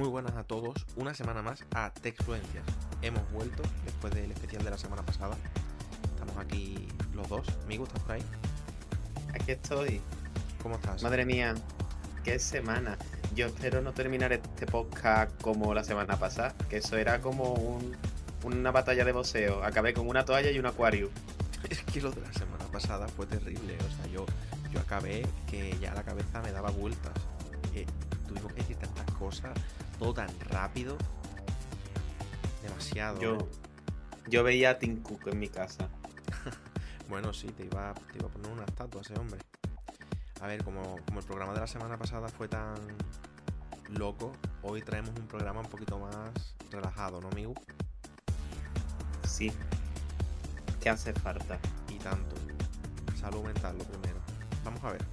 Muy 0.00 0.08
buenas 0.08 0.34
a 0.34 0.44
todos, 0.44 0.86
una 0.96 1.12
semana 1.12 1.42
más 1.42 1.62
a 1.74 1.90
Texfluencias. 1.92 2.64
Hemos 3.02 3.30
vuelto 3.32 3.62
después 3.84 4.14
del 4.14 4.32
especial 4.32 4.64
de 4.64 4.70
la 4.70 4.78
semana 4.78 5.02
pasada. 5.02 5.36
Estamos 6.14 6.38
aquí 6.38 6.88
los 7.12 7.28
dos. 7.28 7.46
Amigo, 7.66 7.84
¿estás 7.84 8.02
por 8.04 8.12
ahí? 8.12 8.22
Aquí 9.34 9.52
estoy. 9.52 10.00
¿Cómo 10.62 10.76
estás? 10.76 11.02
Madre 11.02 11.26
mía, 11.26 11.52
qué 12.24 12.38
semana. 12.38 12.96
Yo 13.34 13.48
espero 13.48 13.82
no 13.82 13.92
terminar 13.92 14.32
este 14.32 14.64
podcast 14.64 15.38
como 15.42 15.74
la 15.74 15.84
semana 15.84 16.18
pasada, 16.18 16.54
que 16.70 16.78
eso 16.78 16.96
era 16.96 17.20
como 17.20 17.52
un- 17.52 17.94
una 18.42 18.70
batalla 18.70 19.04
de 19.04 19.12
boxeo. 19.12 19.62
Acabé 19.62 19.92
con 19.92 20.08
una 20.08 20.24
toalla 20.24 20.50
y 20.50 20.58
un 20.58 20.64
acuario. 20.64 21.10
Es 21.68 21.82
que 21.82 22.00
lo 22.00 22.10
de 22.10 22.22
la 22.22 22.32
semana 22.32 22.64
pasada 22.72 23.06
fue 23.06 23.26
terrible. 23.26 23.76
O 23.76 23.96
sea, 23.96 24.06
yo, 24.10 24.24
yo 24.72 24.80
acabé 24.80 25.26
que 25.46 25.76
ya 25.78 25.92
la 25.92 26.02
cabeza 26.04 26.40
me 26.40 26.52
daba 26.52 26.70
vueltas. 26.70 27.12
Eh, 27.74 27.84
tuvimos 28.26 28.50
que 28.54 28.62
decir 28.62 28.76
tantas 28.78 29.04
cosas, 29.16 29.50
todo 30.00 30.14
tan 30.14 30.28
rápido. 30.40 30.96
Demasiado. 32.62 33.20
Yo, 33.20 33.36
¿eh? 33.36 33.44
yo 34.28 34.42
veía 34.42 34.70
a 34.70 34.78
Tim 34.78 35.02
Cook 35.02 35.28
en 35.28 35.38
mi 35.38 35.48
casa. 35.48 35.88
Bueno, 37.08 37.32
sí, 37.32 37.48
te 37.48 37.64
iba, 37.64 37.92
te 37.92 38.18
iba 38.18 38.28
a 38.28 38.30
poner 38.30 38.52
una 38.52 38.64
estatua 38.64 39.00
ese 39.00 39.14
hombre. 39.18 39.40
A 40.40 40.46
ver, 40.46 40.62
como, 40.62 40.96
como 41.04 41.18
el 41.18 41.26
programa 41.26 41.52
de 41.52 41.58
la 41.58 41.66
semana 41.66 41.98
pasada 41.98 42.28
fue 42.28 42.46
tan 42.46 42.76
loco, 43.88 44.30
hoy 44.62 44.80
traemos 44.82 45.10
un 45.18 45.26
programa 45.26 45.58
un 45.58 45.66
poquito 45.66 45.98
más 45.98 46.54
relajado, 46.70 47.20
¿no, 47.20 47.26
amigo? 47.26 47.52
Sí. 49.26 49.52
¿Qué 50.80 50.88
hace 50.88 51.12
falta? 51.12 51.58
Y 51.88 51.98
tanto. 51.98 52.36
Salud 53.16 53.42
mental, 53.42 53.76
lo 53.76 53.82
primero. 53.82 54.20
Vamos 54.64 54.84
a 54.84 54.92
ver. 54.92 55.04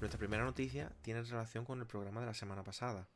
Nuestra 0.00 0.18
primera 0.18 0.42
noticia 0.42 0.90
tiene 1.02 1.22
relación 1.22 1.64
con 1.64 1.78
el 1.78 1.86
programa 1.86 2.18
de 2.18 2.26
la 2.26 2.34
semana 2.34 2.64
pasada. 2.64 3.06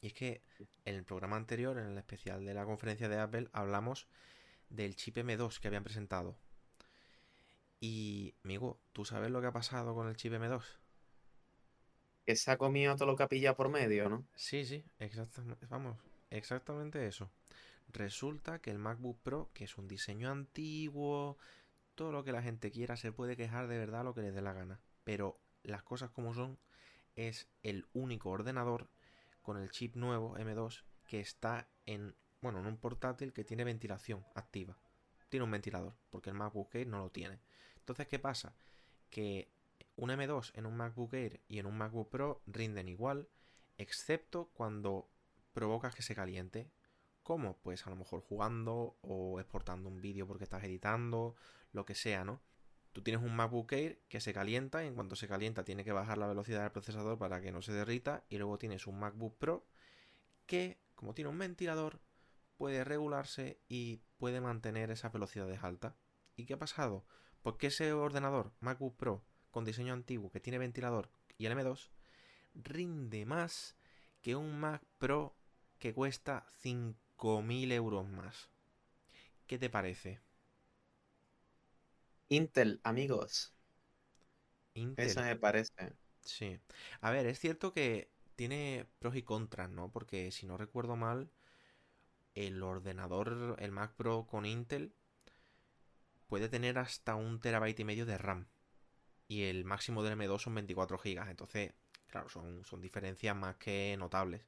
Y 0.00 0.08
es 0.08 0.12
que 0.14 0.42
en 0.84 0.94
el 0.94 1.04
programa 1.04 1.36
anterior, 1.36 1.78
en 1.78 1.86
el 1.86 1.98
especial 1.98 2.44
de 2.44 2.54
la 2.54 2.64
conferencia 2.64 3.08
de 3.08 3.18
Apple, 3.18 3.48
hablamos 3.52 4.06
del 4.68 4.96
chip 4.96 5.16
M2 5.16 5.58
que 5.58 5.68
habían 5.68 5.84
presentado. 5.84 6.36
Y, 7.80 8.34
amigo, 8.44 8.80
¿tú 8.92 9.04
sabes 9.04 9.30
lo 9.30 9.40
que 9.40 9.48
ha 9.48 9.52
pasado 9.52 9.94
con 9.94 10.08
el 10.08 10.16
chip 10.16 10.32
M2? 10.32 10.62
Que 12.24 12.36
se 12.36 12.50
ha 12.50 12.56
comido 12.56 12.96
todo 12.96 13.06
lo 13.06 13.16
que 13.16 13.22
ha 13.22 13.28
pillado 13.28 13.56
por 13.56 13.68
medio, 13.68 14.08
¿no? 14.08 14.26
Sí, 14.34 14.64
sí, 14.64 14.84
exactamente, 14.98 15.66
vamos, 15.66 15.96
exactamente 16.30 17.06
eso. 17.06 17.30
Resulta 17.88 18.58
que 18.58 18.70
el 18.70 18.78
MacBook 18.78 19.20
Pro, 19.22 19.50
que 19.54 19.64
es 19.64 19.78
un 19.78 19.86
diseño 19.86 20.30
antiguo, 20.30 21.38
todo 21.94 22.12
lo 22.12 22.24
que 22.24 22.32
la 22.32 22.42
gente 22.42 22.70
quiera, 22.70 22.96
se 22.96 23.12
puede 23.12 23.36
quejar 23.36 23.68
de 23.68 23.78
verdad 23.78 24.04
lo 24.04 24.14
que 24.14 24.22
les 24.22 24.34
dé 24.34 24.42
la 24.42 24.52
gana. 24.52 24.80
Pero 25.04 25.38
las 25.62 25.82
cosas 25.82 26.10
como 26.10 26.34
son, 26.34 26.58
es 27.14 27.48
el 27.62 27.86
único 27.92 28.30
ordenador 28.30 28.88
con 29.46 29.58
el 29.58 29.70
chip 29.70 29.94
nuevo 29.94 30.36
M2 30.36 30.82
que 31.06 31.20
está 31.20 31.68
en, 31.84 32.16
bueno, 32.42 32.58
en 32.58 32.66
un 32.66 32.76
portátil 32.78 33.32
que 33.32 33.44
tiene 33.44 33.62
ventilación 33.62 34.26
activa. 34.34 34.76
Tiene 35.28 35.44
un 35.44 35.52
ventilador, 35.52 35.94
porque 36.10 36.30
el 36.30 36.36
MacBook 36.36 36.74
Air 36.74 36.88
no 36.88 36.98
lo 36.98 37.10
tiene. 37.10 37.38
Entonces, 37.76 38.08
¿qué 38.08 38.18
pasa? 38.18 38.56
Que 39.08 39.48
un 39.94 40.10
M2 40.10 40.50
en 40.54 40.66
un 40.66 40.76
MacBook 40.76 41.14
Air 41.14 41.40
y 41.46 41.60
en 41.60 41.66
un 41.66 41.78
MacBook 41.78 42.10
Pro 42.10 42.42
rinden 42.48 42.88
igual, 42.88 43.28
excepto 43.78 44.50
cuando 44.52 45.08
provocas 45.52 45.94
que 45.94 46.02
se 46.02 46.16
caliente. 46.16 46.68
¿Cómo? 47.22 47.56
Pues 47.58 47.86
a 47.86 47.90
lo 47.90 47.96
mejor 47.96 48.22
jugando 48.22 48.98
o 49.02 49.38
exportando 49.38 49.88
un 49.88 50.00
vídeo 50.00 50.26
porque 50.26 50.42
estás 50.42 50.64
editando, 50.64 51.36
lo 51.70 51.86
que 51.86 51.94
sea, 51.94 52.24
¿no? 52.24 52.40
Tú 52.96 53.02
tienes 53.02 53.22
un 53.22 53.36
MacBook 53.36 53.70
Air 53.72 54.00
que 54.08 54.22
se 54.22 54.32
calienta 54.32 54.82
y 54.82 54.86
en 54.86 54.94
cuanto 54.94 55.16
se 55.16 55.28
calienta 55.28 55.64
tiene 55.64 55.84
que 55.84 55.92
bajar 55.92 56.16
la 56.16 56.26
velocidad 56.26 56.62
del 56.62 56.72
procesador 56.72 57.18
para 57.18 57.42
que 57.42 57.52
no 57.52 57.60
se 57.60 57.74
derrita 57.74 58.24
y 58.30 58.38
luego 58.38 58.56
tienes 58.56 58.86
un 58.86 58.98
MacBook 58.98 59.36
Pro 59.36 59.66
que, 60.46 60.80
como 60.94 61.12
tiene 61.12 61.28
un 61.28 61.36
ventilador, 61.36 62.00
puede 62.56 62.84
regularse 62.84 63.60
y 63.68 64.00
puede 64.16 64.40
mantener 64.40 64.90
esas 64.90 65.12
velocidades 65.12 65.62
altas. 65.62 65.92
¿Y 66.36 66.46
qué 66.46 66.54
ha 66.54 66.58
pasado? 66.58 67.04
Pues 67.42 67.56
que 67.56 67.66
ese 67.66 67.92
ordenador 67.92 68.54
MacBook 68.60 68.96
Pro 68.96 69.22
con 69.50 69.66
diseño 69.66 69.92
antiguo 69.92 70.30
que 70.30 70.40
tiene 70.40 70.56
ventilador 70.56 71.10
y 71.36 71.44
el 71.44 71.52
M2 71.52 71.90
rinde 72.54 73.26
más 73.26 73.76
que 74.22 74.36
un 74.36 74.58
Mac 74.58 74.82
Pro 74.96 75.36
que 75.78 75.92
cuesta 75.92 76.46
5.000 76.62 77.72
euros 77.72 78.08
más. 78.08 78.48
¿Qué 79.46 79.58
te 79.58 79.68
parece? 79.68 80.25
Intel, 82.28 82.80
amigos. 82.84 83.52
Intel. 84.74 85.06
Eso 85.06 85.22
me 85.22 85.36
parece. 85.36 85.96
Sí. 86.20 86.58
A 87.00 87.10
ver, 87.10 87.26
es 87.26 87.38
cierto 87.38 87.72
que 87.72 88.10
tiene 88.36 88.86
pros 88.98 89.16
y 89.16 89.22
contras, 89.22 89.70
¿no? 89.70 89.90
Porque 89.90 90.30
si 90.30 90.46
no 90.46 90.56
recuerdo 90.56 90.96
mal, 90.96 91.30
el 92.36 92.62
ordenador, 92.62 93.56
el 93.58 93.72
Mac 93.72 93.94
Pro 93.96 94.28
con 94.28 94.46
Intel, 94.46 94.94
puede 96.28 96.48
tener 96.48 96.78
hasta 96.78 97.14
un 97.16 97.40
terabyte 97.40 97.80
y 97.80 97.84
medio 97.84 98.06
de 98.06 98.18
RAM. 98.18 98.46
Y 99.28 99.44
el 99.44 99.64
máximo 99.64 100.02
del 100.02 100.14
M2 100.14 100.44
son 100.44 100.54
24 100.54 100.98
gigas. 100.98 101.28
Entonces, 101.30 101.72
claro, 102.08 102.28
son, 102.28 102.64
son 102.64 102.80
diferencias 102.80 103.36
más 103.36 103.56
que 103.56 103.96
notables. 103.98 104.42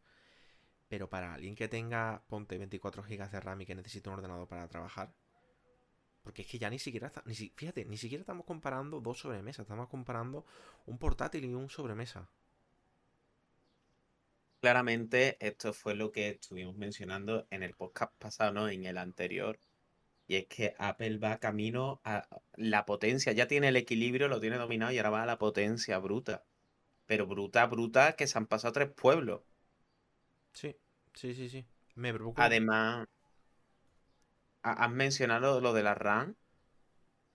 Pero 0.88 1.08
para 1.10 1.34
alguien 1.34 1.54
que 1.56 1.68
tenga, 1.68 2.22
ponte 2.28 2.58
24 2.58 3.02
gigas 3.04 3.32
de 3.32 3.40
RAM 3.40 3.62
y 3.62 3.66
que 3.66 3.74
necesite 3.76 4.08
un 4.10 4.16
ordenador 4.16 4.48
para 4.48 4.68
trabajar. 4.68 5.14
Porque 6.28 6.42
es 6.42 6.48
que 6.48 6.58
ya 6.58 6.68
ni 6.68 6.78
siquiera, 6.78 7.06
está- 7.06 7.22
ni 7.24 7.34
si- 7.34 7.54
fíjate, 7.56 7.86
ni 7.86 7.96
siquiera 7.96 8.20
estamos 8.20 8.44
comparando 8.44 9.00
dos 9.00 9.18
sobremesas, 9.20 9.64
estamos 9.64 9.88
comparando 9.88 10.44
un 10.84 10.98
portátil 10.98 11.46
y 11.46 11.54
un 11.54 11.70
sobremesa. 11.70 12.28
Claramente, 14.60 15.36
esto 15.40 15.72
fue 15.72 15.94
lo 15.96 16.12
que 16.12 16.28
estuvimos 16.28 16.76
mencionando 16.76 17.46
en 17.50 17.62
el 17.64 17.74
podcast 17.74 18.12
pasado, 18.18 18.52
¿no? 18.52 18.68
En 18.68 18.84
el 18.86 18.98
anterior. 18.98 19.58
Y 20.28 20.36
es 20.36 20.46
que 20.46 20.74
Apple 20.78 21.18
va 21.18 21.38
camino 21.38 22.00
a 22.04 22.28
la 22.56 22.84
potencia. 22.86 23.32
Ya 23.32 23.48
tiene 23.48 23.68
el 23.68 23.76
equilibrio, 23.76 24.28
lo 24.28 24.40
tiene 24.40 24.58
dominado 24.58 24.92
y 24.92 24.98
ahora 24.98 25.10
va 25.10 25.22
a 25.24 25.26
la 25.26 25.38
potencia 25.38 25.98
bruta. 25.98 26.44
Pero 27.06 27.26
bruta, 27.26 27.66
bruta, 27.66 28.14
que 28.16 28.26
se 28.26 28.38
han 28.38 28.46
pasado 28.46 28.72
tres 28.72 28.90
pueblos. 28.90 29.42
Sí, 30.52 30.76
sí, 31.14 31.34
sí, 31.34 31.48
sí. 31.48 31.64
Me 31.94 32.12
preocupa. 32.12 32.42
Además, 32.44 33.06
has 34.62 34.90
mencionado 34.90 35.60
lo 35.60 35.72
de 35.72 35.82
la 35.82 35.94
RAM. 35.94 36.36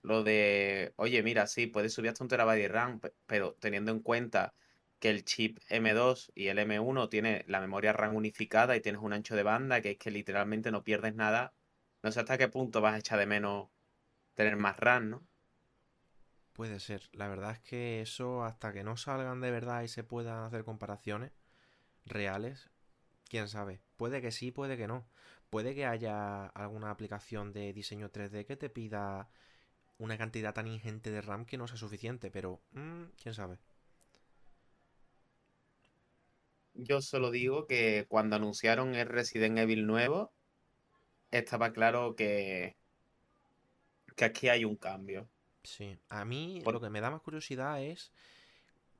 Lo 0.02 0.22
de, 0.22 0.92
oye, 0.96 1.22
mira, 1.24 1.46
sí, 1.48 1.66
puedes 1.66 1.92
subir 1.94 2.10
hasta 2.10 2.22
un 2.24 2.28
terabyte 2.28 2.60
de 2.62 2.68
RAM, 2.68 3.00
pe- 3.00 3.12
pero 3.26 3.54
teniendo 3.58 3.90
en 3.90 4.00
cuenta 4.00 4.54
que 5.00 5.10
el 5.10 5.24
chip 5.24 5.58
M2 5.68 6.30
y 6.34 6.46
el 6.48 6.58
M1 6.60 7.08
tiene 7.08 7.44
la 7.48 7.60
memoria 7.60 7.92
RAM 7.92 8.14
unificada 8.16 8.76
y 8.76 8.80
tienes 8.80 9.02
un 9.02 9.12
ancho 9.12 9.34
de 9.36 9.42
banda 9.42 9.80
que 9.82 9.92
es 9.92 9.98
que 9.98 10.10
literalmente 10.12 10.70
no 10.70 10.84
pierdes 10.84 11.14
nada. 11.16 11.54
No 12.02 12.12
sé 12.12 12.20
hasta 12.20 12.38
qué 12.38 12.48
punto 12.48 12.80
vas 12.82 12.94
a 12.94 12.98
echar 12.98 13.18
de 13.18 13.26
menos 13.26 13.68
tener 14.34 14.56
más 14.56 14.76
RAM, 14.78 15.10
¿no? 15.10 15.28
Puede 16.52 16.78
ser. 16.80 17.08
La 17.12 17.28
verdad 17.28 17.52
es 17.52 17.60
que 17.60 18.00
eso, 18.00 18.44
hasta 18.44 18.72
que 18.72 18.84
no 18.84 18.96
salgan 18.96 19.40
de 19.40 19.50
verdad 19.50 19.82
y 19.82 19.88
se 19.88 20.04
puedan 20.04 20.44
hacer 20.44 20.64
comparaciones 20.64 21.32
reales, 22.06 22.70
quién 23.28 23.48
sabe. 23.48 23.82
Puede 23.96 24.22
que 24.22 24.32
sí, 24.32 24.50
puede 24.52 24.76
que 24.78 24.88
no. 24.88 25.06
Puede 25.54 25.76
que 25.76 25.86
haya 25.86 26.46
alguna 26.46 26.90
aplicación 26.90 27.52
de 27.52 27.72
diseño 27.72 28.10
3D 28.10 28.44
que 28.44 28.56
te 28.56 28.68
pida 28.68 29.28
una 29.98 30.18
cantidad 30.18 30.52
tan 30.52 30.66
ingente 30.66 31.12
de 31.12 31.20
RAM 31.20 31.46
que 31.46 31.56
no 31.56 31.68
sea 31.68 31.76
suficiente, 31.76 32.32
pero 32.32 32.60
mm, 32.72 33.04
quién 33.22 33.34
sabe. 33.36 33.60
Yo 36.74 37.00
solo 37.00 37.30
digo 37.30 37.68
que 37.68 38.04
cuando 38.08 38.34
anunciaron 38.34 38.96
el 38.96 39.06
Resident 39.06 39.56
Evil 39.58 39.86
nuevo, 39.86 40.32
estaba 41.30 41.72
claro 41.72 42.16
que, 42.16 42.74
que 44.16 44.24
aquí 44.24 44.48
hay 44.48 44.64
un 44.64 44.74
cambio. 44.74 45.28
Sí, 45.62 45.96
a 46.08 46.24
mí 46.24 46.62
Por- 46.64 46.74
lo 46.74 46.80
que 46.80 46.90
me 46.90 47.00
da 47.00 47.12
más 47.12 47.22
curiosidad 47.22 47.80
es 47.80 48.10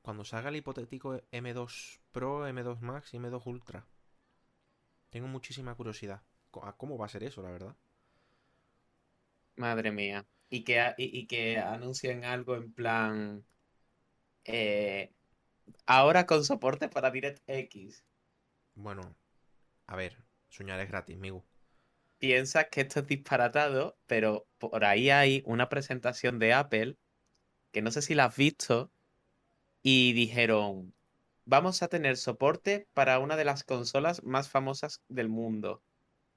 cuando 0.01 0.23
salga 0.23 0.47
el 0.47 0.55
hipotético 0.55 1.21
M2 1.33 1.99
Pro, 2.13 2.47
M2 2.47 2.79
Max 2.79 3.13
y 3.13 3.17
M2 3.17 3.45
Ultra. 3.45 3.85
Tengo 5.09 5.27
muchísima 5.27 5.75
curiosidad 5.75 6.21
a 6.63 6.77
cómo 6.77 6.97
va 6.97 7.05
a 7.07 7.09
ser 7.09 7.23
eso, 7.23 7.41
la 7.41 7.51
verdad. 7.51 7.75
Madre 9.57 9.91
mía. 9.91 10.25
Y 10.49 10.63
que, 10.63 10.93
y 10.97 11.27
que 11.27 11.57
anuncien 11.57 12.23
algo 12.23 12.55
en 12.55 12.71
plan. 12.73 13.45
eh, 14.45 15.11
ahora 15.85 16.25
con 16.25 16.43
soporte 16.45 16.89
para 16.89 17.11
DirectX. 17.11 18.03
Bueno, 18.75 19.15
a 19.87 19.95
ver, 19.95 20.23
soñar 20.49 20.79
es 20.79 20.89
gratis, 20.89 21.15
amigo. 21.17 21.45
Piensas 22.17 22.67
que 22.71 22.81
esto 22.81 22.99
es 22.99 23.07
disparatado, 23.07 23.97
pero 24.05 24.47
por 24.57 24.83
ahí 24.83 25.09
hay 25.09 25.43
una 25.45 25.69
presentación 25.69 26.39
de 26.39 26.53
Apple 26.53 26.97
que 27.71 27.81
no 27.81 27.91
sé 27.91 28.01
si 28.01 28.15
la 28.15 28.25
has 28.25 28.35
visto. 28.37 28.91
Y 29.83 30.13
dijeron: 30.13 30.93
Vamos 31.45 31.83
a 31.83 31.87
tener 31.89 32.17
soporte 32.17 32.87
para 32.93 33.19
una 33.19 33.37
de 33.37 33.45
las 33.45 33.63
consolas 33.63 34.23
más 34.23 34.49
famosas 34.49 35.01
del 35.09 35.29
mundo. 35.29 35.83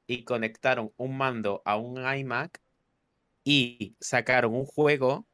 Y 0.08 0.24
conectaron 0.24 0.92
un 0.96 1.16
mando 1.16 1.62
a 1.64 1.76
un 1.76 1.98
iMac 1.98 2.60
y 3.44 3.96
sacaron 4.00 4.54
un 4.54 4.66
juego 4.66 5.28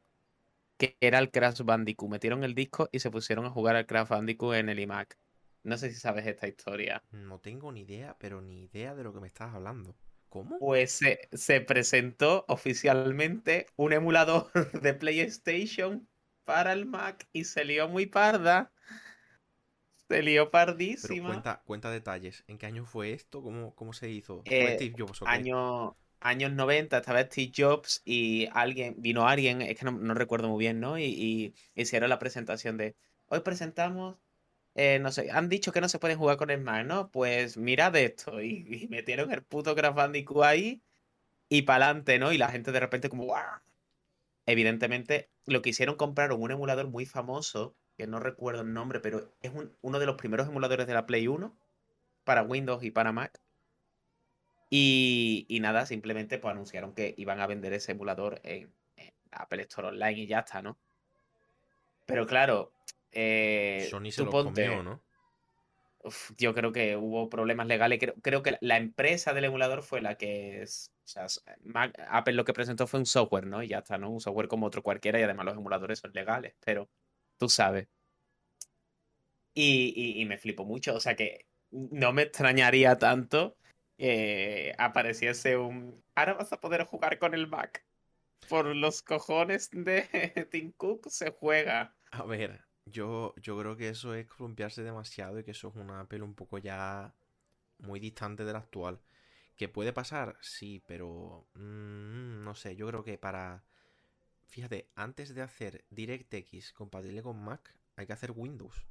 que 0.78 0.96
era 1.00 1.18
el 1.18 1.30
Crash 1.30 1.62
Bandicoot. 1.62 2.10
Metieron 2.10 2.44
el 2.44 2.54
disco 2.54 2.88
y 2.92 3.00
se 3.00 3.10
pusieron 3.10 3.46
a 3.46 3.50
jugar 3.50 3.76
al 3.76 3.86
Crash 3.86 4.08
Bandicoot 4.08 4.56
en 4.56 4.68
el 4.68 4.80
iMac. 4.80 5.18
No 5.62 5.78
sé 5.78 5.90
si 5.90 5.98
sabes 5.98 6.26
esta 6.26 6.48
historia. 6.48 7.02
No 7.12 7.40
tengo 7.40 7.72
ni 7.72 7.80
idea, 7.80 8.16
pero 8.18 8.42
ni 8.42 8.64
idea 8.64 8.94
de 8.94 9.04
lo 9.04 9.14
que 9.14 9.20
me 9.20 9.28
estás 9.28 9.54
hablando. 9.54 9.96
¿Cómo? 10.28 10.58
Pues 10.58 10.92
se, 10.92 11.28
se 11.32 11.60
presentó 11.60 12.44
oficialmente 12.48 13.66
un 13.76 13.92
emulador 13.92 14.50
de 14.82 14.94
PlayStation 14.94 16.08
para 16.44 16.72
el 16.72 16.86
Mac 16.86 17.28
y 17.32 17.44
se 17.44 17.64
lió 17.64 17.88
muy 17.88 18.06
parda. 18.06 18.72
Se 20.08 20.22
lió 20.22 20.50
Pero 21.00 21.20
pardísima. 21.20 21.26
cuenta, 21.26 21.62
cuenta 21.66 21.90
detalles. 21.90 22.44
¿En 22.46 22.58
qué 22.58 22.66
año 22.66 22.84
fue 22.86 23.12
esto? 23.12 23.42
¿Cómo, 23.42 23.74
cómo 23.74 23.92
se 23.92 24.10
hizo? 24.10 24.46
¿Fue 24.56 24.70
Eh, 24.70 24.70
Steve 24.70 24.94
Jobs? 24.96 25.22
Año, 25.24 25.96
años 26.20 26.52
90 26.52 26.98
estaba 26.98 27.22
Steve 27.22 27.52
Jobs 27.56 28.02
y 28.04 28.48
alguien, 28.52 28.94
vino 28.98 29.26
alguien, 29.28 29.62
es 29.62 29.78
que 29.78 29.84
no, 29.84 29.92
no 29.92 30.14
recuerdo 30.14 30.48
muy 30.48 30.58
bien, 30.60 30.80
¿no? 30.80 30.98
Y, 30.98 31.04
y 31.04 31.54
hicieron 31.74 32.08
la 32.10 32.18
presentación 32.18 32.76
de, 32.76 32.96
hoy 33.26 33.40
presentamos, 33.40 34.16
eh, 34.74 34.98
no 35.00 35.12
sé, 35.12 35.30
han 35.32 35.48
dicho 35.48 35.72
que 35.72 35.80
no 35.80 35.88
se 35.88 35.98
pueden 35.98 36.18
jugar 36.18 36.36
con 36.38 36.50
el 36.50 36.60
Mac, 36.60 36.86
¿no? 36.86 37.10
Pues 37.10 37.56
mirad 37.56 37.96
esto. 37.96 38.40
Y, 38.42 38.66
y 38.84 38.88
metieron 38.88 39.32
el 39.32 39.42
puto 39.44 39.74
Crash 39.76 39.94
Bandicoot 39.94 40.44
ahí 40.44 40.82
y 41.48 41.62
pa'lante, 41.62 42.18
¿no? 42.18 42.32
Y 42.32 42.38
la 42.38 42.50
gente 42.50 42.72
de 42.72 42.80
repente 42.80 43.08
como, 43.10 43.24
¡guau! 43.24 43.60
Evidentemente, 44.46 45.30
lo 45.46 45.62
que 45.62 45.70
hicieron 45.70 45.96
compraron 45.96 46.42
un 46.42 46.50
emulador 46.50 46.88
muy 46.88 47.06
famoso, 47.06 47.76
que 47.96 48.06
no 48.06 48.19
recuerdo 48.20 48.62
el 48.62 48.73
nombre, 48.73 49.00
pero 49.00 49.32
es 49.41 49.52
un- 49.52 49.76
uno 49.82 49.99
de 49.99 50.06
los 50.06 50.17
primeros 50.17 50.49
emuladores 50.49 50.87
de 50.87 50.94
la 50.94 51.06
Play 51.06 51.29
1 51.29 51.56
para 52.25 52.43
Windows 52.43 52.82
y 52.85 52.91
para 52.91 53.12
Mac. 53.12 53.41
Y, 54.70 55.46
y 55.49 55.61
nada, 55.61 55.87
simplemente 55.87 56.38
pues 56.38 56.52
anunciaron 56.52 56.94
que 56.94 57.14
iban 57.17 57.41
a 57.41 57.46
vender 57.46 57.73
ese 57.73 57.93
emulador 57.93 58.41
en, 58.43 58.73
en 58.96 59.12
Apple 59.31 59.62
Store 59.62 59.88
Online 59.88 60.19
y 60.20 60.26
ya 60.26 60.41
está, 60.41 60.62
¿no? 60.62 60.79
Pero 62.06 62.26
claro, 62.26 62.73
eh, 63.12 63.87
Sony 63.91 64.11
se 64.11 64.25
ponte, 64.25 64.67
comió, 64.67 64.82
¿no? 64.82 65.00
uf, 66.02 66.32
yo 66.37 66.55
creo 66.55 66.73
que 66.73 66.96
hubo 66.96 67.29
problemas 67.31 67.67
legales. 67.67 67.99
Creo, 67.99 68.14
creo 68.20 68.43
que 68.43 68.56
la 68.61 68.76
empresa 68.76 69.32
del 69.32 69.44
emulador 69.44 69.82
fue 69.82 70.00
la 70.00 70.17
que 70.17 70.62
es. 70.62 70.91
O 71.05 71.06
sea, 71.08 71.26
Mac- 71.62 71.99
Apple 72.08 72.35
lo 72.35 72.44
que 72.44 72.52
presentó 72.52 72.87
fue 72.87 73.00
un 73.00 73.06
software, 73.06 73.46
¿no? 73.46 73.62
Y 73.62 73.69
ya 73.69 73.79
está, 73.79 73.99
¿no? 73.99 74.11
Un 74.11 74.20
software 74.20 74.49
como 74.49 74.67
otro 74.67 74.82
cualquiera 74.82 75.19
y 75.20 75.23
además 75.23 75.46
los 75.46 75.56
emuladores 75.56 75.99
son 75.99 76.12
legales, 76.14 76.55
pero 76.64 76.88
tú 77.44 77.50
sabes. 77.50 77.88
Y, 79.55 80.20
y- 80.20 80.25
me 80.26 80.38
flipo 80.38 80.64
mucho, 80.64 80.94
o 80.94 81.00
sea 81.00 81.14
que 81.17 81.46
no 81.70 82.12
me 82.12 82.23
extrañaría 82.23 82.99
tanto 82.99 83.56
que 83.99 84.75
apareciese 84.79 85.56
un... 85.56 86.02
Ahora 86.14 86.35
vas 86.35 86.52
a 86.52 86.61
poder 86.61 86.85
jugar 86.85 87.19
con 87.19 87.35
el 87.35 87.46
Mac. 87.46 87.85
Por 88.49 88.67
los 88.76 89.02
cojones 89.02 89.70
de 89.73 90.02
Tim 90.50 90.73
Cook 90.73 91.08
se 91.11 91.32
juega. 91.32 91.96
A 92.12 92.23
ver, 92.25 92.64
yo, 92.87 93.35
yo 93.43 93.58
creo 93.58 93.76
que 93.76 93.88
eso 93.88 94.14
es 94.14 94.26
columpiarse 94.26 94.82
demasiado 94.82 95.38
y 95.38 95.44
que 95.44 95.50
eso 95.52 95.69
es 95.69 95.76
una 95.76 96.00
Apple 96.00 96.23
un 96.23 96.35
poco 96.35 96.58
ya 96.58 97.14
muy 97.79 98.00
distante 98.00 98.44
de 98.44 98.52
la 98.55 98.61
actual. 98.61 99.00
¿Que 99.56 99.69
puede 99.69 99.93
pasar? 99.93 100.37
Sí, 100.43 100.82
pero 100.87 101.49
mm, 101.55 102.43
no 102.44 102.55
sé, 102.55 102.76
yo 102.76 102.88
creo 102.88 103.05
que 103.05 103.19
para... 103.19 103.64
Fíjate, 104.54 104.88
antes 104.94 105.34
de 105.34 105.42
hacer 105.42 105.84
DirectX 105.90 106.72
compatible 106.72 107.24
con 107.24 107.42
Mac, 107.42 107.74
hay 107.96 108.06
que 108.06 108.12
hacer 108.12 108.30
Windows. 108.30 108.86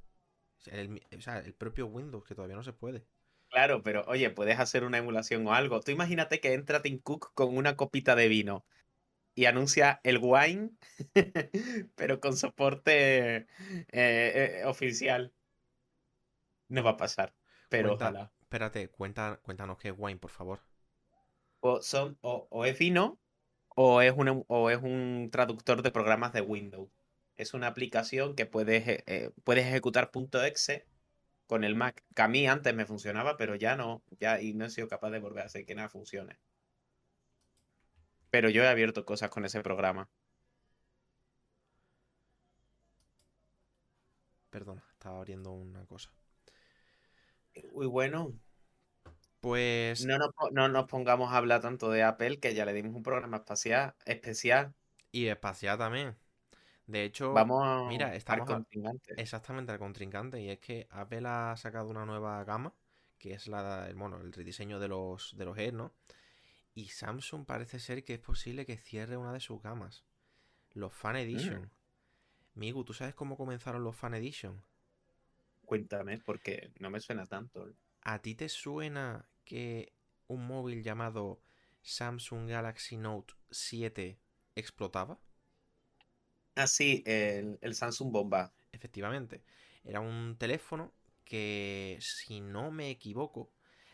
O 0.60 0.62
sea, 0.62 0.77
el, 0.77 0.89
mi- 0.89 1.01
o 1.18 1.21
sea, 1.21 1.39
el 1.39 1.54
propio 1.54 1.88
Windows, 1.88 2.25
que 2.25 2.36
todavía 2.36 2.57
no 2.57 2.63
se 2.63 2.74
puede. 2.74 3.06
Claro, 3.50 3.81
pero 3.81 4.04
oye, 4.07 4.30
puedes 4.30 4.60
hacer 4.60 4.83
una 4.83 4.98
emulación 4.98 5.48
o 5.48 5.54
algo. 5.54 5.80
Tú 5.80 5.92
imagínate 5.92 6.42
que 6.42 6.51
entra 6.54 6.81
Tim 6.81 7.00
Cook 7.00 7.31
con 7.33 7.56
una 7.56 7.77
copita 7.77 8.13
de 8.18 8.27
vino 8.27 8.65
y 9.33 9.45
anuncia 9.45 10.01
el 10.04 10.19
wine, 10.21 10.71
pero 11.95 12.19
con 12.19 12.36
soporte 12.36 13.38
eh, 13.38 13.48
eh, 13.94 14.63
oficial. 14.66 15.33
No 16.68 16.83
va 16.83 16.92
a 16.92 16.98
pasar, 16.98 17.33
pero 17.69 17.88
Cuenta- 17.89 18.07
ojalá. 18.09 18.31
Espérate, 18.42 18.89
cuenta, 18.89 19.39
cuéntanos 19.42 19.77
qué 19.77 19.88
es 19.89 19.95
Wine, 19.98 20.19
por 20.19 20.30
favor. 20.30 20.59
O, 21.62 21.81
son, 21.81 22.18
o, 22.21 22.48
o 22.51 22.66
es 22.66 22.77
vino 22.77 23.19
o 23.75 24.02
es, 24.02 24.14
un, 24.16 24.28
em- 24.28 24.44
o 24.48 24.70
es 24.70 24.78
un 24.81 25.30
traductor 25.31 25.81
de 25.84 25.92
programas 25.92 26.34
de 26.34 26.42
Windows. 26.42 26.90
Es 27.36 27.54
una 27.54 27.68
aplicación 27.68 28.36
que 28.36 28.46
puedes, 28.46 28.88
eh, 28.88 29.04
eh, 29.08 29.31
puedes 29.44 29.66
ejecutar 29.68 30.12
.exe 30.46 30.86
con 31.48 31.64
el 31.66 31.75
Mac. 31.75 32.04
Que 32.16 32.22
a 32.24 32.28
mí 32.30 32.48
antes 32.48 32.75
me 32.75 32.86
funcionaba, 32.88 33.38
pero 33.38 33.56
ya 33.56 33.75
no. 33.78 34.04
Ya, 34.20 34.42
y 34.42 34.54
no 34.56 34.66
he 34.66 34.70
sido 34.72 34.88
capaz 34.90 35.12
de 35.12 35.20
volver 35.20 35.44
a 35.44 35.48
hacer 35.48 35.66
que 35.66 35.75
nada 35.75 35.90
funcione. 35.90 36.40
Pero 38.30 38.50
yo 38.50 38.64
he 38.64 38.68
abierto 38.68 39.06
cosas 39.06 39.30
con 39.30 39.46
ese 39.46 39.62
programa. 39.62 40.10
Perdona, 44.50 44.86
estaba 44.94 45.18
abriendo 45.18 45.52
una 45.52 45.86
cosa. 45.86 46.10
Uy, 47.74 47.88
bueno, 47.88 48.34
Pues 49.44 50.06
no 50.07 50.18
nos, 50.18 50.30
no 50.51 50.68
nos 50.69 50.86
pongamos 50.88 51.31
a 51.31 51.38
hablar 51.38 51.62
tanto 51.62 51.90
de 51.90 52.04
Apple, 52.04 52.40
que 52.40 52.54
ya 52.56 52.66
le 52.66 52.74
dimos 52.74 52.95
un 52.95 53.04
programa 53.04 53.38
espacial, 53.38 53.94
especial. 54.06 54.74
Y 55.13 55.28
espacial 55.28 55.78
también. 55.78 56.16
De 56.88 57.04
hecho, 57.06 57.34
Vamos 57.36 57.63
mira, 57.88 58.07
al 58.10 58.16
estamos 58.16 58.50
a- 58.51 58.56
contrincante. 58.56 59.13
exactamente 59.16 59.72
al 59.72 59.80
contrincante. 59.80 60.42
Y 60.42 60.50
es 60.51 60.60
que 60.60 60.88
Apple 60.92 61.28
ha 61.28 61.56
sacado 61.57 61.90
una 61.90 62.06
nueva 62.06 62.44
gama, 62.45 62.74
que 63.19 63.34
es 63.34 63.48
la, 63.48 63.88
el, 63.90 63.95
bueno, 63.95 64.19
el 64.22 64.34
rediseño 64.34 64.80
de 64.80 64.88
los, 64.90 65.36
de 65.38 65.45
los 65.45 65.57
Air, 65.57 65.74
¿no? 65.75 65.94
Y 66.75 66.90
Samsung 66.90 67.45
parece 67.45 67.80
ser 67.80 68.04
que 68.04 68.16
es 68.16 68.19
posible 68.22 68.66
que 68.66 68.78
cierre 68.78 69.18
una 69.18 69.34
de 69.34 69.42
sus 69.42 69.62
gamas. 69.62 70.06
Los 70.74 70.94
Fan 70.94 71.18
Edition. 71.18 71.72
Migu, 72.56 72.84
¿tú 72.86 72.94
sabes 72.94 73.16
cómo 73.16 73.38
comenzaron 73.38 73.84
los 73.84 73.95
Fan 73.95 74.16
Edition? 74.16 74.63
Cuéntame, 75.66 76.19
porque 76.19 76.72
no 76.80 76.90
me 76.90 77.00
suena 77.01 77.25
tanto. 77.25 77.68
¿A 78.04 78.19
ti 78.22 78.36
te 78.36 78.50
suena 78.50 79.28
que 79.45 79.94
un 80.28 80.48
móvil 80.48 80.84
llamado 80.84 81.42
Samsung 81.81 82.50
Galaxy 82.50 82.98
Note 82.98 83.34
7 83.51 84.19
explotaba? 84.56 85.19
Ah, 86.56 86.68
sí, 86.68 87.04
el, 87.06 87.57
el 87.62 87.75
Samsung 87.75 88.12
Bomba. 88.12 88.54
Efectivamente, 88.72 89.44
era 89.84 90.00
un 90.00 90.36
teléfono 90.38 90.94
que, 91.25 91.98
si 92.01 92.42
no 92.42 92.72
me 92.72 92.90
equivoco, 92.90 93.51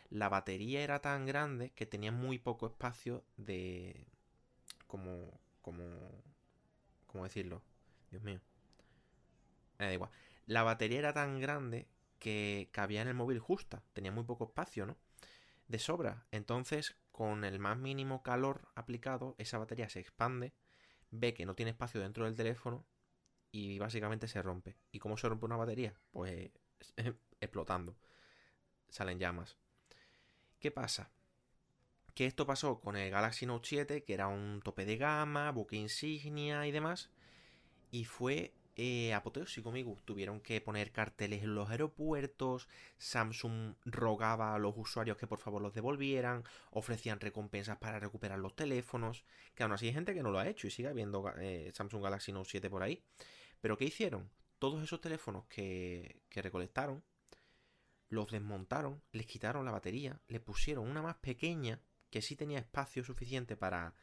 la 0.09 0.29
batería 0.29 0.81
era 0.81 0.99
tan 1.01 1.25
grande 1.25 1.71
que 1.71 1.85
tenía 1.85 2.11
muy 2.11 2.39
poco 2.39 2.67
espacio 2.67 3.23
de... 3.37 4.07
como... 4.87 5.39
como... 5.61 5.85
¿cómo 7.07 7.23
decirlo? 7.25 7.61
Dios 8.11 8.23
mío. 8.23 8.41
Me 9.79 9.85
da 9.87 9.93
igual. 9.93 10.11
La 10.45 10.61
batería 10.63 10.99
era 10.99 11.13
tan 11.13 11.39
grande 11.39 11.87
que 12.19 12.69
cabía 12.71 13.01
en 13.01 13.07
el 13.07 13.13
móvil 13.15 13.39
justa. 13.39 13.83
Tenía 13.93 14.11
muy 14.11 14.23
poco 14.23 14.45
espacio, 14.45 14.85
¿no? 14.85 14.97
De 15.69 15.79
sobra. 15.79 16.27
Entonces, 16.31 16.97
con 17.13 17.45
el 17.45 17.59
más 17.59 17.77
mínimo 17.77 18.23
calor 18.23 18.67
aplicado, 18.75 19.35
esa 19.37 19.57
batería 19.57 19.87
se 19.87 20.01
expande, 20.01 20.53
ve 21.11 21.33
que 21.33 21.45
no 21.45 21.55
tiene 21.55 21.71
espacio 21.71 22.01
dentro 22.01 22.25
del 22.25 22.35
teléfono 22.35 22.85
y 23.51 23.79
básicamente 23.79 24.27
se 24.27 24.41
rompe. 24.41 24.77
¿Y 24.91 24.99
cómo 24.99 25.15
se 25.15 25.29
rompe 25.29 25.45
una 25.45 25.55
batería? 25.55 25.93
Pues 26.11 26.51
explotando. 27.39 27.95
Salen 28.89 29.19
llamas. 29.19 29.57
¿Qué 30.59 30.71
pasa? 30.71 31.11
Que 32.13 32.25
esto 32.25 32.45
pasó 32.45 32.81
con 32.81 32.97
el 32.97 33.11
Galaxy 33.11 33.45
Note 33.45 33.67
7, 33.69 34.03
que 34.03 34.13
era 34.13 34.27
un 34.27 34.61
tope 34.63 34.85
de 34.85 34.97
gama, 34.97 35.51
buque 35.51 35.75
insignia 35.75 36.67
y 36.67 36.71
demás. 36.71 37.11
Y 37.91 38.05
fue 38.05 38.53
eh, 38.75 39.13
apoteósico, 39.13 39.69
amigo. 39.69 39.97
Tuvieron 40.05 40.39
que 40.39 40.61
poner 40.61 40.91
carteles 40.91 41.43
en 41.43 41.55
los 41.55 41.69
aeropuertos. 41.69 42.67
Samsung 42.97 43.75
rogaba 43.85 44.55
a 44.55 44.59
los 44.59 44.73
usuarios 44.77 45.17
que 45.17 45.27
por 45.27 45.39
favor 45.39 45.61
los 45.61 45.73
devolvieran. 45.73 46.43
Ofrecían 46.71 47.19
recompensas 47.19 47.77
para 47.77 47.99
recuperar 47.99 48.39
los 48.39 48.55
teléfonos. 48.55 49.25
Que 49.55 49.63
aún 49.63 49.73
así 49.73 49.87
hay 49.87 49.93
gente 49.93 50.13
que 50.13 50.23
no 50.23 50.31
lo 50.31 50.39
ha 50.39 50.47
hecho 50.47 50.67
y 50.67 50.71
sigue 50.71 50.87
habiendo 50.87 51.33
eh, 51.39 51.71
Samsung 51.73 52.03
Galaxy 52.03 52.31
Note 52.31 52.49
7 52.49 52.69
por 52.69 52.83
ahí. 52.83 53.03
Pero 53.61 53.77
¿qué 53.77 53.85
hicieron? 53.85 54.29
Todos 54.59 54.83
esos 54.83 55.01
teléfonos 55.01 55.45
que, 55.47 56.21
que 56.29 56.41
recolectaron, 56.41 57.03
los 58.09 58.31
desmontaron, 58.31 59.01
les 59.11 59.25
quitaron 59.25 59.65
la 59.65 59.71
batería, 59.71 60.19
le 60.27 60.39
pusieron 60.39 60.87
una 60.89 61.01
más 61.01 61.15
pequeña 61.17 61.81
que 62.09 62.21
sí 62.21 62.35
tenía 62.35 62.59
espacio 62.59 63.03
suficiente 63.03 63.55
para 63.55 63.93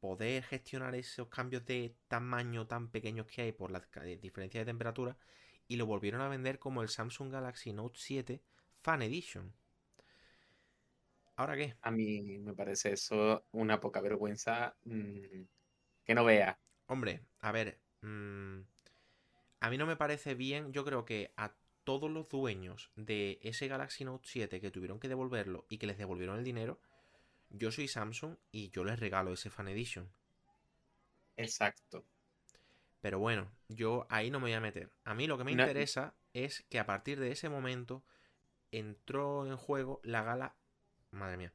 poder 0.00 0.42
gestionar 0.42 0.94
esos 0.94 1.28
cambios 1.28 1.64
de 1.66 1.94
tamaño 2.08 2.66
tan 2.66 2.90
pequeños 2.90 3.26
que 3.26 3.42
hay 3.42 3.52
por 3.52 3.70
la 3.70 3.80
diferencia 4.20 4.60
de 4.60 4.66
temperatura 4.66 5.16
y 5.68 5.76
lo 5.76 5.86
volvieron 5.86 6.20
a 6.20 6.28
vender 6.28 6.58
como 6.58 6.82
el 6.82 6.88
Samsung 6.88 7.30
Galaxy 7.30 7.72
Note 7.72 7.98
7 8.00 8.42
Fan 8.80 9.02
Edition. 9.02 9.52
¿Ahora 11.36 11.56
qué? 11.56 11.74
A 11.82 11.90
mí 11.90 12.38
me 12.38 12.54
parece 12.54 12.92
eso 12.92 13.46
una 13.52 13.80
poca 13.80 14.00
vergüenza 14.00 14.76
mmm, 14.84 15.42
que 16.04 16.14
no 16.14 16.24
vea. 16.24 16.58
Hombre, 16.86 17.22
a 17.40 17.52
ver, 17.52 17.78
mmm, 18.02 18.60
a 19.60 19.70
mí 19.70 19.78
no 19.78 19.86
me 19.86 19.96
parece 19.96 20.34
bien, 20.34 20.72
yo 20.72 20.84
creo 20.84 21.04
que 21.04 21.32
a 21.36 21.54
todos 21.84 22.10
los 22.10 22.28
dueños 22.28 22.90
de 22.96 23.38
ese 23.42 23.68
Galaxy 23.68 24.04
Note 24.04 24.28
7 24.28 24.60
que 24.60 24.70
tuvieron 24.70 24.98
que 24.98 25.08
devolverlo 25.08 25.66
y 25.68 25.78
que 25.78 25.86
les 25.86 25.98
devolvieron 25.98 26.38
el 26.38 26.44
dinero, 26.44 26.80
yo 27.50 27.70
soy 27.72 27.88
Samsung 27.88 28.36
y 28.52 28.70
yo 28.70 28.84
les 28.84 28.98
regalo 28.98 29.32
ese 29.32 29.50
Fan 29.50 29.68
Edition. 29.68 30.10
Exacto. 31.36 32.04
Pero 33.00 33.18
bueno, 33.18 33.50
yo 33.68 34.06
ahí 34.10 34.30
no 34.30 34.38
me 34.40 34.44
voy 34.44 34.52
a 34.52 34.60
meter. 34.60 34.90
A 35.04 35.14
mí 35.14 35.26
lo 35.26 35.38
que 35.38 35.44
me 35.44 35.54
No- 35.54 35.62
interesa 35.62 36.14
es 36.34 36.64
que 36.68 36.78
a 36.78 36.86
partir 36.86 37.18
de 37.18 37.32
ese 37.32 37.48
momento 37.48 38.04
entró 38.70 39.46
en 39.46 39.56
juego 39.56 40.00
la 40.04 40.22
gala. 40.22 40.54
Madre 41.10 41.36
mía. 41.38 41.52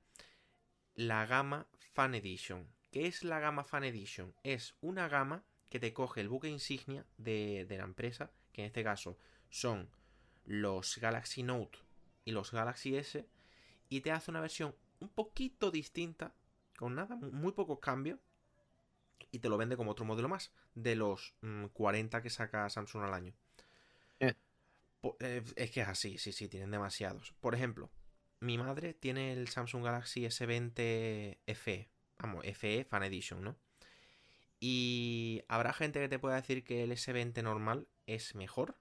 La 0.95 1.25
gama 1.25 1.67
Fan 1.93 2.15
Edition. 2.15 2.67
¿Qué 2.91 3.07
es 3.07 3.23
la 3.23 3.39
gama 3.39 3.63
Fan 3.63 3.83
Edition? 3.83 4.33
Es 4.43 4.75
una 4.81 5.07
gama 5.07 5.43
que 5.69 5.79
te 5.79 5.93
coge 5.93 6.21
el 6.21 6.29
buque 6.29 6.47
insignia 6.49 7.05
de, 7.17 7.65
de 7.67 7.77
la 7.77 7.83
empresa, 7.83 8.31
que 8.53 8.61
en 8.61 8.67
este 8.67 8.83
caso 8.83 9.17
son 9.49 9.89
los 10.45 10.97
Galaxy 10.97 11.43
Note 11.43 11.79
y 12.23 12.31
los 12.31 12.51
Galaxy 12.51 12.95
S, 12.97 13.27
y 13.89 14.01
te 14.01 14.11
hace 14.11 14.31
una 14.31 14.41
versión 14.41 14.75
un 14.99 15.09
poquito 15.09 15.71
distinta, 15.71 16.33
con 16.77 16.95
nada, 16.95 17.15
muy 17.15 17.51
pocos 17.51 17.79
cambios, 17.79 18.19
y 19.31 19.39
te 19.39 19.49
lo 19.49 19.57
vende 19.57 19.77
como 19.77 19.91
otro 19.91 20.05
modelo 20.05 20.29
más, 20.29 20.51
de 20.73 20.95
los 20.95 21.35
40 21.73 22.17
mm, 22.17 22.21
que 22.21 22.29
saca 22.29 22.69
Samsung 22.69 23.03
al 23.03 23.13
año. 23.13 23.33
Eh. 24.19 24.33
Eh, 25.19 25.43
es 25.55 25.71
que 25.71 25.81
es 25.81 25.87
así, 25.87 26.17
sí, 26.17 26.31
sí, 26.31 26.47
tienen 26.47 26.71
demasiados. 26.71 27.33
Por 27.39 27.55
ejemplo, 27.55 27.89
mi 28.39 28.57
madre 28.57 28.93
tiene 28.93 29.33
el 29.33 29.47
Samsung 29.47 29.83
Galaxy 29.83 30.25
S20 30.25 31.37
FE, 31.55 31.89
vamos, 32.19 32.45
FE 32.53 32.85
Fan 32.85 33.03
Edition, 33.03 33.43
¿no? 33.43 33.57
Y 34.59 35.43
habrá 35.47 35.73
gente 35.73 35.99
que 35.99 36.09
te 36.09 36.19
pueda 36.19 36.35
decir 36.35 36.63
que 36.63 36.83
el 36.83 36.91
S20 36.91 37.43
normal 37.43 37.87
es 38.07 38.35
mejor, 38.35 38.77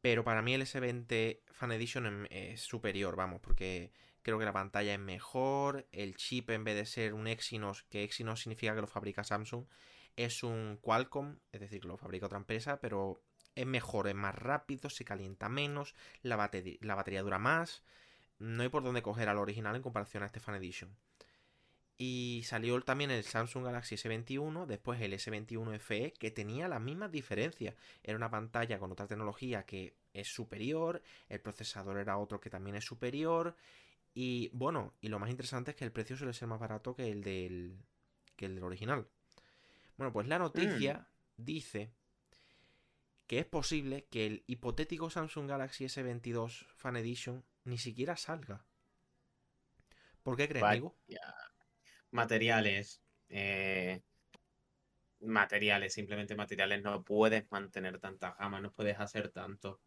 pero 0.00 0.24
para 0.24 0.42
mí 0.42 0.54
el 0.54 0.62
S20 0.62 1.40
Fan 1.52 1.72
Edition 1.72 2.26
es 2.30 2.60
superior, 2.60 3.16
vamos, 3.16 3.40
porque 3.40 3.92
creo 4.24 4.38
que 4.38 4.44
la 4.46 4.52
pantalla 4.52 4.94
es 4.94 4.98
mejor, 4.98 5.86
el 5.92 6.16
chip 6.16 6.50
en 6.50 6.64
vez 6.64 6.74
de 6.74 6.86
ser 6.86 7.14
un 7.14 7.28
Exynos, 7.28 7.84
que 7.84 8.02
Exynos 8.02 8.40
significa 8.40 8.74
que 8.74 8.80
lo 8.80 8.86
fabrica 8.88 9.22
Samsung, 9.22 9.66
es 10.16 10.42
un 10.42 10.78
Qualcomm, 10.80 11.36
es 11.52 11.60
decir, 11.60 11.80
que 11.82 11.88
lo 11.88 11.98
fabrica 11.98 12.26
otra 12.26 12.38
empresa, 12.38 12.80
pero 12.80 13.22
es 13.54 13.66
mejor, 13.66 14.08
es 14.08 14.14
más 14.14 14.34
rápido, 14.34 14.88
se 14.88 15.04
calienta 15.04 15.48
menos, 15.48 15.94
la, 16.22 16.36
batería, 16.36 17.22
dura 17.22 17.38
más, 17.38 17.82
no 18.38 18.62
hay 18.62 18.70
por 18.70 18.82
dónde 18.82 19.02
coger 19.02 19.28
al 19.28 19.38
original 19.38 19.76
en 19.76 19.82
comparación 19.82 20.22
a 20.22 20.26
este 20.26 20.40
Fan 20.40 20.56
Edition. 20.56 20.96
Y 21.96 22.42
salió 22.44 22.80
también 22.80 23.10
el 23.12 23.22
Samsung 23.22 23.64
Galaxy 23.66 23.94
S21, 23.94 24.66
después 24.66 25.00
el 25.00 25.12
S21 25.12 25.78
FE, 25.78 26.12
que 26.18 26.32
tenía 26.32 26.66
las 26.66 26.80
mismas 26.80 27.12
diferencias. 27.12 27.76
Era 28.02 28.16
una 28.16 28.30
pantalla 28.30 28.80
con 28.80 28.90
otra 28.90 29.06
tecnología 29.06 29.64
que 29.64 29.94
es 30.12 30.26
superior, 30.26 31.02
el 31.28 31.40
procesador 31.40 31.98
era 31.98 32.18
otro 32.18 32.40
que 32.40 32.50
también 32.50 32.74
es 32.76 32.84
superior. 32.84 33.54
Y 34.14 34.48
bueno, 34.52 34.94
y 35.00 35.08
lo 35.08 35.18
más 35.18 35.28
interesante 35.28 35.72
es 35.72 35.76
que 35.76 35.84
el 35.84 35.92
precio 35.92 36.16
suele 36.16 36.32
ser 36.32 36.46
más 36.46 36.60
barato 36.60 36.94
que 36.94 37.10
el 37.10 37.22
del, 37.22 37.76
que 38.36 38.46
el 38.46 38.54
del 38.54 38.64
original. 38.64 39.08
Bueno, 39.96 40.12
pues 40.12 40.28
la 40.28 40.38
noticia 40.38 41.08
mm. 41.36 41.44
dice 41.44 41.92
que 43.26 43.40
es 43.40 43.46
posible 43.46 44.06
que 44.10 44.26
el 44.26 44.44
hipotético 44.46 45.10
Samsung 45.10 45.48
Galaxy 45.48 45.86
S22 45.86 46.66
Fan 46.76 46.96
Edition 46.96 47.44
ni 47.64 47.78
siquiera 47.78 48.16
salga. 48.16 48.64
¿Por 50.22 50.36
qué 50.36 50.48
crees, 50.48 50.64
amigo? 50.64 50.96
materiales, 52.12 53.02
eh, 53.28 54.00
materiales, 55.20 55.92
simplemente 55.92 56.36
materiales, 56.36 56.82
no 56.82 57.02
puedes 57.02 57.50
mantener 57.50 57.98
tanta 57.98 58.36
gama, 58.38 58.60
no 58.60 58.70
puedes 58.72 59.00
hacer 59.00 59.30
tanto. 59.30 59.80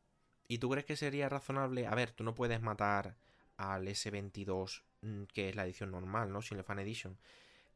¿Y 0.50 0.58
tú 0.58 0.70
crees 0.70 0.86
que 0.86 0.98
sería 0.98 1.30
razonable? 1.30 1.88
A 1.88 1.96
ver, 1.96 2.12
tú 2.12 2.24
no 2.24 2.36
puedes 2.36 2.62
matar 2.62 3.16
al 3.58 3.88
S22, 3.88 4.84
mm, 5.02 5.24
que 5.24 5.50
es 5.50 5.56
la 5.56 5.66
edición 5.66 5.92
normal, 5.92 6.32
¿no? 6.32 6.42
Sin 6.42 6.58
el 6.58 6.64
Fan 6.64 6.80
Edition. 6.80 7.18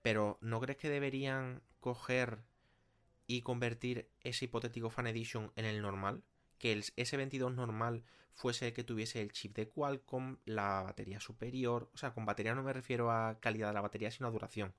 Pero 0.02 0.38
¿no 0.42 0.60
crees 0.60 0.78
que 0.78 0.90
deberían 0.90 1.62
coger 1.80 2.40
y 3.28 3.42
convertir 3.42 4.10
ese 4.22 4.46
hipotético 4.46 4.90
Fan 4.90 5.08
Edition 5.08 5.52
en 5.56 5.66
el 5.66 5.82
normal? 5.82 6.24
Que 6.58 6.72
el 6.72 6.84
S22 6.84 7.54
normal 7.54 8.04
fuese 8.34 8.68
el 8.68 8.74
que 8.74 8.84
tuviese 8.84 9.22
el 9.22 9.32
chip 9.32 9.56
de 9.56 9.68
Qualcomm, 9.68 10.38
la 10.46 10.84
batería 10.84 11.20
superior. 11.20 11.90
O 11.94 11.98
sea, 11.98 12.14
con 12.14 12.26
batería 12.26 12.56
no 12.56 12.64
me 12.64 12.74
refiero 12.74 13.12
a 13.12 13.40
calidad 13.40 13.68
de 13.68 13.74
la 13.74 13.82
batería, 13.82 14.12
sino 14.12 14.28
a 14.28 14.32
duración. 14.32 14.74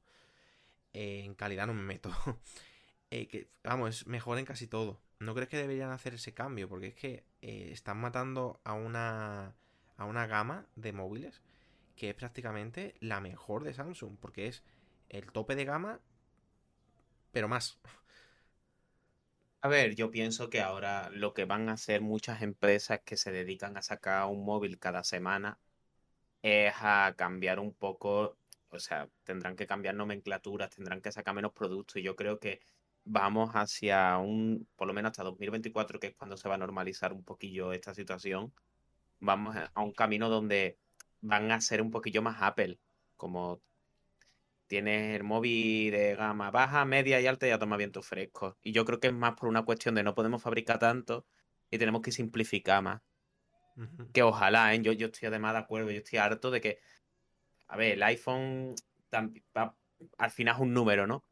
En 0.93 1.35
calidad 1.35 1.67
no 1.67 1.75
me 1.75 1.83
meto. 1.83 2.11
Eh, 3.15 3.29
que, 3.29 3.51
vamos, 3.63 4.07
mejor 4.07 4.39
en 4.39 4.47
casi 4.47 4.67
todo. 4.67 5.03
¿No 5.19 5.35
crees 5.35 5.51
que 5.51 5.59
deberían 5.59 5.91
hacer 5.91 6.15
ese 6.15 6.33
cambio? 6.33 6.67
Porque 6.67 6.87
es 6.87 6.95
que 6.95 7.27
eh, 7.43 7.69
están 7.71 7.99
matando 7.99 8.59
a 8.65 8.73
una, 8.73 9.55
a 9.97 10.05
una 10.05 10.27
gama 10.27 10.67
de 10.77 10.93
móviles 10.93 11.43
que 11.97 12.11
es 12.11 12.15
prácticamente 12.15 12.95
la 13.01 13.21
mejor 13.21 13.65
de 13.65 13.75
Samsung. 13.75 14.17
Porque 14.21 14.47
es 14.47 14.63
el 15.09 15.31
tope 15.33 15.55
de 15.57 15.65
gama, 15.65 16.01
pero 17.33 17.49
más. 17.49 17.79
A 19.61 19.69
ver, 19.69 19.95
yo 19.95 20.11
pienso 20.11 20.51
que 20.51 20.61
ahora 20.61 21.09
lo 21.11 21.35
que 21.35 21.45
van 21.45 21.69
a 21.69 21.75
hacer 21.75 22.01
muchas 22.01 22.43
empresas 22.43 23.01
que 23.05 23.17
se 23.17 23.31
dedican 23.31 23.77
a 23.77 23.83
sacar 23.83 24.27
un 24.27 24.45
móvil 24.45 24.79
cada 24.79 25.05
semana 25.05 25.59
es 26.43 26.75
a 26.81 27.15
cambiar 27.17 27.61
un 27.61 27.73
poco, 27.75 28.37
o 28.71 28.79
sea, 28.81 29.09
tendrán 29.25 29.57
que 29.57 29.67
cambiar 29.67 29.95
nomenclaturas, 29.95 30.71
tendrán 30.71 31.01
que 31.01 31.13
sacar 31.13 31.35
menos 31.35 31.53
productos 31.53 31.97
y 31.97 32.03
yo 32.03 32.17
creo 32.17 32.41
que 32.41 32.61
vamos 33.05 33.51
hacia 33.55 34.19
un, 34.19 34.69
por 34.77 34.89
lo 34.89 34.95
menos 34.95 35.11
hasta 35.11 35.25
2024, 35.25 36.01
que 36.01 36.09
es 36.09 36.15
cuando 36.17 36.37
se 36.37 36.49
va 36.49 36.57
a 36.57 36.59
normalizar 36.59 37.13
un 37.13 37.25
poquillo 37.25 37.73
esta 37.73 37.95
situación, 37.95 38.53
vamos 39.23 39.57
a 39.57 39.81
un 39.81 39.93
camino 39.93 40.29
donde 40.29 40.79
van 41.21 41.51
a 41.53 41.61
ser 41.61 41.81
un 41.81 41.91
poquillo 41.91 42.21
más 42.23 42.43
Apple, 42.43 42.79
como 43.17 43.63
tienes 44.67 45.15
el 45.15 45.23
móvil 45.23 45.93
de 45.93 46.17
gama 46.17 46.51
baja, 46.51 46.85
media 46.85 47.21
y 47.21 47.27
alta 47.27 47.47
y 47.47 47.51
ya 47.51 47.59
toma 47.59 47.77
viento 47.77 48.03
fresco. 48.03 48.59
Y 48.63 48.73
yo 48.73 48.85
creo 48.85 49.01
que 49.01 49.09
es 49.09 49.15
más 49.15 49.35
por 49.35 49.49
una 49.49 49.65
cuestión 49.65 49.95
de 49.95 50.03
no 50.03 50.15
podemos 50.15 50.43
fabricar 50.43 50.79
tanto 50.79 51.27
y 51.71 51.79
tenemos 51.79 52.03
que 52.03 52.11
simplificar 52.11 52.83
más. 52.83 53.01
Que 54.13 54.23
ojalá, 54.23 54.75
¿eh? 54.75 54.83
yo, 54.83 54.93
yo 54.93 55.07
estoy 55.07 55.29
además 55.29 55.55
de 55.55 55.61
acuerdo, 55.61 55.91
yo 55.91 55.99
estoy 55.99 56.19
harto 56.19 56.51
de 56.51 56.61
que, 56.61 56.81
a 57.69 57.77
ver, 57.77 57.93
el 57.93 58.03
iPhone 58.03 58.75
al 60.19 60.31
final 60.31 60.57
es 60.57 60.61
un 60.61 60.75
número, 60.75 61.07
¿no? 61.07 61.25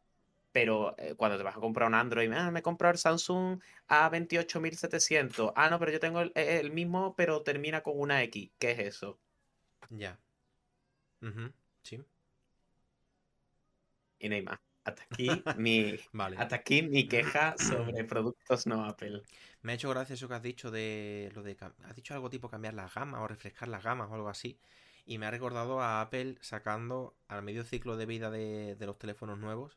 Pero 0.52 0.94
eh, 0.98 1.14
cuando 1.16 1.36
te 1.38 1.44
vas 1.44 1.56
a 1.56 1.60
comprar 1.60 1.88
un 1.88 1.94
Android, 1.94 2.32
ah, 2.32 2.50
me 2.50 2.60
he 2.60 2.62
comprado 2.62 2.92
el 2.92 2.98
Samsung 2.98 3.60
A28700. 3.88 5.52
Ah, 5.56 5.70
no, 5.70 5.78
pero 5.78 5.92
yo 5.92 6.00
tengo 6.00 6.20
el, 6.20 6.70
mismo, 6.72 7.14
pero 7.16 7.42
termina 7.42 7.82
con 7.82 7.98
una 7.98 8.22
X. 8.24 8.50
¿Qué 8.58 8.72
es 8.72 8.78
eso? 8.80 9.18
Ya. 9.90 10.18
Sí 11.82 12.00
y 14.20 14.28
no 14.28 14.36
hay 14.36 14.42
más. 14.42 14.60
Hasta 14.84 15.02
aquí 15.02 15.28
mi, 15.58 15.96
hasta 16.36 16.56
aquí 16.56 16.82
mi 16.82 17.08
queja 17.08 17.56
sobre 17.58 18.04
productos 18.04 18.66
no 18.66 18.84
Apple. 18.84 19.22
Me 19.62 19.72
ha 19.72 19.74
hecho 19.74 19.90
gracia 19.90 20.14
eso 20.14 20.28
que 20.28 20.34
has 20.34 20.42
dicho 20.42 20.70
de 20.70 21.32
lo 21.34 21.42
de 21.42 21.56
has 21.84 21.96
dicho 21.96 22.14
algo 22.14 22.30
tipo 22.30 22.48
cambiar 22.48 22.74
las 22.74 22.94
gamas 22.94 23.20
o 23.20 23.28
refrescar 23.28 23.68
las 23.68 23.82
gamas 23.82 24.10
o 24.10 24.14
algo 24.14 24.28
así 24.28 24.58
y 25.04 25.18
me 25.18 25.26
ha 25.26 25.30
recordado 25.30 25.80
a 25.80 26.00
Apple 26.00 26.36
sacando 26.40 27.14
al 27.28 27.42
medio 27.42 27.64
ciclo 27.64 27.96
de 27.96 28.06
vida 28.06 28.30
de, 28.30 28.76
los 28.80 28.98
teléfonos 28.98 29.38
nuevos 29.38 29.76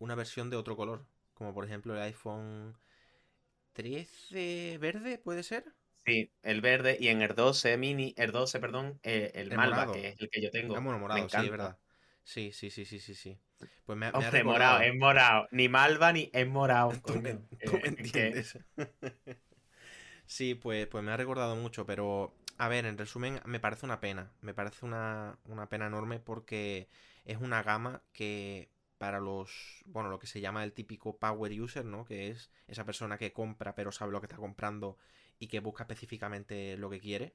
una 0.00 0.16
versión 0.16 0.50
de 0.50 0.56
otro 0.56 0.76
color, 0.76 1.06
como 1.34 1.54
por 1.54 1.64
ejemplo 1.64 1.94
el 1.94 2.02
iPhone 2.02 2.76
13 3.72 4.78
verde, 4.80 5.18
¿puede 5.18 5.44
ser? 5.44 5.64
Sí, 6.04 6.32
el 6.42 6.60
verde 6.60 6.96
y 6.98 7.08
en 7.08 7.22
el 7.22 7.34
12 7.34 7.76
mini, 7.76 8.14
el 8.16 8.32
12, 8.32 8.58
perdón, 8.58 8.98
eh, 9.02 9.30
el, 9.34 9.54
Malva, 9.54 9.92
que 9.92 10.08
es 10.08 10.20
el 10.20 10.30
que 10.30 10.42
yo 10.42 10.50
tengo. 10.50 10.74
Es 10.74 10.82
morado, 10.82 11.28
sí, 11.28 11.36
es 11.36 11.50
verdad. 11.50 11.78
Sí, 12.24 12.52
sí, 12.52 12.70
sí, 12.70 12.84
sí, 12.84 12.98
sí, 12.98 13.14
sí. 13.14 13.38
Pues 13.84 13.98
me, 13.98 14.10
me 14.10 14.44
morado, 14.44 14.80
es 14.80 14.94
morado. 14.96 15.46
Ni 15.50 15.68
Malva 15.68 16.12
ni 16.12 16.30
es 16.32 16.46
morado. 16.48 16.92
¿Tú, 17.06 17.20
me, 17.20 17.38
entiendes? 17.84 18.58
sí, 20.26 20.54
pues, 20.54 20.86
pues 20.86 21.04
me 21.04 21.12
ha 21.12 21.16
recordado 21.16 21.54
mucho, 21.56 21.84
pero 21.84 22.34
a 22.56 22.68
ver, 22.68 22.86
en 22.86 22.96
resumen, 22.96 23.40
me 23.44 23.60
parece 23.60 23.84
una 23.84 24.00
pena. 24.00 24.32
Me 24.40 24.54
parece 24.54 24.86
una, 24.86 25.38
una 25.44 25.68
pena 25.68 25.86
enorme 25.86 26.18
porque 26.18 26.88
es 27.24 27.38
una 27.38 27.62
gama 27.62 28.02
que 28.12 28.70
para 29.00 29.18
los, 29.18 29.82
bueno, 29.86 30.10
lo 30.10 30.18
que 30.18 30.26
se 30.26 30.42
llama 30.42 30.62
el 30.62 30.74
típico 30.74 31.16
power 31.16 31.58
user, 31.58 31.86
¿no? 31.86 32.04
Que 32.04 32.28
es 32.28 32.50
esa 32.68 32.84
persona 32.84 33.16
que 33.16 33.32
compra 33.32 33.74
pero 33.74 33.92
sabe 33.92 34.12
lo 34.12 34.20
que 34.20 34.26
está 34.26 34.36
comprando 34.36 34.98
y 35.38 35.46
que 35.48 35.60
busca 35.60 35.84
específicamente 35.84 36.76
lo 36.76 36.90
que 36.90 37.00
quiere. 37.00 37.34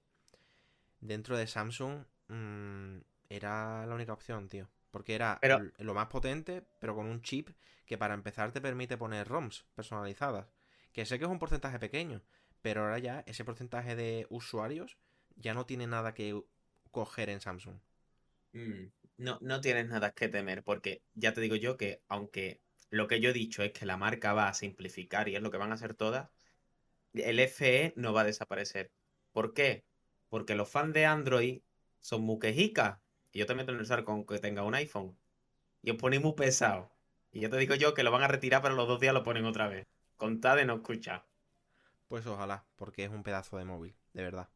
Dentro 1.00 1.36
de 1.36 1.48
Samsung 1.48 2.05
mm, 2.27 2.98
era 3.29 3.84
la 3.88 3.95
única 3.95 4.13
opción, 4.13 4.48
tío. 4.48 4.69
Porque 4.91 5.15
era 5.15 5.39
lo 5.79 5.95
más 5.95 6.05
potente, 6.05 6.62
pero 6.79 6.93
con 6.93 7.07
un 7.07 7.24
chip 7.24 7.50
que 7.88 7.98
para 7.98 8.13
empezar 8.13 8.51
te 8.51 8.62
permite 8.62 8.95
poner 8.95 9.27
ROMs 9.27 9.65
personalizadas. 9.74 10.45
Que 10.93 11.03
sé 11.07 11.17
que 11.17 11.25
es 11.25 11.31
un 11.31 11.39
porcentaje 11.39 11.79
pequeño, 11.79 12.22
pero 12.62 12.84
ahora 12.84 13.00
ya 13.00 13.24
ese 13.25 13.43
porcentaje 13.43 13.95
de 13.95 14.27
usuarios 14.29 15.00
ya 15.36 15.55
no 15.55 15.65
tiene 15.65 15.88
nada 15.88 16.13
que 16.13 16.39
coger 16.91 17.31
en 17.31 17.41
Samsung. 17.41 17.79
Mm, 18.53 18.86
no, 19.17 19.38
no 19.41 19.62
tienes 19.62 19.88
nada 19.88 20.12
que 20.12 20.27
temer, 20.27 20.63
porque 20.63 21.01
ya 21.13 21.34
te 21.34 21.41
digo 21.41 21.55
yo 21.55 21.77
que 21.77 22.01
aunque 22.07 22.62
lo 22.89 23.07
que 23.07 23.19
yo 23.19 23.29
he 23.29 23.34
dicho 23.34 23.63
es 23.63 23.72
que 23.72 23.86
la 23.86 23.98
marca 23.98 24.34
va 24.34 24.48
a 24.48 24.53
simplificar 24.53 25.29
y 25.29 25.36
es 25.36 25.41
lo 25.41 25.51
que 25.51 25.57
van 25.57 25.72
a 25.72 25.75
hacer 25.75 25.95
todas, 25.95 26.29
el 27.13 27.39
FE 27.39 27.93
no 27.95 28.13
va 28.13 28.22
a 28.22 28.25
desaparecer. 28.25 28.91
¿Por 29.31 29.53
qué? 29.53 29.86
Porque 30.29 30.55
los 30.55 30.69
fans 30.69 30.93
de 30.93 31.05
Android 31.05 31.62
son 32.00 32.22
muquejicas 32.22 33.00
y 33.31 33.39
yo 33.39 33.45
también 33.45 33.67
tengo 33.67 33.84
que 33.84 34.03
con 34.03 34.25
que 34.25 34.39
tenga 34.39 34.63
un 34.63 34.75
iPhone. 34.75 35.17
Y 35.81 35.91
os 35.91 35.98
ponéis 35.98 36.22
muy 36.22 36.34
pesado. 36.34 36.91
Y 37.31 37.41
yo 37.41 37.50
te 37.50 37.57
digo 37.57 37.75
yo 37.75 37.93
que 37.93 38.03
lo 38.03 38.12
van 38.12 38.24
a 38.24 38.27
retirar, 38.27 38.62
pero 38.62 38.75
los 38.75 38.88
dos 38.88 39.00
días 39.00 39.13
lo 39.13 39.24
ponen 39.24 39.45
otra 39.45 39.67
vez. 39.67 39.86
Contad 40.15 40.55
de 40.55 40.65
no 40.65 40.75
escuchar. 40.75 41.25
Pues 42.07 42.25
ojalá, 42.27 42.65
porque 42.77 43.03
es 43.03 43.10
un 43.10 43.24
pedazo 43.24 43.57
de 43.57 43.65
móvil, 43.65 43.95
de 44.13 44.24
verdad. 44.24 44.50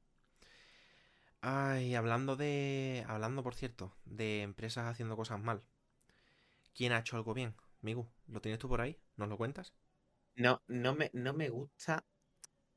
Ay, 1.42 1.96
hablando 1.96 2.36
de. 2.38 3.04
Hablando, 3.08 3.44
por 3.44 3.54
cierto, 3.56 3.94
de 4.06 4.42
empresas 4.42 4.88
haciendo 4.88 5.16
cosas 5.18 5.40
mal. 5.42 5.64
¿Quién 6.74 6.94
ha 6.94 7.00
hecho 7.02 7.16
algo 7.16 7.36
bien? 7.36 7.54
Migu, 7.82 8.08
¿lo 8.28 8.42
tienes 8.42 8.58
tú 8.60 8.68
por 8.68 8.82
ahí? 8.82 8.98
¿Nos 9.18 9.30
lo 9.30 9.38
cuentas? 9.38 9.72
No, 10.36 10.62
no 10.68 10.96
me, 10.96 11.10
no 11.14 11.34
me 11.34 11.50
gusta. 11.50 12.06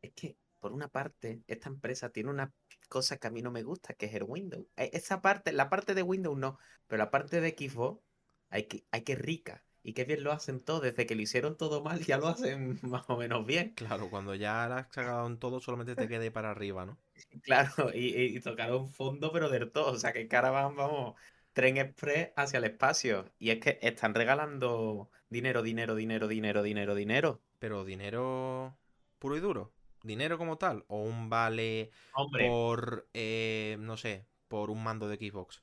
Es 0.03 0.13
que, 0.15 0.37
por 0.61 0.73
una 0.73 0.89
parte, 0.89 1.43
esta 1.49 1.69
empresa 1.71 2.11
tiene 2.11 2.31
una 2.31 2.53
cosa 2.89 3.19
que 3.19 3.29
a 3.29 3.31
mí 3.31 3.43
no 3.43 3.51
me 3.53 3.63
gusta, 3.65 3.95
que 3.95 4.07
es 4.07 4.15
el 4.15 4.25
Windows. 4.25 4.67
E- 4.77 4.91
Esa 4.95 5.23
parte, 5.23 5.53
la 5.53 5.71
parte 5.71 5.95
de 5.95 6.03
Windows 6.03 6.39
no, 6.39 6.59
pero 6.89 6.99
la 7.05 7.11
parte 7.11 7.41
de 7.41 7.51
Xbox, 7.51 8.03
hay 8.51 8.65
que, 8.69 8.87
hay 8.93 9.03
que 9.05 9.17
rica. 9.17 9.65
Y 9.85 9.95
qué 9.95 10.05
bien 10.05 10.23
lo 10.23 10.33
hacen 10.33 10.61
todo. 10.61 10.81
Desde 10.81 11.07
que 11.07 11.15
lo 11.15 11.23
hicieron 11.23 11.57
todo 11.57 11.83
mal, 11.83 12.01
ya 12.01 12.19
lo 12.19 12.29
hacen 12.29 12.79
más 12.83 13.09
o 13.09 13.17
menos 13.17 13.45
bien. 13.45 13.73
Claro, 13.75 14.09
cuando 14.11 14.35
ya 14.35 14.69
la 14.69 14.79
has 14.79 14.87
cagado 14.89 15.27
en 15.27 15.39
todo, 15.39 15.61
solamente 15.61 15.97
te 15.97 16.09
quede 16.09 16.31
para 16.31 16.51
arriba, 16.51 16.87
¿no? 16.87 16.99
Claro, 17.43 17.91
y, 17.95 18.39
tocaron 18.41 18.89
fondo, 18.89 19.33
pero 19.33 19.49
del 19.49 19.71
todo. 19.71 19.93
O 19.93 19.99
sea, 19.99 20.13
que 20.13 20.29
cara 20.29 20.51
van, 20.51 20.77
vamos, 20.77 21.15
tren 21.53 21.77
express 21.77 22.31
hacia 22.37 22.59
el 22.59 22.65
espacio. 22.65 23.33
Y 23.39 23.51
es 23.51 23.61
que 23.61 23.79
están 23.83 24.15
regalando 24.15 25.11
dinero, 25.29 25.63
dinero, 25.63 25.95
dinero, 25.95 26.29
dinero, 26.29 26.63
dinero, 26.63 26.95
dinero. 26.95 27.41
Pero 27.59 27.85
dinero 27.85 28.77
puro 29.19 29.37
y 29.37 29.41
duro. 29.41 29.73
Dinero 30.03 30.39
como 30.39 30.59
tal. 30.59 30.85
O 30.89 31.03
un 31.03 31.29
vale 31.29 31.91
Hombre, 32.15 32.49
por, 32.49 33.09
eh, 33.15 33.77
no 33.81 33.97
sé, 33.97 34.27
por 34.49 34.71
un 34.71 34.83
mando 34.83 35.09
de 35.09 35.17
Xbox. 35.17 35.62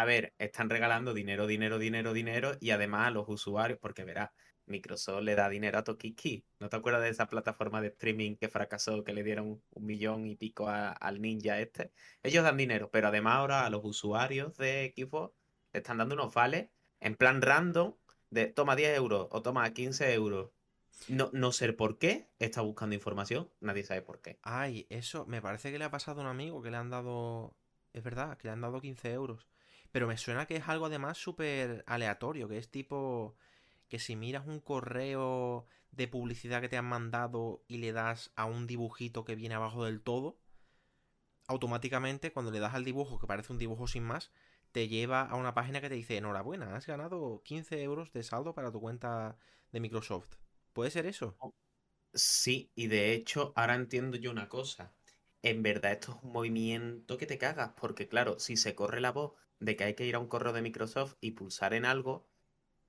A 0.00 0.04
ver, 0.04 0.34
están 0.38 0.70
regalando 0.70 1.14
dinero, 1.14 1.46
dinero, 1.46 1.78
dinero, 1.78 2.12
dinero. 2.12 2.52
Y 2.60 2.70
además 2.70 3.08
a 3.08 3.10
los 3.10 3.28
usuarios, 3.28 3.78
porque 3.80 4.04
verás, 4.04 4.30
Microsoft 4.66 5.22
le 5.22 5.34
da 5.34 5.48
dinero 5.48 5.78
a 5.78 5.84
Tokiki. 5.84 6.44
¿No 6.58 6.68
te 6.68 6.76
acuerdas 6.76 7.02
de 7.02 7.10
esa 7.10 7.28
plataforma 7.28 7.80
de 7.80 7.88
streaming 7.88 8.36
que 8.36 8.48
fracasó, 8.48 9.04
que 9.04 9.12
le 9.12 9.22
dieron 9.22 9.62
un 9.70 9.86
millón 9.86 10.26
y 10.26 10.36
pico 10.36 10.68
a- 10.68 10.90
al 10.90 11.20
ninja 11.20 11.60
este? 11.60 11.92
Ellos 12.22 12.44
dan 12.44 12.56
dinero, 12.56 12.90
pero 12.90 13.08
además 13.08 13.34
ahora 13.36 13.64
a 13.64 13.70
los 13.70 13.84
usuarios 13.84 14.56
de 14.56 14.92
Xbox 14.96 15.34
le 15.72 15.78
están 15.78 15.98
dando 15.98 16.14
unos 16.14 16.34
vales 16.34 16.68
en 17.00 17.14
plan 17.14 17.42
random 17.42 17.94
de 18.30 18.46
toma 18.46 18.74
10 18.74 18.96
euros 18.96 19.28
o 19.30 19.42
toma 19.42 19.72
15 19.72 20.12
euros. 20.12 20.50
No, 21.08 21.30
no 21.32 21.52
sé 21.52 21.72
por 21.72 21.98
qué, 21.98 22.28
está 22.38 22.62
buscando 22.62 22.94
información, 22.94 23.48
nadie 23.60 23.84
sabe 23.84 24.02
por 24.02 24.20
qué. 24.20 24.38
Ay, 24.42 24.86
eso 24.90 25.26
me 25.26 25.42
parece 25.42 25.70
que 25.70 25.78
le 25.78 25.84
ha 25.84 25.90
pasado 25.90 26.20
a 26.20 26.24
un 26.24 26.30
amigo 26.30 26.62
que 26.62 26.70
le 26.70 26.76
han 26.78 26.90
dado... 26.90 27.54
Es 27.92 28.02
verdad, 28.02 28.36
que 28.36 28.48
le 28.48 28.52
han 28.52 28.60
dado 28.60 28.80
15 28.80 29.12
euros. 29.12 29.46
Pero 29.96 30.08
me 30.08 30.18
suena 30.18 30.44
que 30.44 30.56
es 30.56 30.68
algo 30.68 30.84
además 30.84 31.16
súper 31.16 31.82
aleatorio, 31.86 32.48
que 32.48 32.58
es 32.58 32.68
tipo 32.70 33.34
que 33.88 33.98
si 33.98 34.14
miras 34.14 34.46
un 34.46 34.60
correo 34.60 35.66
de 35.90 36.06
publicidad 36.06 36.60
que 36.60 36.68
te 36.68 36.76
han 36.76 36.84
mandado 36.84 37.64
y 37.66 37.78
le 37.78 37.92
das 37.92 38.30
a 38.36 38.44
un 38.44 38.66
dibujito 38.66 39.24
que 39.24 39.36
viene 39.36 39.54
abajo 39.54 39.86
del 39.86 40.02
todo, 40.02 40.36
automáticamente 41.46 42.30
cuando 42.30 42.50
le 42.50 42.58
das 42.58 42.74
al 42.74 42.84
dibujo, 42.84 43.18
que 43.18 43.26
parece 43.26 43.54
un 43.54 43.58
dibujo 43.58 43.86
sin 43.86 44.02
más, 44.02 44.32
te 44.70 44.86
lleva 44.86 45.22
a 45.22 45.34
una 45.36 45.54
página 45.54 45.80
que 45.80 45.88
te 45.88 45.94
dice, 45.94 46.18
enhorabuena, 46.18 46.76
has 46.76 46.86
ganado 46.86 47.40
15 47.42 47.82
euros 47.82 48.12
de 48.12 48.22
saldo 48.22 48.52
para 48.52 48.70
tu 48.70 48.82
cuenta 48.82 49.38
de 49.72 49.80
Microsoft. 49.80 50.34
¿Puede 50.74 50.90
ser 50.90 51.06
eso? 51.06 51.38
Sí, 52.12 52.70
y 52.74 52.88
de 52.88 53.14
hecho, 53.14 53.54
ahora 53.56 53.76
entiendo 53.76 54.18
yo 54.18 54.30
una 54.30 54.50
cosa. 54.50 54.92
En 55.40 55.62
verdad, 55.62 55.92
esto 55.92 56.12
es 56.18 56.22
un 56.22 56.32
movimiento 56.32 57.16
que 57.16 57.24
te 57.24 57.38
cagas, 57.38 57.70
porque 57.80 58.08
claro, 58.08 58.38
si 58.38 58.58
se 58.58 58.74
corre 58.74 59.00
la 59.00 59.12
voz 59.12 59.32
de 59.60 59.76
que 59.76 59.84
hay 59.84 59.94
que 59.94 60.06
ir 60.06 60.14
a 60.14 60.18
un 60.18 60.28
correo 60.28 60.52
de 60.52 60.62
Microsoft 60.62 61.14
y 61.20 61.32
pulsar 61.32 61.74
en 61.74 61.84
algo, 61.84 62.28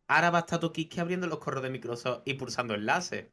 ahora 0.08 0.32
va 0.32 0.40
a 0.40 0.42
estar 0.42 0.60
tu 0.60 0.72
Kiki 0.72 1.00
abriendo 1.00 1.28
los 1.28 1.40
correos 1.40 1.64
de 1.64 1.70
Microsoft 1.70 2.22
y 2.26 2.36
pulsando 2.36 2.74
enlaces. 2.74 3.28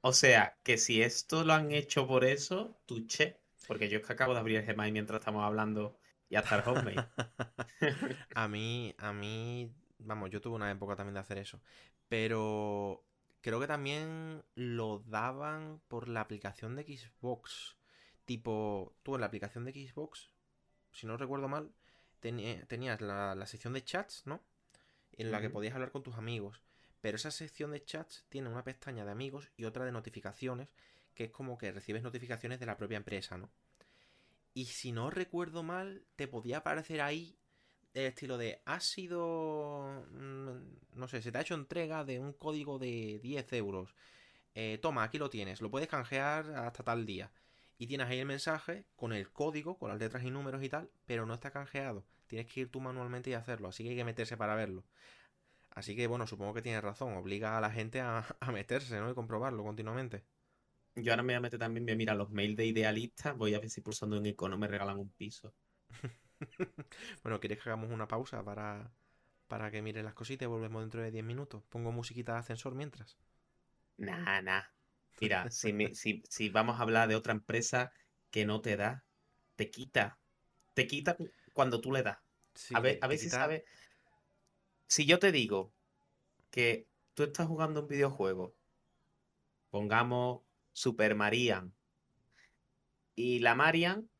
O 0.00 0.12
sea, 0.12 0.58
que 0.62 0.76
si 0.78 1.02
esto 1.02 1.44
lo 1.44 1.54
han 1.54 1.72
hecho 1.72 2.06
por 2.06 2.24
eso, 2.24 2.78
tuche. 2.86 3.40
Porque 3.66 3.88
yo 3.88 3.98
es 3.98 4.06
que 4.06 4.12
acabo 4.12 4.34
de 4.34 4.40
abrir 4.40 4.58
el 4.58 4.66
Gmail 4.66 4.92
mientras 4.92 5.20
estamos 5.20 5.42
hablando 5.42 5.98
y 6.28 6.36
hasta 6.36 6.56
el 6.56 6.62
Hotmail. 6.62 7.00
A 8.34 8.48
mí, 8.48 8.94
a 8.98 9.12
mí, 9.12 9.72
vamos, 9.98 10.30
yo 10.30 10.40
tuve 10.40 10.56
una 10.56 10.70
época 10.70 10.96
también 10.96 11.14
de 11.14 11.20
hacer 11.20 11.38
eso, 11.38 11.60
pero 12.08 13.04
creo 13.40 13.60
que 13.60 13.66
también 13.66 14.44
lo 14.54 15.00
daban 15.06 15.80
por 15.88 16.08
la 16.08 16.20
aplicación 16.20 16.76
de 16.76 16.82
Xbox. 16.82 17.78
Tipo, 18.24 18.96
tú 19.02 19.14
en 19.14 19.20
la 19.20 19.26
aplicación 19.26 19.64
de 19.64 19.72
Xbox, 19.72 20.30
si 20.92 21.06
no 21.06 21.16
recuerdo 21.16 21.48
mal, 21.48 21.72
tenías 22.68 23.00
la, 23.00 23.34
la 23.34 23.46
sección 23.46 23.72
de 23.72 23.84
chats, 23.84 24.26
¿no? 24.26 24.42
En 25.12 25.30
la 25.30 25.40
que 25.40 25.50
podías 25.50 25.74
hablar 25.74 25.92
con 25.92 26.02
tus 26.02 26.16
amigos. 26.16 26.60
Pero 27.00 27.16
esa 27.16 27.30
sección 27.30 27.70
de 27.72 27.84
chats 27.84 28.24
tiene 28.28 28.48
una 28.48 28.64
pestaña 28.64 29.04
de 29.04 29.10
amigos 29.10 29.50
y 29.56 29.64
otra 29.64 29.84
de 29.84 29.92
notificaciones, 29.92 30.68
que 31.14 31.24
es 31.24 31.30
como 31.30 31.58
que 31.58 31.70
recibes 31.70 32.02
notificaciones 32.02 32.58
de 32.58 32.66
la 32.66 32.76
propia 32.76 32.96
empresa, 32.96 33.36
¿no? 33.36 33.50
Y 34.54 34.66
si 34.66 34.92
no 34.92 35.10
recuerdo 35.10 35.62
mal, 35.62 36.06
te 36.16 36.28
podía 36.28 36.58
aparecer 36.58 37.00
ahí 37.00 37.36
el 37.92 38.06
estilo 38.06 38.38
de, 38.38 38.60
ha 38.64 38.80
sido, 38.80 40.06
mm, 40.12 40.98
no 40.98 41.08
sé, 41.08 41.22
se 41.22 41.30
te 41.30 41.38
ha 41.38 41.42
hecho 41.42 41.54
entrega 41.54 42.04
de 42.04 42.18
un 42.18 42.32
código 42.32 42.78
de 42.78 43.20
10 43.22 43.52
euros. 43.52 43.94
Eh, 44.54 44.78
toma, 44.80 45.02
aquí 45.02 45.18
lo 45.18 45.30
tienes, 45.30 45.60
lo 45.60 45.70
puedes 45.70 45.88
canjear 45.88 46.50
hasta 46.54 46.82
tal 46.84 47.06
día. 47.06 47.30
Y 47.78 47.86
tienes 47.86 48.08
ahí 48.08 48.18
el 48.20 48.26
mensaje 48.26 48.86
con 48.96 49.12
el 49.12 49.30
código, 49.30 49.78
con 49.78 49.90
las 49.90 49.98
letras 49.98 50.24
y 50.24 50.30
números 50.30 50.62
y 50.62 50.68
tal, 50.68 50.90
pero 51.06 51.26
no 51.26 51.34
está 51.34 51.50
canjeado. 51.50 52.04
Tienes 52.26 52.46
que 52.52 52.60
ir 52.62 52.70
tú 52.70 52.80
manualmente 52.80 53.30
y 53.30 53.34
hacerlo, 53.34 53.68
así 53.68 53.84
que 53.84 53.90
hay 53.90 53.96
que 53.96 54.04
meterse 54.04 54.36
para 54.36 54.54
verlo. 54.56 54.84
Así 55.70 55.96
que 55.96 56.06
bueno, 56.08 56.26
supongo 56.26 56.54
que 56.54 56.62
tienes 56.62 56.82
razón, 56.82 57.14
obliga 57.16 57.58
a 57.58 57.60
la 57.62 57.70
gente 57.72 58.00
a, 58.02 58.24
a 58.40 58.52
meterse, 58.52 59.00
¿no? 59.00 59.10
Y 59.10 59.14
comprobarlo 59.14 59.64
continuamente. 59.64 60.24
Yo 60.96 61.12
ahora 61.12 61.22
me 61.22 61.34
voy 61.34 61.36
a 61.36 61.40
meter 61.40 61.58
también, 61.60 61.84
voy 61.86 61.92
a 61.92 61.96
mirar 61.96 62.16
los 62.16 62.30
mails 62.30 62.56
de 62.56 62.66
idealistas, 62.66 63.36
voy 63.36 63.54
a 63.54 63.60
ver 63.60 63.70
si 63.70 63.80
pulsando 63.80 64.16
en 64.16 64.26
icono 64.26 64.58
me 64.58 64.66
regalan 64.68 64.98
un 64.98 65.10
piso. 65.12 65.54
Bueno, 67.22 67.40
¿quieres 67.40 67.58
que 67.62 67.68
hagamos 67.68 67.90
una 67.90 68.08
pausa 68.08 68.42
para, 68.44 68.92
para 69.48 69.70
que 69.70 69.82
miren 69.82 70.04
las 70.04 70.14
cositas 70.14 70.46
y 70.46 70.48
volvemos 70.50 70.82
dentro 70.82 71.02
de 71.02 71.10
10 71.10 71.24
minutos? 71.24 71.62
Pongo 71.70 71.92
musiquita 71.92 72.34
de 72.34 72.38
ascensor 72.40 72.74
mientras. 72.74 73.18
Nah, 73.98 74.40
nah. 74.40 74.62
Mira, 75.20 75.50
si, 75.50 75.72
me- 75.72 75.94
si, 75.94 76.22
si 76.28 76.48
vamos 76.50 76.78
a 76.78 76.82
hablar 76.82 77.08
de 77.08 77.16
otra 77.16 77.32
empresa 77.32 77.92
que 78.30 78.44
no 78.46 78.60
te 78.60 78.76
da, 78.76 79.04
te 79.56 79.70
quita. 79.70 80.18
Te 80.74 80.86
quita 80.86 81.16
cuando 81.54 81.80
tú 81.80 81.90
le 81.90 82.02
das. 82.02 82.18
Sí, 82.54 82.74
A 82.74 82.80
ver, 82.80 82.98
a 83.00 83.06
ver 83.06 83.18
si 83.18 83.30
sabes. 83.30 83.62
Si 84.86 85.06
yo 85.06 85.18
te 85.18 85.32
digo 85.32 85.72
que 86.50 86.86
tú 87.14 87.22
estás 87.22 87.46
jugando 87.46 87.80
un 87.80 87.88
videojuego, 87.88 88.54
pongamos 89.70 90.42
Super 90.72 91.14
Marian, 91.14 91.74
y 93.16 93.38
la 93.38 93.54
Marian, 93.54 94.10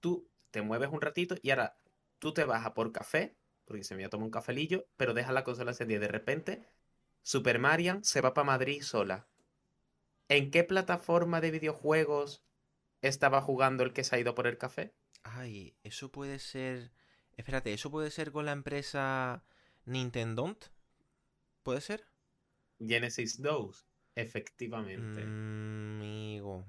tú 0.00 0.28
te 0.50 0.62
mueves 0.62 0.90
un 0.90 1.00
ratito 1.00 1.36
y 1.42 1.50
ahora 1.50 1.76
tú 2.18 2.34
te 2.34 2.44
vas 2.44 2.66
a 2.66 2.74
por 2.74 2.92
café, 2.92 3.36
porque 3.64 3.84
se 3.84 3.94
me 3.94 4.02
voy 4.02 4.06
a 4.06 4.10
tomar 4.10 4.24
un 4.24 4.30
cafelillo, 4.30 4.86
pero 4.96 5.14
dejas 5.14 5.32
la 5.32 5.44
consola 5.44 5.70
encendida. 5.70 5.98
y 5.98 6.00
De 6.00 6.08
repente, 6.08 6.68
Super 7.22 7.58
Marian 7.58 8.02
se 8.04 8.20
va 8.20 8.34
para 8.34 8.46
Madrid 8.46 8.82
sola. 8.82 9.28
¿En 10.28 10.50
qué 10.50 10.64
plataforma 10.64 11.40
de 11.40 11.50
videojuegos 11.50 12.44
estaba 13.00 13.40
jugando 13.40 13.84
el 13.84 13.92
que 13.92 14.04
se 14.04 14.16
ha 14.16 14.18
ido 14.18 14.34
por 14.34 14.46
el 14.46 14.58
café? 14.58 14.94
Ay, 15.22 15.74
eso 15.82 16.10
puede 16.12 16.38
ser... 16.38 16.90
Espérate, 17.36 17.72
¿eso 17.72 17.90
puede 17.90 18.10
ser 18.10 18.32
con 18.32 18.44
la 18.44 18.52
empresa 18.52 19.44
Nintendo? 19.86 20.56
¿Puede 21.62 21.80
ser? 21.80 22.04
Genesis 22.80 23.40
2, 23.40 23.86
efectivamente. 24.14 25.20
Mm, 25.22 26.00
amigo. 26.00 26.64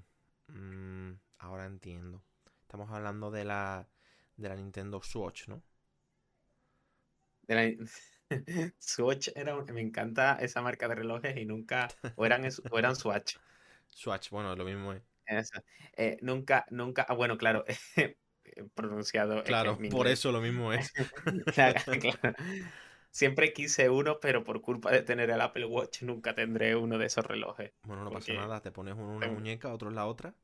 Mm, 0.48 1.14
ahora 1.40 1.66
entiendo. 1.66 2.22
Estamos 2.62 2.90
hablando 2.92 3.32
de 3.32 3.46
la, 3.46 3.88
de 4.38 4.50
la 4.50 4.56
Nintendo 4.56 5.02
Switch, 5.02 5.48
¿no? 5.48 5.62
De 7.48 7.56
la- 7.56 7.86
Swatch 8.80 9.30
era 9.36 9.56
un- 9.56 9.72
me 9.74 9.82
encanta 9.82 10.38
esa 10.42 10.62
marca 10.62 10.88
de 10.88 10.96
relojes 10.96 11.38
y 11.38 11.46
nunca 11.46 11.88
o 12.16 12.26
eran 12.26 12.44
o 12.72 12.80
eran 12.80 12.96
Swatch 12.96 13.36
Swatch, 13.90 14.30
bueno, 14.30 14.56
lo 14.56 14.64
mismo 14.66 14.94
es. 14.94 15.02
Eh, 15.98 16.18
nunca 16.22 16.66
nunca 16.72 17.06
ah, 17.08 17.14
bueno 17.14 17.38
claro 17.38 17.64
pronunciado 18.76 19.44
es 19.46 19.58
que 19.58 19.58
Claro, 19.58 19.78
mi 19.78 19.90
por 19.90 20.08
eso 20.08 20.32
lo 20.32 20.42
mismo 20.42 20.74
es. 20.74 20.94
Claro, 21.56 21.82
siempre 23.12 23.54
quise 23.54 23.90
uno 23.90 24.20
pero 24.20 24.44
por 24.44 24.62
culpa 24.62 24.92
de 24.92 25.02
tener 25.02 25.30
el 25.30 25.42
Apple 25.42 25.66
Watch 25.66 26.04
nunca 26.04 26.36
tendré 26.36 26.76
uno 26.76 26.98
de 26.98 27.06
esos 27.08 27.26
relojes 27.26 27.72
Bueno, 27.84 28.04
no 28.04 28.12
pasa 28.12 28.34
nada, 28.34 28.62
te 28.62 28.72
pones 28.72 28.94
uno 28.96 29.04
en 29.12 29.16
una 29.18 29.28
tengo- 29.28 29.36
muñeca, 29.36 29.74
otro 29.74 29.90
en 29.90 29.96
la 29.96 30.06
otra 30.08 30.36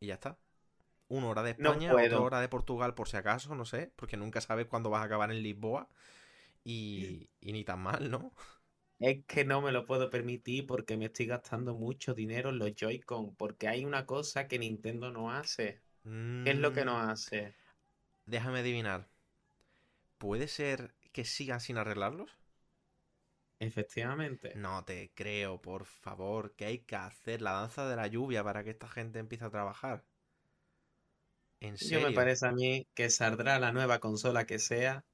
y 0.00 0.06
ya 0.08 0.14
está. 0.14 0.38
Uno 1.08 1.30
hora 1.30 1.42
de 1.42 1.50
No 1.58 1.72
España, 1.72 1.98
otro 1.98 2.22
puedo. 2.22 2.24
hora 2.24 2.40
de 2.40 2.48
Portugal 2.48 2.94
por 2.94 3.08
si 3.08 3.16
acaso, 3.18 3.54
no 3.56 3.64
sé, 3.66 3.92
porque 3.96 4.16
nunca 4.18 4.40
sabes 4.40 4.66
cuándo 4.66 4.90
vas 4.90 5.02
a 5.02 5.06
acabar 5.06 5.30
en 5.32 5.42
Lisboa 5.42 5.88
y, 6.64 7.30
y 7.40 7.52
ni 7.52 7.64
tan 7.64 7.80
mal, 7.80 8.10
¿no? 8.10 8.32
es 8.98 9.24
que 9.26 9.44
no 9.46 9.60
me 9.62 9.72
lo 9.72 9.84
puedo 9.86 10.10
permitir 10.10 10.66
porque 10.66 10.96
me 10.98 11.06
estoy 11.06 11.24
gastando 11.26 11.74
mucho 11.74 12.12
dinero 12.14 12.50
en 12.50 12.58
los 12.58 12.74
Joy-Con 12.74 13.34
porque 13.36 13.68
hay 13.68 13.84
una 13.86 14.04
cosa 14.06 14.48
que 14.48 14.58
Nintendo 14.58 15.10
no 15.10 15.30
hace 15.32 15.82
¿qué 16.42 16.52
es 16.52 16.58
lo 16.58 16.72
que 16.72 16.84
no 16.84 16.98
Mm, 16.98 17.00
hace? 17.00 17.54
Déjame 18.26 18.60
adivinar. 18.60 19.08
¿Puede 20.18 20.46
ser 20.48 20.94
que 21.14 21.24
sigan 21.24 21.60
sin 21.60 21.78
arreglarlos? 21.78 22.28
efectivamente 23.60 24.62
No 24.62 24.84
te 24.84 25.12
creo, 25.14 25.62
por 25.62 25.84
favor, 25.84 26.56
que 26.56 26.64
hay 26.64 26.78
que 26.80 26.96
hacer 26.96 27.42
la 27.42 27.52
danza 27.52 27.88
de 27.88 27.94
la 27.94 28.08
lluvia 28.08 28.42
para 28.42 28.64
que 28.64 28.70
esta 28.70 28.88
gente 28.88 29.20
empiece 29.20 29.44
a 29.44 29.50
trabajar. 29.50 30.04
¿En 31.60 31.76
Yo 31.80 32.02
me 32.02 32.12
serio? 32.12 32.12
parece 32.12 32.46
a 32.46 32.52
mí 32.52 32.86
que 32.94 33.08
saldrá 33.08 33.58
la 33.58 33.72
nueva 33.72 33.98
consola 33.98 34.44
que 34.44 34.58
sea 34.58 35.06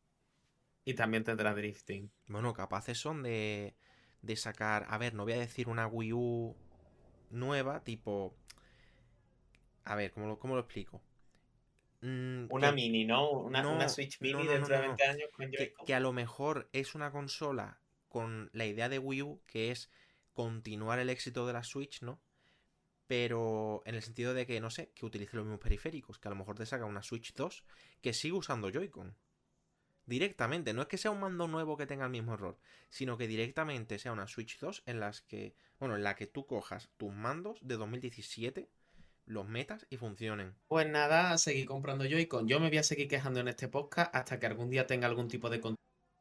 y 0.84 0.94
también 0.94 1.24
tendrá 1.24 1.54
drifting. 1.54 2.10
Bueno, 2.26 2.52
capaces 2.54 2.98
son 2.98 3.22
de, 3.22 3.74
de 4.22 4.36
sacar, 4.36 4.86
a 4.88 4.98
ver, 4.98 5.14
no 5.14 5.24
voy 5.24 5.34
a 5.34 5.38
decir 5.38 5.68
una 5.68 5.86
Wii 5.86 6.12
U 6.14 6.56
nueva, 7.30 7.84
tipo, 7.84 8.36
a 9.84 9.94
ver, 9.96 10.12
¿cómo 10.12 10.26
lo, 10.26 10.38
cómo 10.38 10.54
lo 10.54 10.60
explico? 10.62 11.02
Mm, 12.00 12.46
Una 12.50 12.70
que 12.70 12.74
mini, 12.74 13.04
¿no? 13.04 13.30
Una, 13.30 13.88
Switch 13.88 14.20
mini 14.20 14.44
no, 14.44 14.44
no, 14.44 14.50
dentro 14.52 14.74
de 14.74 14.82
no, 14.82 14.88
no. 14.88 14.96
20 14.96 15.04
años 15.04 15.30
con 15.32 15.50
Que, 15.50 15.56
Joy-Con. 15.56 15.86
que 15.86 15.94
a 15.94 16.00
lo 16.00 16.12
mejor 16.12 16.68
es 16.72 16.94
una 16.94 17.12
consola 17.12 17.80
con 18.08 18.50
la 18.52 18.66
idea 18.66 18.88
de 18.88 18.98
Wii 18.98 19.22
U, 19.22 19.42
que 19.46 19.70
es 19.70 19.90
continuar 20.34 20.98
el 20.98 21.10
éxito 21.10 21.46
de 21.46 21.52
la 21.52 21.62
Switch, 21.64 22.02
¿no? 22.02 22.20
Pero 23.06 23.82
en 23.84 23.94
el 23.94 24.02
sentido 24.02 24.34
de 24.34 24.46
que, 24.46 24.60
no 24.60 24.70
sé, 24.70 24.90
que 24.94 25.06
utilice 25.06 25.36
los 25.36 25.44
mismos 25.44 25.60
periféricos, 25.60 26.18
que 26.18 26.28
a 26.28 26.30
lo 26.30 26.36
mejor 26.36 26.56
te 26.56 26.66
saca 26.66 26.84
una 26.86 27.02
Switch 27.02 27.34
2 27.34 27.64
que 28.00 28.12
sigue 28.12 28.34
usando 28.34 28.70
Joy-Con. 28.70 29.16
Directamente, 30.06 30.72
no 30.74 30.82
es 30.82 30.88
que 30.88 30.98
sea 30.98 31.10
un 31.12 31.20
mando 31.20 31.46
nuevo 31.46 31.76
que 31.76 31.86
tenga 31.86 32.04
el 32.04 32.10
mismo 32.10 32.34
error, 32.34 32.58
sino 32.90 33.16
que 33.16 33.28
directamente 33.28 33.98
sea 33.98 34.12
una 34.12 34.26
Switch 34.26 34.58
2 34.58 34.82
en 34.86 34.98
las 34.98 35.20
que, 35.22 35.54
bueno, 35.78 35.94
en 35.94 36.02
la 36.02 36.16
que 36.16 36.26
tú 36.26 36.46
cojas 36.46 36.90
tus 36.96 37.12
mandos 37.12 37.58
de 37.62 37.76
2017, 37.76 38.68
los 39.26 39.48
metas 39.48 39.86
y 39.90 39.96
funcionen. 39.96 40.54
Pues 40.68 40.88
nada, 40.88 41.32
a 41.32 41.38
seguir 41.38 41.66
comprando 41.66 42.04
Joy-Con. 42.04 42.48
Yo 42.48 42.58
me 42.60 42.68
voy 42.68 42.78
a 42.78 42.82
seguir 42.82 43.08
quejando 43.08 43.40
en 43.40 43.48
este 43.48 43.68
podcast 43.68 44.14
hasta 44.14 44.38
que 44.38 44.46
algún 44.46 44.70
día 44.70 44.86
tenga 44.86 45.06
algún 45.06 45.28
tipo 45.28 45.50
de 45.50 45.60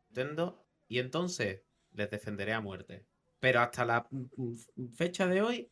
Nintendo 0.08 0.64
y 0.88 1.00
entonces 1.00 1.64
les 1.92 2.10
defenderé 2.10 2.54
a 2.54 2.62
muerte. 2.62 3.06
Pero 3.40 3.62
hasta 3.62 3.86
la 3.86 4.08
mm, 4.10 4.54
mm, 4.76 4.94
fecha 4.94 5.28
de 5.28 5.42
hoy, 5.42 5.72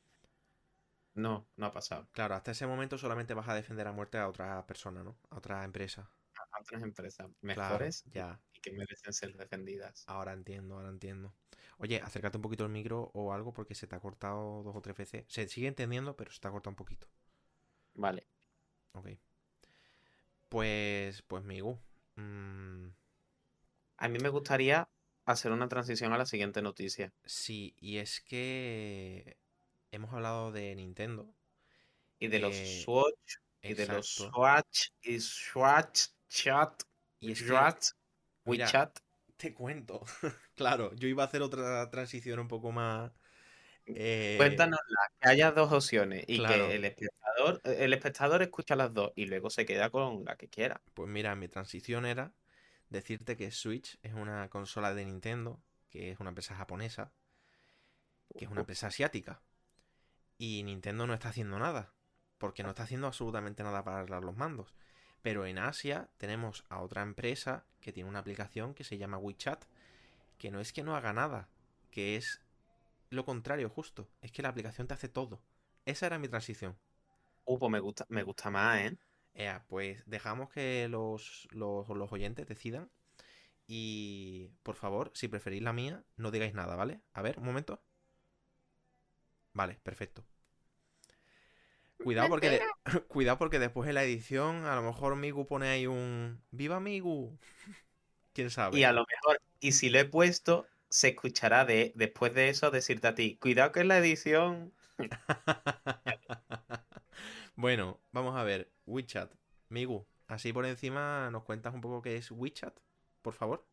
no, 1.13 1.49
no 1.57 1.65
ha 1.65 1.71
pasado. 1.71 2.07
Claro, 2.13 2.35
hasta 2.35 2.51
ese 2.51 2.65
momento 2.67 2.97
solamente 2.97 3.33
vas 3.33 3.47
a 3.49 3.55
defender 3.55 3.87
a 3.87 3.91
muerte 3.91 4.17
a 4.17 4.27
otra 4.27 4.65
persona, 4.65 5.03
¿no? 5.03 5.17
A 5.29 5.37
otra 5.37 5.63
empresa. 5.63 6.09
A 6.51 6.61
otras 6.61 6.81
empresas 6.81 7.27
Claro, 7.41 7.41
mejores 7.41 8.03
ya. 8.13 8.39
y 8.53 8.59
que 8.61 8.71
merecen 8.71 9.13
ser 9.13 9.33
defendidas. 9.35 10.03
Ahora 10.07 10.33
entiendo, 10.33 10.75
ahora 10.75 10.89
entiendo. 10.89 11.35
Oye, 11.77 12.01
acércate 12.01 12.37
un 12.37 12.41
poquito 12.41 12.63
al 12.63 12.69
micro 12.71 13.11
o 13.13 13.33
algo 13.33 13.53
porque 13.53 13.75
se 13.75 13.87
te 13.87 13.95
ha 13.95 13.99
cortado 13.99 14.63
dos 14.63 14.75
o 14.75 14.81
tres 14.81 14.97
veces. 14.97 15.25
Se 15.27 15.47
sigue 15.47 15.67
entendiendo, 15.67 16.15
pero 16.15 16.31
se 16.31 16.39
te 16.39 16.47
ha 16.47 16.51
cortado 16.51 16.71
un 16.71 16.75
poquito. 16.75 17.07
Vale. 17.95 18.25
Ok. 18.93 19.10
Pues, 20.49 21.21
pues, 21.23 21.43
Migu. 21.43 21.80
mm, 22.17 22.89
A 23.97 24.08
mí 24.10 24.17
me 24.17 24.30
gustaría 24.30 24.89
hacer 25.25 25.52
una 25.52 25.69
transición 25.69 26.12
a 26.12 26.17
la 26.17 26.25
siguiente 26.25 26.63
noticia. 26.63 27.13
sí, 27.25 27.75
y 27.80 27.97
es 27.97 28.21
que 28.21 29.38
hemos 29.91 30.13
hablado 30.13 30.52
de 30.52 30.75
Nintendo. 30.75 31.36
Y 32.19 32.28
de 32.30 32.39
los 32.39 32.56
Eh, 32.56 32.84
Swatch, 32.84 33.38
y 33.62 33.73
de 33.75 33.88
los. 33.88 34.34
Swatch, 34.34 34.89
y 35.02 35.19
Swatch, 35.19 36.08
Chat, 36.30 36.84
Y 37.21 37.32
es 37.32 37.39
Swatch, 37.39 37.91
WeChat. 38.45 38.99
te 39.38 39.54
cuento. 39.54 40.02
Claro, 40.56 40.93
yo 40.95 41.08
iba 41.08 41.23
a 41.23 41.25
hacer 41.28 41.41
otra 41.41 41.89
transición 41.89 42.39
un 42.39 42.47
poco 42.47 42.71
más. 42.71 43.12
Eh, 43.95 44.36
Cuéntanos 44.38 44.80
que 45.21 45.30
haya 45.30 45.52
dos 45.52 45.71
opciones 45.71 46.23
y 46.28 46.38
claro. 46.38 46.67
que 46.67 46.75
el 46.75 46.86
espectador, 46.86 47.62
el 47.63 47.93
espectador 47.93 48.41
escucha 48.41 48.75
las 48.75 48.93
dos 48.93 49.12
y 49.15 49.25
luego 49.25 49.49
se 49.49 49.65
queda 49.65 49.89
con 49.89 50.25
la 50.25 50.36
que 50.36 50.47
quiera. 50.47 50.82
Pues 50.93 51.10
mira, 51.10 51.36
mi 51.36 51.47
transición 51.47 52.06
era 52.06 52.34
decirte 52.89 53.38
que 53.38 53.52
Switch 53.52 53.97
es 54.04 54.13
una 54.13 54.49
consola 54.49 54.93
de 54.93 55.06
Nintendo, 55.06 55.62
que 55.89 56.12
es 56.12 56.19
una 56.19 56.30
empresa 56.30 56.56
japonesa, 56.56 57.12
que 58.38 58.45
es 58.45 58.52
una 58.52 58.62
empresa 58.62 58.88
asiática. 58.88 59.41
Y 60.38 60.63
Nintendo 60.63 61.06
no 61.08 61.13
está 61.13 61.30
haciendo 61.30 61.60
nada, 61.60 61.93
porque 62.38 62.63
no 62.63 62.69
está 62.69 62.84
haciendo 62.84 63.08
absolutamente 63.08 63.63
nada 63.63 63.84
para 63.84 63.99
arreglar 63.99 64.23
los 64.23 64.36
mandos. 64.36 64.73
Pero 65.21 65.45
en 65.45 65.58
Asia 65.58 66.10
tenemos 66.17 66.63
a 66.69 66.82
otra 66.82 67.02
empresa 67.02 67.65
que 67.82 67.91
tiene 67.91 68.10
una 68.10 68.19
aplicación 68.19 68.73
que 68.73 68.84
se 68.84 68.97
llama 68.97 69.17
WeChat, 69.17 69.65
que 70.38 70.49
no 70.49 70.62
es 70.62 70.71
que 70.71 70.84
no 70.84 70.95
haga 70.95 71.12
nada, 71.12 71.49
que 71.91 72.15
es 72.15 72.41
lo 73.10 73.26
contrario 73.26 73.69
justo, 73.69 74.10
es 74.22 74.32
que 74.32 74.41
la 74.41 74.50
aplicación 74.50 74.88
te 74.88 74.93
hace 74.95 75.10
todo. 75.10 75.41
Esa 75.86 76.08
era 76.08 76.19
mi 76.19 76.28
transición. 76.28 76.78
Uh, 77.45 77.58
pues 77.60 77.72
me 77.72 77.80
gusta, 77.80 78.06
me 78.10 78.24
gusta 78.24 78.50
más, 78.50 78.80
¿eh? 78.82 78.98
Ea, 79.34 79.65
pues 79.67 80.04
dejamos 80.06 80.50
que 80.50 80.88
los, 80.89 81.48
los, 81.52 81.88
los 81.89 82.12
oyentes 82.12 82.48
decidan. 82.48 82.89
Y 83.67 84.50
por 84.63 84.76
favor, 84.76 85.12
si 85.15 85.28
preferís 85.30 85.62
la 85.63 85.74
mía, 85.74 86.04
no 86.17 86.32
digáis 86.32 86.54
nada, 86.54 86.76
¿vale? 86.76 87.02
A 87.13 87.22
ver, 87.22 87.39
un 87.39 87.45
momento. 87.45 87.82
Vale, 89.54 89.80
perfecto. 89.84 90.26
Cuidado 91.98 92.30
porque, 92.30 92.50
de- 92.50 92.62
cuidado 93.08 93.38
porque 93.38 93.60
después 93.60 93.88
en 93.89 93.95
la 93.95 94.04
edición 94.04 94.65
a 94.65 94.76
lo 94.76 94.82
mejor 94.84 95.15
Migu 95.15 95.45
pone 95.48 95.67
ahí 95.67 95.86
un 95.88 96.41
¡Viva 96.52 96.80
Migu! 96.80 97.38
¿Quién 98.34 98.50
sabe? 98.50 98.80
Y 98.80 98.84
a 98.84 98.91
lo 98.91 99.06
mejor, 99.08 99.41
y 99.60 99.74
si 99.74 99.89
lo 99.89 100.00
he 100.00 100.06
puesto, 100.06 100.67
se 100.89 101.10
escuchará 101.10 101.65
de, 101.65 101.93
después 101.95 102.34
de 102.34 102.49
eso 102.49 102.71
decirte 102.71 103.08
a 103.08 103.15
ti, 103.15 103.38
cuidado 103.38 103.71
que 103.71 103.82
en 103.82 103.88
la 103.89 103.97
edición. 103.99 104.73
bueno, 107.56 107.99
vamos 108.12 108.36
a 108.36 108.43
ver. 108.43 108.71
WeChat. 108.86 109.32
Migu, 109.69 110.06
así 110.28 110.52
por 110.52 110.65
encima 110.65 111.30
nos 111.32 111.43
cuentas 111.43 111.73
un 111.73 111.82
poco 111.82 112.02
qué 112.02 112.17
es 112.17 112.32
WeChat, 112.32 112.75
por 113.21 113.34
favor. 113.34 113.65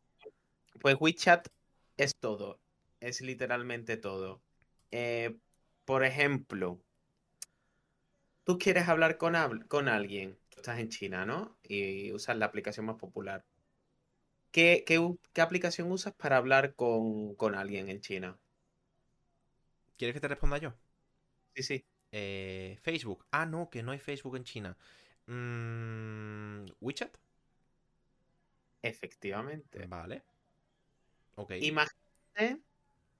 Pues 0.80 0.96
WeChat 1.00 1.48
es 1.96 2.16
todo, 2.16 2.60
es 3.00 3.22
literalmente 3.22 3.96
todo. 3.96 4.42
Eh, 4.90 5.36
por 5.86 6.04
ejemplo, 6.04 6.80
tú 8.44 8.58
quieres 8.58 8.88
hablar 8.88 9.16
con, 9.16 9.34
con 9.68 9.88
alguien, 9.88 10.38
tú 10.50 10.60
estás 10.60 10.78
en 10.78 10.90
China, 10.90 11.24
¿no? 11.24 11.56
Y 11.62 12.12
usas 12.12 12.36
la 12.36 12.46
aplicación 12.46 12.86
más 12.86 12.96
popular. 12.96 13.44
¿Qué, 14.56 14.84
qué 14.86 14.98
qué 15.34 15.42
aplicación 15.42 15.92
usas 15.92 16.14
para 16.14 16.38
hablar 16.38 16.74
con, 16.74 17.34
con 17.34 17.54
alguien 17.54 17.90
en 17.90 18.00
China? 18.00 18.38
¿Quieres 19.98 20.14
que 20.14 20.20
te 20.20 20.28
responda 20.28 20.56
yo? 20.56 20.72
Sí, 21.54 21.62
sí. 21.62 21.84
Eh, 22.12 22.78
Facebook. 22.82 23.26
Ah, 23.30 23.44
no, 23.44 23.68
que 23.68 23.82
no 23.82 23.92
hay 23.92 23.98
Facebook 23.98 24.36
en 24.36 24.44
China. 24.44 24.76
Mm, 25.26 26.64
¿WeChat? 26.80 27.14
Efectivamente. 28.82 29.86
Vale. 29.86 30.22
Ok. 31.36 31.52
Imagínate 31.60 32.62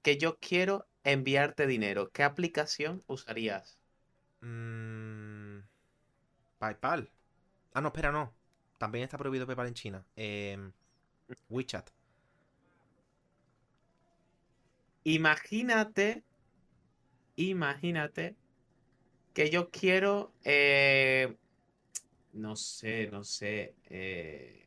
que 0.03 0.17
yo 0.19 0.39
quiero 0.39 0.87
enviarte 1.05 1.67
dinero. 1.67 2.11
¿Qué 2.13 2.23
aplicación 2.23 3.05
usarías? 3.07 3.79
Mm, 4.41 5.61
PayPal. 6.59 7.11
Ah, 7.75 7.81
no, 7.81 7.89
espera, 7.89 8.13
no. 8.13 8.33
También 8.79 9.05
está 9.05 9.19
prohibido 9.19 9.47
PayPal 9.47 9.69
en 9.69 9.75
China. 9.75 10.07
Em, 10.17 10.73
WeChat. 11.49 11.91
Imagínate, 15.05 16.25
imagínate 17.37 18.35
que 19.35 19.51
yo 19.51 19.71
quiero, 19.71 20.33
eh, 20.45 21.37
no 22.33 22.57
sé, 22.57 23.09
no 23.13 23.23
sé, 23.23 23.75
eh, 23.91 24.67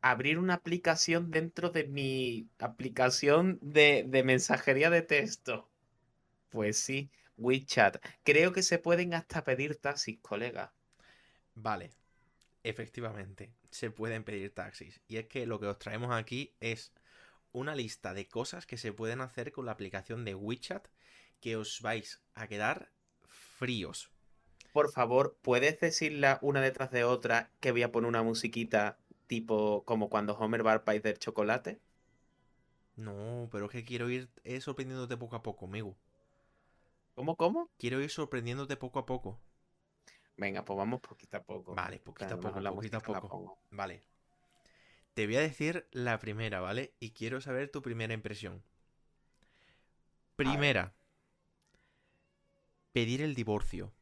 abrir 0.00 0.38
una 0.38 0.54
aplicación 0.54 1.30
dentro 1.30 1.70
de 1.70 1.84
mi 1.88 2.48
aplicación 2.58 3.58
de, 3.60 4.04
de 4.06 4.22
mensajería 4.22 4.90
de 4.90 5.02
texto. 5.02 5.68
Pues 6.50 6.78
sí, 6.78 7.10
WeChat. 7.36 7.98
Creo 8.24 8.52
que 8.52 8.62
se 8.62 8.78
pueden 8.78 9.14
hasta 9.14 9.44
pedir 9.44 9.76
taxis, 9.76 10.18
colega. 10.20 10.72
Vale. 11.54 11.90
Efectivamente, 12.62 13.52
se 13.70 13.90
pueden 13.90 14.24
pedir 14.24 14.54
taxis. 14.54 15.00
Y 15.08 15.16
es 15.16 15.26
que 15.26 15.46
lo 15.46 15.60
que 15.60 15.66
os 15.66 15.78
traemos 15.78 16.10
aquí 16.12 16.54
es 16.60 16.92
una 17.52 17.74
lista 17.74 18.14
de 18.14 18.28
cosas 18.28 18.66
que 18.66 18.76
se 18.76 18.92
pueden 18.92 19.20
hacer 19.20 19.52
con 19.52 19.66
la 19.66 19.72
aplicación 19.72 20.24
de 20.24 20.34
WeChat 20.34 20.86
que 21.40 21.56
os 21.56 21.80
vais 21.82 22.20
a 22.34 22.46
quedar 22.46 22.90
fríos. 23.26 24.10
Por 24.72 24.90
favor, 24.92 25.36
¿puedes 25.42 25.80
decirla 25.80 26.38
una 26.42 26.60
detrás 26.60 26.90
de 26.90 27.04
otra 27.04 27.50
que 27.60 27.72
voy 27.72 27.82
a 27.82 27.92
poner 27.92 28.08
una 28.08 28.22
musiquita 28.22 28.98
tipo 29.26 29.84
como 29.84 30.08
cuando 30.08 30.34
Homer 30.34 30.66
va 30.66 30.72
al 30.72 30.84
país 30.84 31.02
del 31.02 31.18
chocolate? 31.18 31.80
No, 32.96 33.48
pero 33.52 33.66
es 33.66 33.70
que 33.70 33.84
quiero 33.84 34.10
ir 34.10 34.28
sorprendiéndote 34.60 35.16
poco 35.16 35.36
a 35.36 35.42
poco, 35.42 35.66
amigo. 35.66 35.96
¿Cómo, 37.14 37.36
cómo? 37.36 37.70
Quiero 37.78 38.00
ir 38.00 38.10
sorprendiéndote 38.10 38.76
poco 38.76 38.98
a 38.98 39.06
poco. 39.06 39.40
Venga, 40.38 40.64
pues 40.64 40.76
vamos 40.76 41.00
poquito 41.00 41.36
a 41.36 41.42
poco. 41.42 41.74
Vale, 41.74 41.98
poquito 41.98 42.34
a 42.34 42.40
poco, 42.40 42.62
poquito 42.74 42.96
a 42.96 43.20
poco. 43.20 43.58
Vale. 43.70 44.02
Te 45.14 45.26
voy 45.26 45.36
a 45.36 45.40
decir 45.40 45.88
la 45.90 46.18
primera, 46.20 46.60
¿vale? 46.60 46.94
Y 47.00 47.10
quiero 47.10 47.40
saber 47.40 47.70
tu 47.70 47.82
primera 47.82 48.14
impresión. 48.14 48.62
Primera. 50.36 50.94
Pedir 52.92 53.20
el 53.20 53.34
divorcio. 53.34 53.92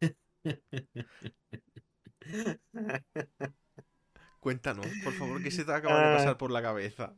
Cuéntanos, 4.40 4.86
por 5.04 5.12
favor, 5.14 5.42
¿qué 5.42 5.50
se 5.50 5.64
te 5.64 5.72
acaba 5.72 6.00
de 6.00 6.14
Ah. 6.14 6.16
pasar 6.18 6.36
por 6.38 6.50
la 6.50 6.62
cabeza? 6.62 7.14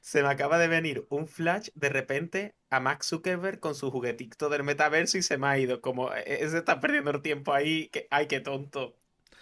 Se 0.00 0.22
me 0.22 0.28
acaba 0.28 0.58
de 0.58 0.68
venir 0.68 1.06
un 1.10 1.26
flash 1.26 1.68
de 1.74 1.88
repente 1.88 2.54
a 2.70 2.80
Max 2.80 3.08
Zuckerberg 3.08 3.60
con 3.60 3.74
su 3.74 3.90
juguetito 3.90 4.48
del 4.48 4.62
metaverso 4.62 5.18
y 5.18 5.22
se 5.22 5.38
me 5.38 5.46
ha 5.46 5.58
ido. 5.58 5.80
Como 5.80 6.12
e, 6.14 6.44
e, 6.44 6.48
se 6.48 6.58
está 6.58 6.80
perdiendo 6.80 7.10
el 7.10 7.22
tiempo 7.22 7.52
ahí. 7.52 7.88
Que, 7.88 8.06
ay, 8.10 8.26
qué 8.26 8.40
tonto. 8.40 8.96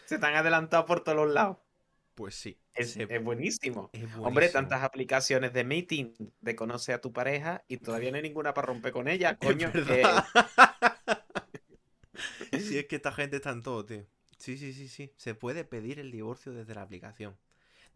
Se 0.07 0.16
están 0.16 0.35
adelantado 0.35 0.87
por 0.87 1.03
todos 1.03 1.16
los 1.16 1.33
lados. 1.33 1.59
Pues 2.14 2.35
sí. 2.35 2.59
Es, 2.75 2.97
buenísimo. 3.23 3.90
es 3.92 4.05
Hombre, 4.19 4.49
tantas 4.49 4.83
aplicaciones 4.83 5.53
de 5.53 5.64
meeting, 5.64 6.12
de 6.40 6.57
conocer 6.57 6.95
a 6.95 7.01
tu 7.01 7.12
pareja 7.12 7.64
y 7.69 7.79
todavía 7.79 8.11
no 8.11 8.16
hay 8.16 8.23
ninguna 8.23 8.53
para 8.53 8.66
romper 8.66 8.92
con 8.92 9.09
ella, 9.09 9.38
coño. 9.38 9.71
Es 9.73 9.87
Eh, 12.53 12.61
sí, 12.61 12.79
es 12.79 12.87
que 12.87 12.97
esta 12.97 13.12
gente 13.12 13.37
está 13.37 13.51
en 13.51 13.62
todo, 13.62 13.85
tío. 13.85 14.07
Sí, 14.38 14.57
sí, 14.57 14.73
sí, 14.73 14.88
sí. 14.88 15.12
Se 15.16 15.35
puede 15.35 15.64
pedir 15.64 15.99
el 15.99 16.11
divorcio 16.11 16.53
desde 16.53 16.75
la 16.75 16.83
aplicación. 16.83 17.37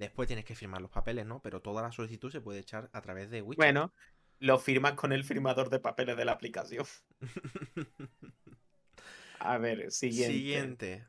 Después 0.01 0.27
tienes 0.27 0.47
que 0.47 0.55
firmar 0.55 0.81
los 0.81 0.91
papeles, 0.91 1.27
¿no? 1.27 1.43
Pero 1.43 1.61
toda 1.61 1.83
la 1.83 1.93
solicitud 1.93 2.33
se 2.33 2.41
puede 2.41 2.59
echar 2.59 2.89
a 2.95 3.03
través 3.03 3.29
de 3.29 3.43
WeChat. 3.43 3.59
bueno, 3.59 3.93
lo 4.39 4.59
firmas 4.59 4.95
con 4.95 5.13
el 5.13 5.25
firmador 5.25 5.69
de 5.69 5.79
papeles 5.79 6.17
de 6.17 6.25
la 6.25 6.33
aplicación. 6.33 6.87
A 9.41 9.59
ver, 9.59 9.93
siguiente. 9.93 10.33
Siguiente. 10.33 11.05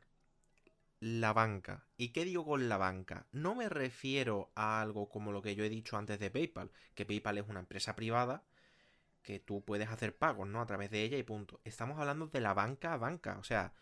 La 1.00 1.32
banca. 1.32 1.86
¿Y 1.96 2.10
qué 2.10 2.26
digo 2.26 2.44
con 2.44 2.68
la 2.68 2.76
banca? 2.76 3.26
No 3.32 3.54
me 3.54 3.70
refiero 3.70 4.52
a 4.54 4.82
algo 4.82 5.08
como 5.08 5.32
lo 5.32 5.40
que 5.40 5.54
yo 5.54 5.64
he 5.64 5.70
dicho 5.70 5.96
antes 5.96 6.20
de 6.20 6.30
PayPal, 6.30 6.70
que 6.94 7.06
PayPal 7.06 7.38
es 7.38 7.48
una 7.48 7.60
empresa 7.60 7.96
privada 7.96 8.44
que 9.22 9.38
tú 9.38 9.64
puedes 9.64 9.88
hacer 9.88 10.14
pagos, 10.14 10.46
¿no? 10.48 10.60
A 10.60 10.66
través 10.66 10.90
de 10.90 11.02
ella 11.02 11.16
y 11.16 11.22
punto. 11.22 11.62
Estamos 11.64 11.98
hablando 11.98 12.26
de 12.26 12.40
la 12.40 12.52
banca 12.52 12.92
a 12.92 12.98
banca, 12.98 13.38
o 13.38 13.44
sea, 13.44 13.72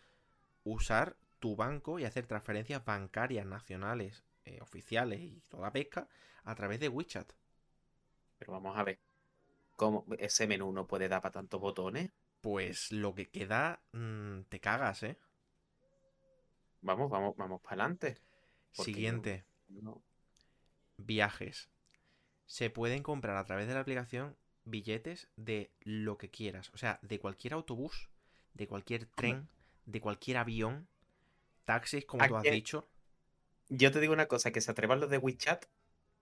usar 0.63 1.17
tu 1.39 1.57
banco 1.57 1.99
y 1.99 2.05
hacer 2.05 2.27
transferencias 2.27 2.85
bancarias 2.85 3.45
nacionales, 3.45 4.23
eh, 4.45 4.59
oficiales 4.61 5.19
y 5.19 5.41
toda 5.49 5.71
pesca 5.71 6.07
a 6.43 6.55
través 6.55 6.79
de 6.79 6.89
WeChat. 6.89 7.31
Pero 8.37 8.53
vamos 8.53 8.77
a 8.77 8.83
ver. 8.83 8.99
¿Cómo 9.75 10.05
ese 10.19 10.47
menú 10.47 10.71
no 10.71 10.87
puede 10.87 11.07
dar 11.07 11.21
para 11.21 11.33
tantos 11.33 11.59
botones? 11.59 12.11
Pues 12.41 12.91
lo 12.91 13.13
que 13.13 13.29
queda, 13.29 13.81
mm, 13.93 14.41
te 14.49 14.59
cagas, 14.59 15.03
¿eh? 15.03 15.17
Vamos, 16.81 17.09
vamos, 17.09 17.35
vamos 17.37 17.61
para 17.61 17.83
adelante. 17.83 18.17
Siguiente. 18.71 19.45
No. 19.69 20.01
Viajes. 20.97 21.69
Se 22.45 22.69
pueden 22.69 23.03
comprar 23.03 23.37
a 23.37 23.45
través 23.45 23.67
de 23.67 23.73
la 23.73 23.81
aplicación 23.81 24.35
billetes 24.65 25.29
de 25.35 25.71
lo 25.81 26.17
que 26.17 26.29
quieras. 26.29 26.71
O 26.73 26.77
sea, 26.77 26.99
de 27.01 27.19
cualquier 27.19 27.53
autobús, 27.53 28.09
de 28.53 28.67
cualquier 28.67 29.05
tren, 29.05 29.49
de 29.85 30.01
cualquier 30.01 30.37
avión, 30.37 30.87
taxis, 31.65 32.05
como 32.05 32.23
¿A 32.23 32.27
tú 32.27 32.35
has 32.35 32.43
dicho. 32.43 32.87
Yo 33.71 33.91
te 33.91 33.99
digo 33.99 34.13
una 34.13 34.27
cosa, 34.27 34.51
que 34.51 34.61
se 34.61 34.69
atrevan 34.71 34.99
los 34.99 35.09
de 35.09 35.17
WeChat 35.17 35.65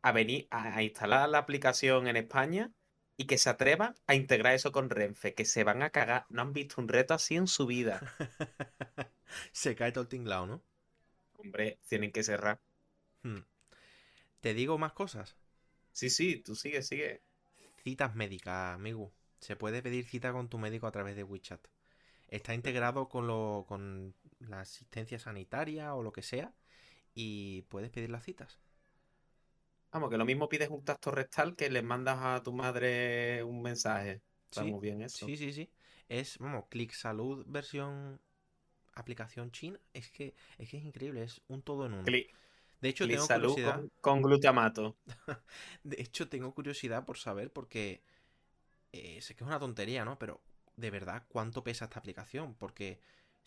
a 0.02 0.12
venir 0.14 0.48
a, 0.52 0.78
a 0.78 0.84
instalar 0.84 1.28
la 1.28 1.40
aplicación 1.40 2.08
en 2.08 2.16
España 2.16 2.72
y 3.18 3.26
que 3.26 3.38
se 3.38 3.50
atrevan 3.50 3.96
a 4.08 4.16
integrar 4.16 4.54
eso 4.54 4.72
con 4.72 4.90
Renfe, 4.90 5.34
que 5.34 5.44
se 5.44 5.66
van 5.66 5.82
a 5.82 5.90
cagar. 5.90 6.26
No 6.30 6.42
han 6.42 6.54
visto 6.54 6.80
un 6.80 6.88
reto 6.88 7.14
así 7.14 7.36
en 7.36 7.48
su 7.48 7.66
vida. 7.66 8.00
Se 9.52 9.76
cae 9.76 9.92
todo 9.92 10.04
el 10.04 10.08
tinglao, 10.08 10.46
¿no? 10.46 10.64
Hombre, 11.38 11.80
tienen 11.90 12.14
que 12.14 12.24
cerrar. 12.24 12.62
Hmm. 13.24 13.40
Te 14.40 14.54
digo 14.54 14.78
más 14.78 14.94
cosas. 14.94 15.36
Sí, 15.92 16.10
sí, 16.10 16.38
tú 16.38 16.56
sigue, 16.56 16.82
sigue. 16.82 17.22
Citas 17.84 18.16
médicas, 18.16 18.76
amigo. 18.76 19.12
Se 19.40 19.58
puede 19.58 19.82
pedir 19.82 20.06
cita 20.06 20.32
con 20.32 20.48
tu 20.48 20.58
médico 20.58 20.88
a 20.88 20.92
través 20.92 21.18
de 21.18 21.24
WeChat. 21.24 21.68
Está 22.30 22.54
integrado 22.54 23.10
con, 23.10 23.28
lo, 23.28 23.66
con 23.68 24.16
la 24.40 24.62
asistencia 24.62 25.20
sanitaria 25.20 25.94
o 25.94 26.04
lo 26.04 26.14
que 26.14 26.22
sea. 26.22 26.54
Y 27.16 27.64
puedes 27.64 27.92
pedir 27.92 28.10
las 28.10 28.24
citas. 28.24 28.60
Vamos, 29.92 30.10
que 30.10 30.18
lo 30.18 30.26
mismo 30.26 30.50
pides 30.50 30.70
un 30.70 30.84
tacto 30.84 31.12
rectal 31.12 31.56
que 31.56 31.70
le 31.70 31.82
mandas 31.84 32.18
a 32.22 32.42
tu 32.44 32.52
madre 32.54 33.44
un 33.44 33.62
mensaje. 33.62 34.22
Está 34.46 34.64
Sí, 34.64 34.66
muy 34.66 34.80
bien 34.82 35.02
eso. 35.04 35.32
Sí, 35.32 35.38
sí, 35.38 35.52
sí. 35.54 35.72
Es, 36.08 36.38
vamos, 36.40 36.66
Click 36.70 36.94
Salud 36.94 37.44
versión 37.48 38.20
aplicación 38.94 39.52
china. 39.52 39.80
Es 39.94 40.12
que, 40.12 40.36
es 40.60 40.70
que 40.70 40.78
es 40.78 40.86
increíble, 40.86 41.24
es 41.24 41.42
un 41.50 41.62
todo 41.64 41.86
en 41.88 41.94
uno. 41.96 42.16
Cli- 42.16 42.28
De 42.82 42.90
hecho, 42.90 43.08
Clic 43.08 43.10
tengo 43.10 43.28
salud 43.30 43.60
curiosidad. 43.60 43.62
con, 43.62 43.90
con 44.02 44.22
glutamato. 44.22 44.98
De 45.84 46.02
hecho, 46.02 46.28
tengo 46.30 46.54
curiosidad 46.54 47.06
por 47.06 47.18
saber 47.18 47.52
porque 47.52 48.04
eh, 48.94 49.22
sé 49.22 49.36
que 49.36 49.44
es 49.44 49.48
una 49.48 49.60
tontería, 49.60 50.06
¿no? 50.06 50.20
Pero 50.20 50.42
de 50.78 50.92
verdad, 50.92 51.26
¿cuánto 51.30 51.64
pesa 51.64 51.86
esta 51.86 52.00
aplicación? 52.00 52.56
Porque 52.56 53.00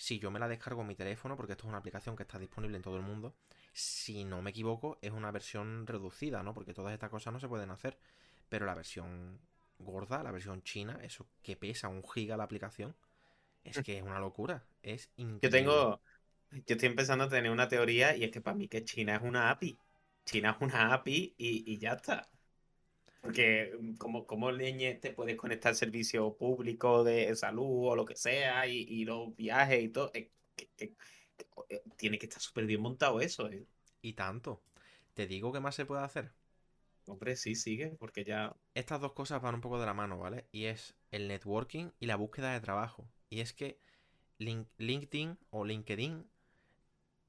si 0.03 0.19
yo 0.19 0.33
me 0.33 0.41
la 0.41 0.49
descargo 0.49 0.81
en 0.81 0.89
mi 0.89 0.97
teléfono, 0.97 1.37
porque 1.37 1.53
esto 1.53 1.65
es 1.65 1.69
una 1.69 1.79
aplicación 1.79 2.17
que 2.17 2.25
está 2.25 2.37
disponible 2.37 2.77
en 2.77 2.83
todo 2.83 2.97
el 2.97 3.03
mundo, 3.03 3.37
si 3.73 4.25
no 4.25 4.43
me 4.43 4.51
equivoco, 4.51 4.99
es 5.01 5.13
una 5.13 5.31
versión 5.31 5.87
reducida, 5.87 6.43
¿no? 6.43 6.55
Porque 6.55 6.75
todas 6.75 6.93
estas 6.93 7.09
cosas 7.09 7.33
no 7.33 7.39
se 7.39 7.47
pueden 7.47 7.71
hacer. 7.71 7.97
Pero 8.49 8.67
la 8.67 8.75
versión 8.75 9.39
gorda, 9.79 10.25
la 10.25 10.33
versión 10.33 10.61
china, 10.65 10.99
eso 11.05 11.29
que 11.41 11.57
pesa 11.57 11.87
un 11.87 12.03
giga 12.03 12.37
la 12.37 12.43
aplicación, 12.43 12.97
es 13.63 13.81
que 13.81 13.99
es 13.99 14.03
una 14.03 14.19
locura. 14.19 14.65
Es 14.83 15.09
increíble. 15.19 15.41
Yo 15.43 15.51
tengo, 15.51 16.01
yo 16.51 16.75
estoy 16.75 16.89
empezando 16.89 17.25
a 17.25 17.29
tener 17.29 17.53
una 17.53 17.69
teoría 17.69 18.17
y 18.17 18.25
es 18.25 18.33
que 18.33 18.41
para 18.41 18.57
mí 18.57 18.67
que 18.67 18.85
China 18.85 19.15
es 19.15 19.23
una 19.23 19.51
API. 19.51 19.79
China 20.25 20.57
es 20.57 20.63
una 20.63 20.95
API 20.95 21.35
y, 21.39 21.73
y 21.73 21.79
ya 21.79 21.93
está. 21.93 22.29
Porque 23.23 23.73
mm, 23.81 23.95
como, 23.97 24.27
como 24.27 24.53
leñe 24.53 24.97
te 24.97 25.13
puedes 25.13 25.37
conectar 25.39 25.71
al 25.71 25.77
servicio 25.77 26.37
público 26.37 27.05
de 27.05 27.35
salud 27.37 27.89
o 27.93 27.97
lo 27.97 28.07
que 28.07 28.17
sea 28.17 28.67
y, 28.69 28.79
y 28.89 29.07
los 29.07 29.37
viajes 29.37 29.85
y 29.85 29.91
todo. 29.91 30.13
eh, 30.15 30.31
que- 30.57 30.71
que- 30.77 30.95
que- 31.39 31.47
eh, 31.71 31.83
tiene 31.97 32.19
que 32.19 32.27
estar 32.27 32.43
súper 32.43 32.67
bien 32.67 32.83
montado 32.83 33.21
eso, 33.23 33.51
¿eh? 33.51 33.67
Y 34.03 34.13
tanto. 34.13 34.63
Te 35.15 35.27
digo 35.27 35.53
qué 35.53 35.61
más 35.61 35.75
se 35.75 35.87
puede 35.87 36.03
hacer. 36.05 36.33
Hombre, 37.07 37.37
sí, 37.37 37.55
sigue, 37.55 37.95
porque 37.99 38.25
ya... 38.25 38.57
estas 38.75 39.01
dos 39.01 39.13
cosas 39.13 39.41
van 39.41 39.55
un 39.55 39.61
poco 39.63 39.81
de 39.81 39.87
la 39.87 39.95
mano, 39.95 40.19
¿vale? 40.19 40.47
Y 40.53 40.67
es 40.67 40.95
el 41.11 41.27
networking 41.29 41.91
y 42.01 42.07
la 42.07 42.17
búsqueda 42.17 42.53
de 42.53 42.61
trabajo. 42.61 43.09
Y 43.31 43.41
es 43.41 43.53
que 43.55 43.79
Link- 44.39 44.69
LinkedIn 44.79 45.39
o 45.51 45.65
LinkedIn, 45.65 46.27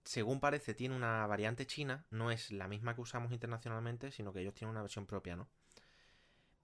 según 0.05 0.39
parece, 0.39 0.73
tiene 0.73 0.95
una 0.95 1.27
variante 1.27 1.67
china, 1.67 2.05
no 2.09 2.31
es 2.31 2.51
la 2.51 2.69
misma 2.69 2.95
que 2.95 3.01
usamos 3.01 3.33
internacionalmente, 3.33 4.11
sino 4.11 4.31
que 4.31 4.39
ellos 4.39 4.53
tienen 4.53 4.71
una 4.71 4.81
versión 4.81 5.05
propia, 5.05 5.35
¿no? 5.35 5.49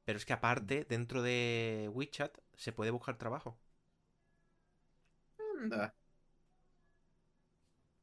Pero 0.10 0.17
es 0.17 0.26
que 0.26 0.34
aparte, 0.34 0.88
dentro 0.89 1.22
de 1.22 1.88
WeChat, 1.93 2.36
se 2.58 2.72
puede 2.72 2.89
buscar 2.89 3.19
trabajo. 3.19 3.60
Anda. 5.62 5.93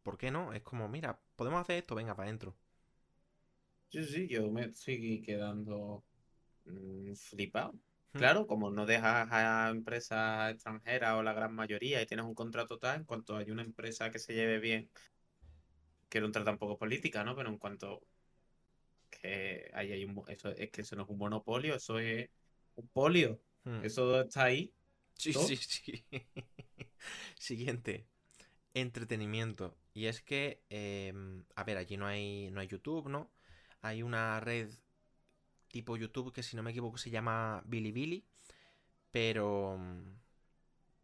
¿Por 0.04 0.16
qué 0.16 0.30
no? 0.30 0.52
Es 0.52 0.62
como, 0.62 0.88
mira, 0.88 1.18
podemos 1.34 1.60
hacer 1.60 1.78
esto, 1.78 1.96
venga, 1.96 2.14
para 2.14 2.28
adentro. 2.28 2.54
Sí, 3.88 4.04
sí, 4.04 4.28
yo 4.28 4.48
me 4.52 4.66
estoy 4.66 5.20
quedando 5.20 6.04
mm, 6.66 7.12
flipado. 7.14 7.72
Hmm. 8.12 8.18
Claro, 8.18 8.46
como 8.46 8.70
no 8.70 8.86
dejas 8.86 9.26
a 9.32 9.70
empresas 9.70 10.52
extranjeras 10.52 11.14
o 11.14 11.24
la 11.24 11.32
gran 11.32 11.56
mayoría 11.56 12.00
y 12.00 12.06
tienes 12.06 12.24
un 12.24 12.36
contrato 12.36 12.78
tal, 12.78 13.00
en 13.00 13.04
cuanto 13.04 13.36
hay 13.36 13.50
una 13.50 13.62
empresa 13.62 14.12
que 14.12 14.20
se 14.20 14.32
lleve 14.32 14.60
bien, 14.60 14.88
quiero 16.08 16.26
entrar 16.26 16.44
tampoco 16.44 16.78
política, 16.78 17.24
¿no? 17.24 17.34
Pero 17.34 17.48
en 17.48 17.58
cuanto 17.58 18.00
que 19.10 19.70
ahí 19.74 19.92
hay 19.92 20.04
un, 20.04 20.22
eso 20.28 20.50
es 20.50 20.70
que 20.70 20.82
eso 20.82 20.96
no 20.96 21.04
es 21.04 21.08
un 21.08 21.18
monopolio, 21.18 21.74
eso 21.76 21.98
es 21.98 22.30
un 22.76 22.88
polio. 22.88 23.40
Hmm. 23.64 23.84
Eso 23.84 24.20
está 24.22 24.44
ahí. 24.44 24.72
Sí, 25.14 25.32
sí, 25.32 25.56
sí. 25.56 26.04
Siguiente. 27.38 28.06
Entretenimiento. 28.74 29.76
Y 29.94 30.06
es 30.06 30.22
que, 30.22 30.62
em, 30.70 31.44
a 31.56 31.64
ver, 31.64 31.78
allí 31.78 31.96
no 31.96 32.06
hay, 32.06 32.50
no 32.52 32.60
hay 32.60 32.68
YouTube, 32.68 33.08
¿no? 33.08 33.30
Hay 33.82 34.02
una 34.02 34.40
red 34.40 34.70
tipo 35.68 35.96
YouTube 35.96 36.32
que 36.32 36.42
si 36.42 36.56
no 36.56 36.62
me 36.62 36.70
equivoco 36.70 36.98
se 36.98 37.10
llama 37.10 37.62
Bilibili. 37.66 38.24
Pero... 39.12 39.78
mm, 39.78 40.02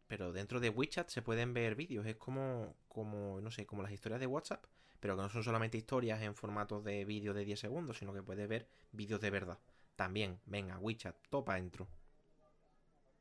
Pero 0.07 0.31
dentro 0.33 0.59
de 0.61 0.69
WeChat 0.69 1.09
se 1.09 1.21
pueden 1.21 1.53
ver 1.53 1.75
vídeos. 1.75 2.05
Es 2.05 2.15
como, 2.17 2.75
como, 2.87 3.41
no 3.41 3.51
sé, 3.51 3.65
como 3.65 3.83
las 3.83 3.91
historias 3.91 4.19
de 4.21 4.27
WhatsApp. 4.27 4.65
Pero 5.03 5.17
que 5.17 5.21
no 5.21 5.29
son 5.29 5.43
solamente 5.43 5.77
historias 5.77 6.21
en 6.21 6.33
formatos 6.33 6.81
de 6.85 7.03
vídeo 7.03 7.33
de 7.33 7.43
10 7.43 7.59
segundos, 7.59 7.97
sino 7.97 8.13
que 8.13 8.23
puedes 8.23 8.47
ver 8.47 8.69
vídeos 8.93 9.19
de 9.19 9.31
verdad. 9.31 9.59
También, 9.97 10.39
venga, 10.45 10.79
WeChat, 10.79 11.17
topa 11.29 11.59
intro. 11.59 11.89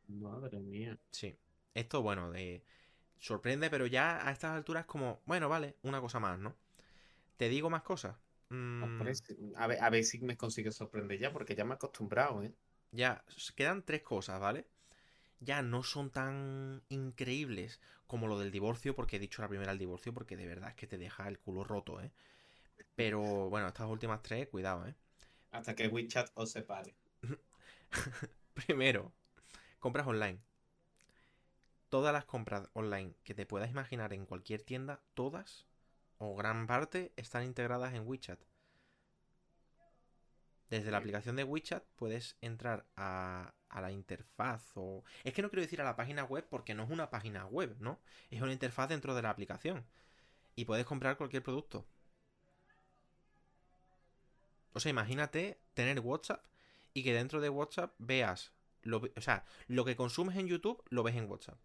Madre 0.06 0.60
mía. 0.60 0.96
Sí. 1.10 1.36
Esto, 1.74 2.02
bueno, 2.02 2.30
de... 2.30 2.62
sorprende, 3.18 3.68
pero 3.68 3.86
ya 3.86 4.24
a 4.28 4.30
estas 4.30 4.52
alturas 4.52 4.84
como, 4.86 5.22
bueno, 5.26 5.48
vale, 5.48 5.74
una 5.82 6.00
cosa 6.00 6.20
más, 6.20 6.38
¿no? 6.38 6.54
Te 7.36 7.48
digo 7.48 7.68
más 7.68 7.82
cosas. 7.82 8.16
Mm, 8.50 8.84
A 9.56 9.66
ver, 9.66 9.82
a 9.82 9.90
ver 9.90 10.04
si 10.04 10.20
me 10.20 10.36
consigue 10.36 10.70
sorprender 10.70 11.18
ya, 11.18 11.32
porque 11.32 11.56
ya 11.56 11.64
me 11.64 11.72
he 11.72 11.74
acostumbrado, 11.74 12.44
¿eh? 12.44 12.52
ya, 12.92 13.24
quedan 13.56 13.82
tres 13.82 14.02
cosas, 14.02 14.40
¿vale? 14.40 14.66
Ya 15.44 15.62
no 15.62 15.82
son 15.82 16.10
tan 16.10 16.82
increíbles 16.88 17.80
como 18.06 18.28
lo 18.28 18.38
del 18.38 18.50
divorcio, 18.50 18.94
porque 18.94 19.16
he 19.16 19.18
dicho 19.18 19.42
la 19.42 19.48
primera 19.48 19.72
el 19.72 19.78
divorcio, 19.78 20.14
porque 20.14 20.36
de 20.36 20.46
verdad 20.46 20.70
es 20.70 20.76
que 20.76 20.86
te 20.86 20.98
deja 20.98 21.26
el 21.28 21.38
culo 21.38 21.64
roto, 21.64 22.00
¿eh? 22.00 22.12
Pero 22.94 23.48
bueno, 23.48 23.68
estas 23.68 23.88
últimas 23.88 24.22
tres, 24.22 24.48
cuidado, 24.48 24.86
¿eh? 24.86 24.94
Hasta 25.50 25.74
que 25.74 25.88
WeChat 25.88 26.30
os 26.34 26.50
separe. 26.50 26.94
Primero, 28.54 29.12
compras 29.78 30.06
online. 30.06 30.38
Todas 31.88 32.12
las 32.12 32.24
compras 32.24 32.68
online 32.72 33.14
que 33.24 33.34
te 33.34 33.46
puedas 33.46 33.70
imaginar 33.70 34.12
en 34.12 34.26
cualquier 34.26 34.62
tienda, 34.62 35.02
todas 35.14 35.66
o 36.18 36.36
gran 36.36 36.66
parte 36.66 37.12
están 37.16 37.44
integradas 37.44 37.94
en 37.94 38.06
WeChat. 38.06 38.40
Desde 40.70 40.90
la 40.90 40.98
aplicación 40.98 41.36
de 41.36 41.44
WeChat 41.44 41.84
puedes 41.96 42.36
entrar 42.40 42.86
a, 42.96 43.52
a 43.72 43.80
la 43.80 43.90
interfaz 43.90 44.62
o... 44.76 45.02
Es 45.24 45.32
que 45.32 45.42
no 45.42 45.48
quiero 45.48 45.62
decir 45.62 45.80
a 45.80 45.84
la 45.84 45.96
página 45.96 46.24
web 46.24 46.46
porque 46.48 46.74
no 46.74 46.84
es 46.84 46.90
una 46.90 47.10
página 47.10 47.46
web, 47.46 47.74
¿no? 47.80 47.98
Es 48.30 48.40
una 48.40 48.52
interfaz 48.52 48.88
dentro 48.88 49.14
de 49.14 49.22
la 49.22 49.30
aplicación. 49.30 49.84
Y 50.54 50.66
puedes 50.66 50.84
comprar 50.84 51.16
cualquier 51.16 51.42
producto. 51.42 51.86
O 54.74 54.80
sea, 54.80 54.90
imagínate 54.90 55.58
tener 55.74 56.00
WhatsApp 56.00 56.44
y 56.94 57.02
que 57.02 57.14
dentro 57.14 57.40
de 57.40 57.48
WhatsApp 57.48 57.94
veas... 57.98 58.52
Lo, 58.82 59.00
o 59.16 59.20
sea, 59.20 59.44
lo 59.68 59.84
que 59.84 59.96
consumes 59.96 60.36
en 60.36 60.48
YouTube 60.48 60.82
lo 60.90 61.02
ves 61.02 61.16
en 61.16 61.30
WhatsApp. 61.30 61.58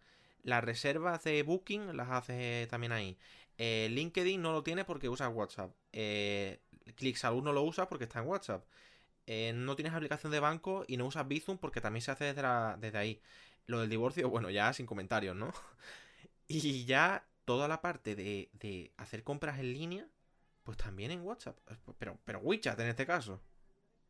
Las 0.43 0.63
reservas 0.63 1.23
de 1.23 1.43
Booking 1.43 1.97
las 1.97 2.09
haces 2.09 2.67
también 2.69 2.93
ahí. 2.93 3.17
Eh, 3.57 3.89
LinkedIn 3.91 4.41
no 4.41 4.53
lo 4.53 4.63
tiene 4.63 4.85
porque 4.85 5.09
usa 5.09 5.27
WhatsApp. 5.27 5.75
Eh, 5.91 6.61
ClickSalud 6.95 7.43
no 7.43 7.51
lo 7.51 7.63
usa 7.63 7.89
porque 7.89 8.05
está 8.05 8.19
en 8.19 8.27
WhatsApp. 8.27 8.63
Eh, 9.27 9.51
no 9.53 9.75
tienes 9.75 9.93
aplicación 9.93 10.31
de 10.31 10.39
banco 10.39 10.85
y 10.87 10.97
no 10.97 11.05
usas 11.05 11.27
Bizum 11.27 11.57
porque 11.57 11.81
también 11.81 12.01
se 12.01 12.11
hace 12.11 12.33
desde, 12.33 12.41
desde 12.79 12.97
ahí. 12.97 13.21
Lo 13.65 13.81
del 13.81 13.89
divorcio, 13.89 14.29
bueno, 14.29 14.49
ya 14.49 14.71
sin 14.73 14.85
comentarios, 14.85 15.35
¿no? 15.35 15.53
y 16.47 16.85
ya 16.85 17.27
toda 17.45 17.67
la 17.67 17.81
parte 17.81 18.15
de, 18.15 18.49
de, 18.53 18.93
hacer 18.97 19.23
compras 19.23 19.59
en 19.59 19.73
línea, 19.73 20.07
pues 20.63 20.77
también 20.77 21.11
en 21.11 21.21
WhatsApp. 21.21 21.57
Pero, 21.99 22.19
pero 22.25 22.39
WeChat 22.39 22.79
en 22.79 22.87
este 22.87 23.05
caso. 23.05 23.41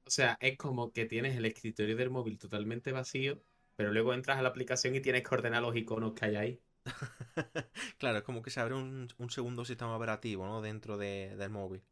O 0.05 0.09
sea, 0.09 0.37
es 0.39 0.57
como 0.57 0.93
que 0.93 1.05
tienes 1.05 1.35
el 1.35 1.45
escritorio 1.45 1.95
del 1.95 2.11
móvil 2.11 2.37
totalmente 2.37 2.91
vacío, 2.91 3.41
pero 3.75 3.91
luego 3.91 4.13
entras 4.13 4.37
a 4.37 4.41
la 4.41 4.49
aplicación 4.49 4.95
y 4.95 5.01
tienes 5.01 5.23
que 5.23 5.35
ordenar 5.35 5.61
los 5.61 5.75
iconos 5.75 6.13
que 6.13 6.25
hay 6.25 6.35
ahí. 6.35 6.61
claro, 7.97 8.19
es 8.19 8.23
como 8.23 8.41
que 8.41 8.51
se 8.51 8.59
abre 8.59 8.75
un, 8.75 9.09
un 9.17 9.29
segundo 9.29 9.65
sistema 9.65 9.95
operativo, 9.95 10.45
¿no? 10.45 10.61
Dentro 10.61 10.97
de, 10.97 11.35
del 11.37 11.49
móvil. 11.49 11.83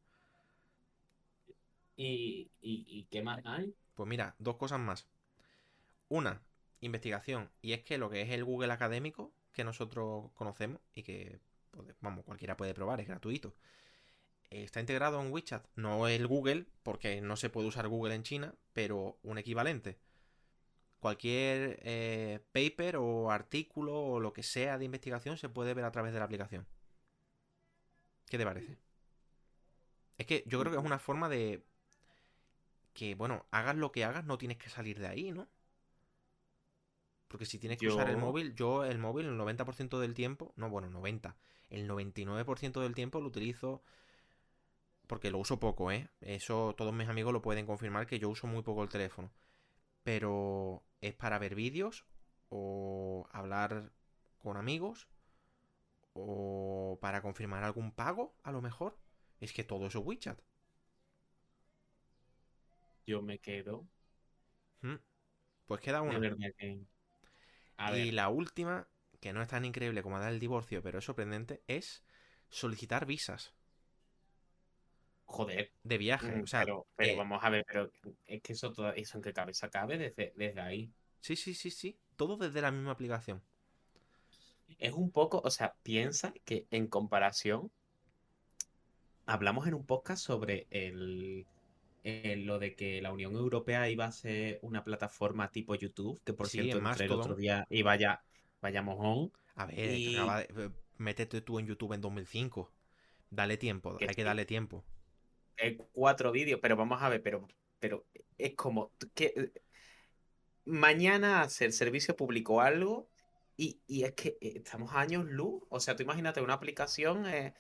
¿Y, 1.95 3.07
qué 3.09 3.21
más 3.21 3.41
hay? 3.45 3.73
Pues 3.93 4.07
mira, 4.07 4.35
dos 4.39 4.57
cosas 4.57 4.79
más. 4.79 5.07
Una, 6.09 6.41
investigación. 6.81 7.49
Y 7.61 7.73
es 7.73 7.83
que 7.83 7.97
lo 7.97 8.09
que 8.09 8.21
es 8.21 8.29
el 8.31 8.43
Google 8.43 8.73
académico, 8.73 9.33
que 9.53 9.63
nosotros 9.63 10.31
conocemos 10.33 10.81
y 10.93 11.03
que, 11.03 11.39
pues, 11.71 11.95
vamos, 12.01 12.25
cualquiera 12.25 12.57
puede 12.57 12.73
probar, 12.73 12.99
es 12.99 13.07
gratuito. 13.07 13.55
Está 14.49 14.79
integrado 14.79 15.21
en 15.21 15.31
WeChat. 15.31 15.65
No 15.75 16.07
el 16.07 16.27
Google, 16.27 16.67
porque 16.83 17.21
no 17.21 17.35
se 17.35 17.49
puede 17.49 17.67
usar 17.67 17.87
Google 17.87 18.15
en 18.15 18.23
China, 18.23 18.55
pero 18.73 19.17
un 19.23 19.37
equivalente. 19.37 19.97
Cualquier 20.99 21.79
eh, 21.83 22.39
paper 22.51 22.97
o 22.97 23.31
artículo 23.31 23.95
o 23.95 24.19
lo 24.19 24.33
que 24.33 24.43
sea 24.43 24.77
de 24.77 24.85
investigación 24.85 25.37
se 25.37 25.49
puede 25.49 25.73
ver 25.73 25.85
a 25.85 25.91
través 25.91 26.13
de 26.13 26.19
la 26.19 26.25
aplicación. 26.25 26.67
¿Qué 28.27 28.37
te 28.37 28.45
parece? 28.45 28.77
Es 30.17 30.25
que 30.25 30.43
yo 30.47 30.59
creo 30.59 30.71
que 30.71 30.79
es 30.79 30.85
una 30.85 30.99
forma 30.99 31.29
de 31.29 31.65
que, 32.95 33.13
bueno, 33.13 33.45
hagas 33.51 33.75
lo 33.75 33.91
que 33.91 34.03
hagas, 34.03 34.25
no 34.25 34.39
tienes 34.39 34.57
que 34.57 34.69
salir 34.69 34.97
de 34.99 35.07
ahí, 35.07 35.31
¿no? 35.31 35.47
Porque 37.27 37.45
si 37.45 37.59
tienes 37.59 37.77
que 37.77 37.89
usar 37.89 38.09
el 38.09 38.17
móvil, 38.17 38.55
yo 38.55 38.85
el 38.85 38.97
móvil 38.97 39.27
el 39.27 39.37
90% 39.37 39.99
del 39.99 40.13
tiempo, 40.15 40.53
no, 40.55 40.69
bueno, 40.69 40.89
90, 40.89 41.35
el 41.69 41.87
99% 41.87 42.81
del 42.81 42.95
tiempo 42.95 43.19
lo 43.19 43.27
utilizo 43.27 43.83
porque 45.07 45.29
lo 45.29 45.37
uso 45.37 45.59
poco, 45.59 45.91
¿eh? 45.91 46.09
Eso 46.21 46.73
todos 46.77 46.93
mis 46.93 47.09
amigos 47.09 47.33
lo 47.33 47.41
pueden 47.41 47.65
confirmar 47.65 48.07
que 48.07 48.19
yo 48.19 48.29
uso 48.29 48.47
muy 48.47 48.63
poco 48.63 48.83
el 48.83 48.89
teléfono. 48.89 49.31
Pero 50.03 50.83
es 51.01 51.13
para 51.13 51.37
ver 51.37 51.55
vídeos 51.55 52.05
o 52.49 53.27
hablar 53.31 53.91
con 54.39 54.57
amigos 54.57 55.07
o 56.13 56.97
para 57.01 57.21
confirmar 57.21 57.63
algún 57.63 57.91
pago, 57.91 58.35
a 58.43 58.51
lo 58.51 58.61
mejor. 58.61 58.97
Es 59.41 59.51
que 59.51 59.63
todo 59.63 59.87
eso 59.87 59.99
es 59.99 60.05
WeChat 60.05 60.39
yo 63.05 63.21
me 63.21 63.39
quedo. 63.39 63.87
Pues 65.65 65.81
queda 65.81 66.01
una. 66.01 66.19
y 67.97 68.11
la 68.11 68.29
última, 68.29 68.87
que 69.19 69.33
no 69.33 69.41
es 69.41 69.47
tan 69.47 69.65
increíble 69.65 70.03
como 70.03 70.19
la 70.19 70.27
del 70.27 70.39
divorcio, 70.39 70.83
pero 70.83 70.99
es 70.99 71.05
sorprendente, 71.05 71.63
es 71.67 72.03
solicitar 72.49 73.05
visas. 73.05 73.53
Joder. 75.25 75.71
De 75.83 75.97
viaje. 75.97 76.27
Mm, 76.27 76.45
pero, 76.51 76.87
eh, 76.99 77.15
vamos 77.15 77.43
a 77.43 77.49
ver, 77.49 77.65
pero 77.67 77.91
es 78.25 78.41
que 78.41 78.53
eso, 78.53 78.71
todo, 78.71 78.93
eso 78.93 79.17
en 79.17 79.23
qué 79.23 79.33
cabeza 79.33 79.69
cabe 79.69 79.97
desde, 79.97 80.33
desde 80.35 80.61
ahí. 80.61 80.93
Sí, 81.19 81.35
sí, 81.35 81.55
sí, 81.55 81.71
sí. 81.71 81.97
Todo 82.15 82.37
desde 82.37 82.61
la 82.61 82.71
misma 82.71 82.91
aplicación. 82.91 83.41
Es 84.77 84.93
un 84.93 85.11
poco, 85.11 85.41
o 85.43 85.49
sea, 85.49 85.75
piensa 85.81 86.33
que 86.45 86.67
en 86.69 86.87
comparación, 86.87 87.71
hablamos 89.25 89.67
en 89.67 89.73
un 89.73 89.85
podcast 89.85 90.23
sobre 90.23 90.67
el, 90.69 91.47
lo 92.05 92.59
de 92.59 92.75
que 92.75 93.01
la 93.01 93.11
Unión 93.11 93.33
Europea 93.33 93.89
iba 93.89 94.05
a 94.05 94.11
ser 94.11 94.59
una 94.61 94.83
plataforma 94.83 95.51
tipo 95.51 95.73
YouTube, 95.73 96.21
que 96.23 96.33
por 96.33 96.47
cierto 96.47 96.77
el 96.77 97.11
otro 97.11 97.35
día 97.35 97.65
y 97.69 97.81
vaya, 97.81 98.23
vaya 98.61 98.83
mojón. 98.83 99.31
A 99.55 99.65
ver, 99.65 99.75
eh, 99.77 100.69
métete 100.97 101.41
tú 101.41 101.57
en 101.57 101.65
YouTube 101.65 101.93
en 101.93 102.01
2005. 102.01 102.71
Dale 103.31 103.57
tiempo, 103.57 103.97
hay 103.99 104.13
que 104.13 104.23
darle 104.23 104.45
tiempo. 104.45 104.85
cuatro 105.93 106.31
vídeos, 106.31 106.59
pero 106.61 106.75
vamos 106.75 107.01
a 107.01 107.09
ver, 107.09 107.23
pero, 107.23 107.47
pero 107.79 108.05
es 108.37 108.53
como 108.53 108.91
que 109.15 109.51
mañana 110.65 111.41
hacer 111.41 111.71
servicio 111.71 112.15
público 112.15 112.61
algo 112.61 113.09
y, 113.57 113.79
es 113.87 114.13
que 114.13 114.37
eh, 114.41 114.53
estamos 114.57 114.93
años 114.93 115.25
luz. 115.25 115.63
O 115.69 115.79
sea, 115.79 115.95
tú 115.95 116.03
imagínate 116.03 116.41
una 116.41 116.53
aplicación, 116.53 117.25
eh, 117.25 117.53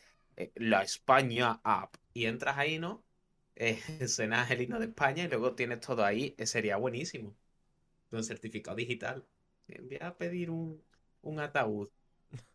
la 0.55 0.83
España 0.83 1.61
App, 1.63 1.95
y 2.13 2.25
entras 2.25 2.57
ahí, 2.57 2.77
¿no? 2.77 3.04
Eh, 3.55 3.79
suena 4.07 4.47
el 4.49 4.61
himno 4.61 4.79
de 4.79 4.85
España 4.87 5.25
y 5.25 5.27
luego 5.27 5.55
tienes 5.55 5.79
todo 5.79 6.03
ahí, 6.03 6.35
eh, 6.37 6.45
sería 6.45 6.77
buenísimo. 6.77 7.35
Un 8.11 8.23
certificado 8.23 8.77
digital. 8.77 9.25
Voy 9.67 9.97
a 9.99 10.15
pedir 10.15 10.49
un, 10.49 10.83
ataúd. 11.39 11.89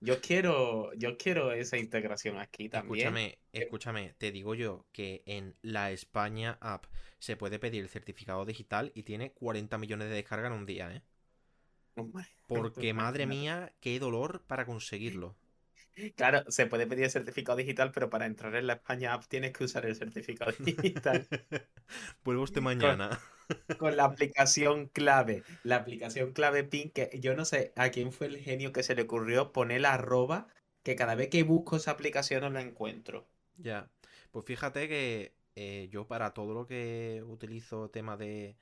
Yo 0.00 0.20
quiero, 0.20 0.92
yo 0.94 1.16
quiero 1.16 1.52
esa 1.52 1.76
integración 1.76 2.38
aquí 2.38 2.68
también. 2.68 3.08
Escúchame, 3.08 3.38
escúchame, 3.52 4.14
te 4.18 4.30
digo 4.30 4.54
yo 4.54 4.86
que 4.92 5.22
en 5.26 5.56
la 5.62 5.90
España 5.90 6.58
app 6.60 6.84
se 7.18 7.36
puede 7.36 7.58
pedir 7.58 7.82
el 7.82 7.88
certificado 7.88 8.44
digital 8.44 8.92
y 8.94 9.02
tiene 9.02 9.32
40 9.32 9.76
millones 9.78 10.08
de 10.08 10.14
descargas 10.14 10.52
en 10.52 10.58
un 10.58 10.66
día, 10.66 10.94
¿eh? 10.94 11.02
Porque 12.48 12.92
madre 12.94 13.26
mía, 13.26 13.72
qué 13.80 13.98
dolor 13.98 14.42
para 14.46 14.66
conseguirlo. 14.66 15.36
Claro, 16.16 16.44
se 16.48 16.66
puede 16.66 16.86
pedir 16.86 17.04
el 17.04 17.10
certificado 17.10 17.56
digital, 17.56 17.92
pero 17.92 18.10
para 18.10 18.26
entrar 18.26 18.54
en 18.56 18.66
la 18.66 18.74
España 18.74 19.12
App 19.12 19.24
tienes 19.26 19.52
que 19.52 19.64
usar 19.64 19.86
el 19.86 19.96
certificado 19.96 20.52
digital. 20.58 21.26
Vuelvo 22.24 22.44
este 22.44 22.60
mañana. 22.60 23.20
Con, 23.78 23.96
la 23.96 24.04
aplicación 24.06 24.86
clave. 24.88 25.42
La 25.62 25.76
aplicación 25.76 26.32
clave 26.32 26.64
PIN, 26.64 26.90
que 26.90 27.10
yo 27.20 27.34
no 27.34 27.44
sé 27.44 27.72
a 27.76 27.90
quién 27.90 28.12
fue 28.12 28.28
el 28.28 28.38
genio 28.38 28.72
que 28.72 28.82
se 28.82 28.94
le 28.94 29.02
ocurrió 29.02 29.52
poner 29.52 29.82
la 29.82 29.94
arroba, 29.94 30.48
que 30.82 30.96
cada 30.96 31.14
vez 31.14 31.28
que 31.28 31.42
busco 31.42 31.76
esa 31.76 31.92
aplicación 31.92 32.42
no 32.42 32.50
la 32.50 32.62
encuentro. 32.62 33.26
Ya. 33.56 33.90
Pues 34.30 34.44
fíjate 34.44 34.88
que 34.88 35.34
eh, 35.56 35.88
yo 35.90 36.06
para 36.06 36.32
todo 36.32 36.54
lo 36.54 36.66
que 36.66 37.22
utilizo 37.26 37.90
tema 37.90 38.16
de... 38.16 38.56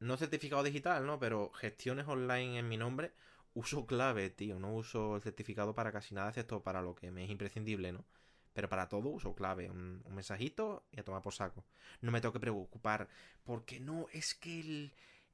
No 0.00 0.16
certificado 0.16 0.64
digital, 0.64 1.06
¿no? 1.06 1.20
Pero 1.20 1.52
gestiones 1.52 2.08
online 2.08 2.58
en 2.58 2.68
mi 2.68 2.76
nombre 2.76 3.12
uso 3.54 3.86
clave, 3.86 4.30
tío. 4.30 4.58
No 4.58 4.74
uso 4.74 5.16
el 5.16 5.22
certificado 5.22 5.74
para 5.74 5.92
casi 5.92 6.14
nada, 6.14 6.28
excepto 6.28 6.62
para 6.62 6.82
lo 6.82 6.94
que 6.94 7.10
me 7.10 7.24
es 7.24 7.30
imprescindible, 7.30 7.92
¿no? 7.92 8.04
Pero 8.52 8.68
para 8.68 8.88
todo 8.88 9.08
uso 9.08 9.34
clave. 9.34 9.70
Un, 9.70 10.02
mensajito 10.10 10.84
y 10.92 11.00
a 11.00 11.04
tomar 11.04 11.22
por 11.22 11.34
saco. 11.34 11.64
No 12.00 12.10
me 12.10 12.20
tengo 12.20 12.32
que 12.32 12.40
preocupar. 12.40 13.08
Porque 13.44 13.80
no, 13.80 14.06
es 14.12 14.34
que 14.34 14.60
el, 14.60 14.92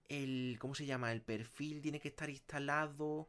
el. 0.09 0.57
¿Cómo 0.61 0.75
se 0.75 0.87
llama? 0.87 1.13
El 1.13 1.23
perfil 1.23 1.83
tiene 1.83 2.01
que 2.01 2.09
estar 2.09 2.31
instalado 2.31 3.29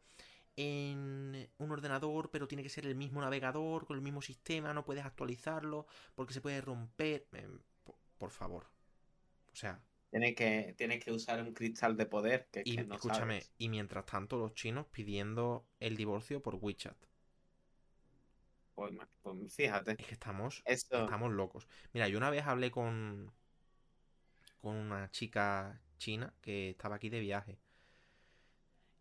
en 0.56 1.50
un 1.58 1.72
ordenador, 1.72 2.30
pero 2.32 2.48
tiene 2.48 2.64
que 2.64 2.70
ser 2.70 2.86
el 2.86 2.96
mismo 2.96 3.22
navegador, 3.22 3.86
con 3.86 3.96
el 3.96 4.04
mismo 4.04 4.22
sistema. 4.22 4.74
No 4.74 4.86
puedes 4.86 5.06
actualizarlo 5.06 5.88
porque 6.16 6.34
se 6.34 6.42
puede 6.42 6.62
romper. 6.62 7.28
Em, 7.34 7.60
por 8.18 8.32
favor. 8.32 8.68
O 9.52 9.56
sea, 9.56 9.82
tiene 10.10 10.34
que, 10.34 10.74
tiene 10.78 11.00
que 11.00 11.12
usar 11.12 11.42
un 11.42 11.54
cristal 11.54 11.96
de 11.96 12.06
poder 12.06 12.48
que, 12.52 12.64
y, 12.66 12.80
escúchame, 12.80 13.44
y 13.58 13.70
mientras 13.70 14.06
tanto 14.06 14.38
los 14.38 14.54
chinos 14.54 14.88
pidiendo 14.92 15.66
el 15.80 15.96
divorcio 15.96 16.42
por 16.42 16.56
WeChat. 16.56 16.98
Pues, 18.74 18.94
pues 19.22 19.56
fíjate. 19.56 19.92
Es 20.00 20.08
que 20.08 20.14
estamos, 20.14 20.64
estamos 20.66 21.32
locos. 21.32 21.68
Mira, 21.94 22.08
yo 22.08 22.18
una 22.18 22.30
vez 22.30 22.46
hablé 22.46 22.72
con, 22.72 23.32
con 24.62 24.76
una 24.76 25.12
chica 25.12 25.82
china 25.98 26.34
que 26.42 26.72
estaba 26.72 26.96
aquí 26.96 27.10
de 27.10 27.20
viaje. 27.20 27.60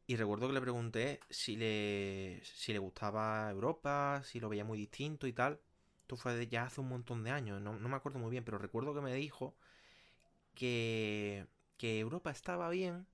Y 0.06 0.16
recuerdo 0.16 0.48
que 0.48 0.54
le 0.54 0.60
pregunté 0.60 1.20
si 1.30 1.56
le, 1.56 2.40
si 2.42 2.72
le 2.72 2.78
gustaba 2.78 3.50
Europa, 3.50 4.22
si 4.24 4.40
lo 4.40 4.48
veía 4.48 4.64
muy 4.64 4.78
distinto 4.78 5.26
y 5.26 5.32
tal. 5.32 5.60
Esto 6.00 6.16
fue 6.16 6.46
ya 6.48 6.64
hace 6.64 6.80
un 6.80 6.88
montón 6.88 7.22
de 7.22 7.30
años, 7.30 7.60
no, 7.60 7.78
no 7.78 7.88
me 7.88 7.96
acuerdo 7.96 8.18
muy 8.18 8.30
bien, 8.30 8.42
pero 8.42 8.56
recuerdo 8.56 8.94
que 8.94 9.02
me 9.02 9.12
dijo 9.14 9.54
que, 10.58 11.46
Europa 11.80 12.30
estaba 12.30 12.68
bien, 12.70 13.06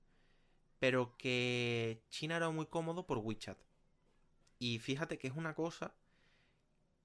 pero 0.78 1.16
que 1.16 2.02
China 2.08 2.36
era 2.36 2.50
muy 2.50 2.66
cómodo 2.66 3.06
por 3.06 3.18
WeChat. 3.18 3.58
Y 4.58 4.78
fíjate 4.78 5.18
que 5.18 5.28
es 5.28 5.34
una 5.34 5.54
cosa 5.54 5.94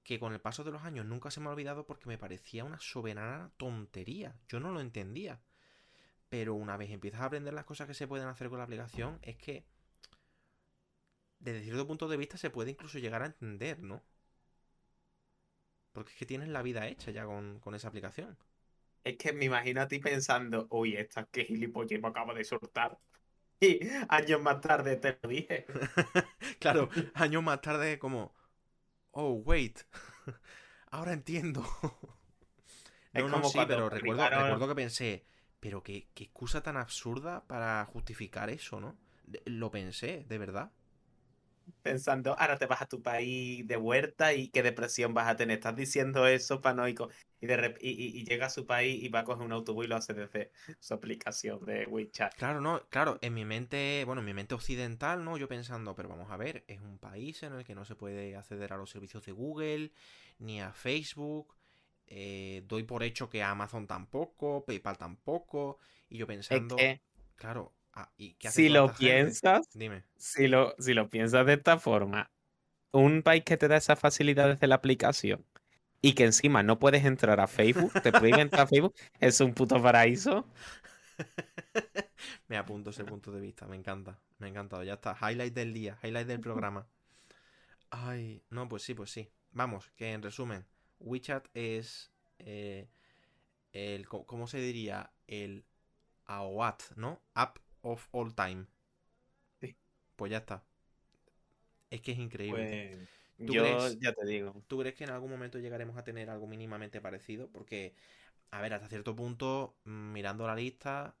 que 0.02 0.18
con 0.18 0.32
el 0.32 0.40
paso 0.40 0.64
de 0.64 0.72
los 0.72 0.82
años 0.82 1.04
nunca 1.04 1.30
se 1.30 1.40
me 1.40 1.48
ha 1.48 1.52
olvidado 1.52 1.86
porque 1.86 2.08
me 2.08 2.16
parecía 2.16 2.64
una 2.64 2.80
soberana 2.80 3.52
tontería. 3.58 4.40
Yo 4.48 4.60
no 4.60 4.72
lo 4.72 4.80
entendía. 4.80 5.42
Pero 6.30 6.54
una 6.54 6.76
vez 6.76 6.90
empiezas 6.90 7.20
a 7.20 7.26
aprender 7.26 7.52
las 7.52 7.64
cosas 7.64 7.86
que 7.86 7.94
se 7.94 8.08
pueden 8.08 8.28
hacer 8.28 8.48
con 8.48 8.58
la 8.58 8.64
aplicación, 8.64 9.18
es 9.22 9.36
que 9.36 9.66
desde 11.40 11.62
cierto 11.64 11.86
punto 11.86 12.08
de 12.08 12.16
vista 12.16 12.38
se 12.38 12.50
puede 12.50 12.70
incluso 12.70 12.98
llegar 12.98 13.22
a 13.22 13.26
entender, 13.26 13.80
¿no? 13.80 14.02
Porque 15.92 16.12
es 16.12 16.18
que 16.18 16.26
tienes 16.26 16.48
la 16.48 16.62
vida 16.62 16.86
hecha 16.86 17.10
ya 17.10 17.26
con, 17.26 17.74
esa 17.74 17.88
aplicación. 17.88 18.38
Es 19.04 19.16
que 19.16 19.32
me 19.32 19.46
imagino 19.46 19.80
a 19.80 19.88
ti 19.88 19.98
pensando, 19.98 20.66
uy, 20.70 20.96
esta 20.96 21.24
que 21.26 21.44
gilipollez 21.44 22.00
me 22.00 22.08
acabo 22.08 22.34
de 22.34 22.44
soltar. 22.44 22.98
Y 23.62 23.78
años 24.08 24.40
más 24.40 24.62
tarde 24.62 24.96
te 24.96 25.18
lo 25.22 25.28
dije. 25.28 25.66
claro, 26.60 26.88
años 27.12 27.42
más 27.42 27.60
tarde 27.60 27.98
como, 27.98 28.34
oh, 29.10 29.32
wait, 29.32 29.80
ahora 30.90 31.12
entiendo. 31.12 31.62
no, 33.12 33.28
no, 33.28 33.44
sí, 33.44 33.58
pero 33.68 33.90
recuerdo, 33.90 34.66
que 34.66 34.74
pensé, 34.74 35.26
pero 35.60 35.82
qué, 35.82 36.08
qué 36.14 36.24
excusa 36.24 36.62
tan 36.62 36.78
absurda 36.78 37.46
para 37.46 37.84
justificar 37.84 38.48
eso, 38.48 38.80
¿no? 38.80 38.96
Lo 39.44 39.70
pensé, 39.70 40.24
de 40.26 40.38
verdad 40.38 40.72
pensando, 41.82 42.36
ahora 42.38 42.56
te 42.56 42.66
vas 42.66 42.82
a 42.82 42.86
tu 42.86 43.02
país 43.02 43.66
de 43.66 43.76
vuelta 43.76 44.32
y 44.34 44.48
qué 44.48 44.62
depresión 44.62 45.14
vas 45.14 45.28
a 45.28 45.36
tener. 45.36 45.58
Estás 45.58 45.76
diciendo 45.76 46.26
eso, 46.26 46.60
panoico. 46.60 47.08
Y, 47.40 47.46
de 47.46 47.74
y, 47.80 48.24
llega 48.24 48.46
a 48.46 48.50
su 48.50 48.66
país 48.66 49.02
y 49.02 49.08
va 49.08 49.20
a 49.20 49.24
coger 49.24 49.44
un 49.44 49.52
autobús 49.52 49.86
y 49.86 49.88
lo 49.88 49.96
hace 49.96 50.12
desde 50.12 50.50
su 50.78 50.92
aplicación 50.94 51.64
de 51.64 51.86
WeChat. 51.86 52.34
Claro, 52.34 52.60
no, 52.60 52.82
claro, 52.90 53.18
en 53.22 53.32
mi 53.32 53.44
mente, 53.44 54.02
bueno, 54.04 54.20
en 54.20 54.26
mi 54.26 54.34
mente 54.34 54.54
occidental, 54.54 55.24
¿no? 55.24 55.38
Yo 55.38 55.48
pensando, 55.48 55.94
pero 55.94 56.08
vamos 56.08 56.30
a 56.30 56.36
ver, 56.36 56.64
es 56.68 56.80
un 56.80 56.98
país 56.98 57.42
en 57.42 57.54
el 57.54 57.64
que 57.64 57.74
no 57.74 57.84
se 57.84 57.94
puede 57.94 58.36
acceder 58.36 58.72
a 58.72 58.76
los 58.76 58.90
servicios 58.90 59.24
de 59.24 59.32
Google, 59.32 59.92
ni 60.38 60.60
a 60.60 60.72
Facebook. 60.72 61.56
Eh, 62.06 62.62
doy 62.66 62.82
por 62.82 63.02
hecho 63.02 63.30
que 63.30 63.42
Amazon 63.42 63.86
tampoco, 63.86 64.64
PayPal 64.66 64.98
tampoco. 64.98 65.78
Y 66.08 66.18
yo 66.18 66.26
pensando, 66.26 66.76
claro, 67.36 67.72
Ah, 67.92 68.10
si 68.50 68.68
lo 68.68 68.94
piensas, 68.94 69.68
Dime. 69.74 70.04
Si 70.16 70.46
lo, 70.46 70.74
si 70.78 70.94
lo 70.94 71.08
piensas 71.08 71.44
de 71.44 71.54
esta 71.54 71.78
forma, 71.78 72.30
un 72.92 73.22
país 73.22 73.44
que 73.44 73.56
te 73.56 73.68
da 73.68 73.76
esa 73.76 73.96
facilidad 73.96 74.48
desde 74.48 74.66
la 74.66 74.76
aplicación 74.76 75.44
y 76.00 76.14
que 76.14 76.24
encima 76.24 76.62
no 76.62 76.78
puedes 76.78 77.04
entrar 77.04 77.40
a 77.40 77.46
Facebook, 77.46 77.92
te 78.02 78.12
prohíben 78.12 78.40
entrar 78.40 78.62
a 78.62 78.66
Facebook, 78.66 78.94
es 79.18 79.40
un 79.40 79.54
puto 79.54 79.82
paraíso. 79.82 80.46
me 82.48 82.56
apunto 82.56 82.90
ese 82.90 83.04
punto 83.04 83.32
de 83.32 83.40
vista, 83.40 83.66
me 83.66 83.76
encanta, 83.76 84.18
me 84.38 84.46
ha 84.46 84.50
encantado, 84.50 84.82
ya 84.82 84.94
está, 84.94 85.16
highlight 85.20 85.52
del 85.52 85.74
día, 85.74 85.98
highlight 86.02 86.26
del 86.26 86.40
programa. 86.40 86.86
Ay, 87.90 88.42
no, 88.50 88.68
pues 88.68 88.82
sí, 88.82 88.94
pues 88.94 89.10
sí. 89.10 89.28
Vamos, 89.52 89.90
que 89.96 90.12
en 90.12 90.22
resumen, 90.22 90.64
WeChat 91.00 91.48
es 91.54 92.12
eh, 92.38 92.88
el, 93.72 94.08
¿cómo 94.08 94.46
se 94.46 94.58
diría? 94.58 95.12
El 95.26 95.64
AOAT, 96.26 96.82
¿no? 96.96 97.20
App 97.34 97.58
of 97.82 98.08
all 98.12 98.34
time. 98.34 98.66
Sí. 99.60 99.76
Pues 100.16 100.30
ya 100.30 100.38
está. 100.38 100.64
Es 101.90 102.00
que 102.00 102.12
es 102.12 102.18
increíble. 102.18 103.08
Pues, 103.36 103.52
yo 103.52 103.88
ya 104.00 104.12
te 104.12 104.26
digo. 104.26 104.54
¿Tú 104.68 104.78
crees 104.78 104.94
que 104.94 105.04
en 105.04 105.10
algún 105.10 105.30
momento 105.30 105.58
llegaremos 105.58 105.96
a 105.96 106.04
tener 106.04 106.30
algo 106.30 106.46
mínimamente 106.46 107.00
parecido? 107.00 107.48
Porque, 107.50 107.94
a 108.50 108.60
ver, 108.60 108.74
hasta 108.74 108.88
cierto 108.88 109.16
punto, 109.16 109.76
mm, 109.84 110.12
mirando 110.12 110.46
la 110.46 110.54
lista, 110.54 111.16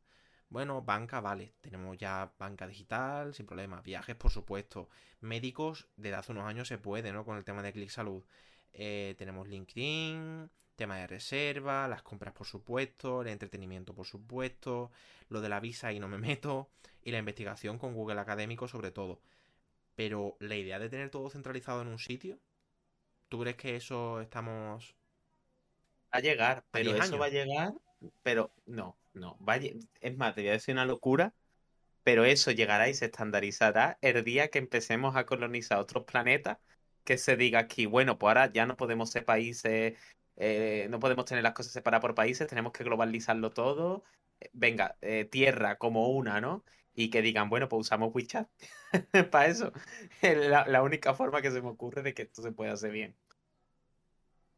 bueno, 0.48 0.82
banca, 0.82 1.20
vale. 1.20 1.54
Tenemos 1.60 1.96
ya 1.98 2.32
banca 2.38 2.66
digital, 2.66 3.34
sin 3.34 3.46
problema. 3.46 3.80
Viajes, 3.82 4.16
por 4.16 4.30
supuesto. 4.30 4.88
Médicos, 5.20 5.88
desde 5.96 6.16
hace 6.16 6.32
unos 6.32 6.44
años 6.44 6.68
se 6.68 6.78
puede, 6.78 7.12
¿no? 7.12 7.24
Con 7.24 7.36
el 7.36 7.44
tema 7.44 7.62
de 7.62 7.72
Click 7.72 7.90
Salud. 7.90 8.24
Eh, 8.72 9.14
tenemos 9.18 9.48
LinkedIn, 9.48 10.50
tema 10.80 10.96
de 10.96 11.06
reserva, 11.06 11.86
las 11.88 12.02
compras 12.02 12.32
por 12.32 12.46
supuesto, 12.46 13.20
el 13.20 13.28
entretenimiento 13.28 13.94
por 13.94 14.06
supuesto, 14.06 14.90
lo 15.28 15.42
de 15.42 15.50
la 15.50 15.60
visa 15.60 15.92
y 15.92 16.00
no 16.00 16.08
me 16.08 16.16
meto, 16.38 16.70
y 17.02 17.10
la 17.10 17.18
investigación 17.18 17.78
con 17.78 17.92
Google 17.92 18.18
Académico 18.18 18.66
sobre 18.66 18.90
todo. 18.90 19.20
Pero 19.94 20.38
la 20.40 20.56
idea 20.56 20.78
de 20.78 20.88
tener 20.88 21.10
todo 21.10 21.28
centralizado 21.28 21.82
en 21.82 21.88
un 21.88 21.98
sitio, 21.98 22.38
¿tú 23.28 23.40
crees 23.40 23.56
que 23.56 23.76
eso 23.76 24.22
estamos... 24.22 24.96
Va 26.12 26.18
a 26.18 26.20
llegar, 26.20 26.64
pero 26.70 26.96
eso 26.96 27.18
va 27.18 27.26
a 27.26 27.28
llegar, 27.28 27.74
pero 28.22 28.50
no, 28.64 28.96
no, 29.12 29.38
es 30.00 30.16
más, 30.16 30.34
te 30.34 30.40
voy 30.40 30.48
a 30.48 30.52
decir 30.52 30.74
una 30.74 30.86
locura, 30.86 31.34
pero 32.02 32.24
eso 32.24 32.52
llegará 32.52 32.88
y 32.88 32.94
se 32.94 33.04
estandarizará 33.04 33.98
el 34.00 34.24
día 34.24 34.48
que 34.48 34.58
empecemos 34.58 35.14
a 35.14 35.26
colonizar 35.26 35.78
otros 35.78 36.04
planetas 36.04 36.56
que 37.04 37.18
se 37.18 37.36
diga 37.36 37.58
aquí, 37.58 37.84
bueno, 37.84 38.18
pues 38.18 38.30
ahora 38.30 38.50
ya 38.52 38.64
no 38.66 38.76
podemos 38.76 39.10
ser 39.10 39.24
países 39.26 39.98
eh, 40.42 40.86
no 40.88 41.00
podemos 41.00 41.26
tener 41.26 41.44
las 41.44 41.52
cosas 41.52 41.72
separadas 41.72 42.00
por 42.00 42.14
países, 42.14 42.48
tenemos 42.48 42.72
que 42.72 42.82
globalizarlo 42.82 43.50
todo. 43.50 44.04
Eh, 44.40 44.48
venga, 44.54 44.96
eh, 45.02 45.26
tierra 45.26 45.76
como 45.76 46.08
una, 46.08 46.40
¿no? 46.40 46.64
Y 46.94 47.10
que 47.10 47.20
digan, 47.20 47.50
bueno, 47.50 47.68
pues 47.68 47.80
usamos 47.82 48.14
WeChat 48.14 48.48
para 49.30 49.46
eso. 49.46 49.72
La, 50.22 50.66
la, 50.66 50.82
única 50.82 51.12
forma 51.14 51.42
que 51.42 51.50
se 51.50 51.60
me 51.60 51.68
ocurre 51.68 52.02
de 52.02 52.14
que 52.14 52.22
esto 52.22 52.40
se 52.42 52.52
pueda 52.52 52.72
hacer 52.72 52.90
bien. 52.90 53.14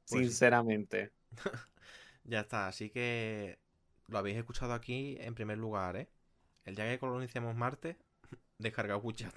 Pues 0.08 0.28
Sinceramente. 0.28 1.10
ya 2.24 2.40
está, 2.40 2.68
así 2.68 2.90
que 2.90 3.58
lo 4.06 4.18
habéis 4.18 4.36
escuchado 4.36 4.74
aquí 4.74 5.16
en 5.20 5.34
primer 5.34 5.58
lugar, 5.58 5.96
¿eh? 5.96 6.08
El 6.64 6.76
día 6.76 6.88
que 6.88 7.00
colonicemos 7.00 7.56
Marte, 7.56 7.96
descarga 8.58 8.96
WeChat. 8.96 9.34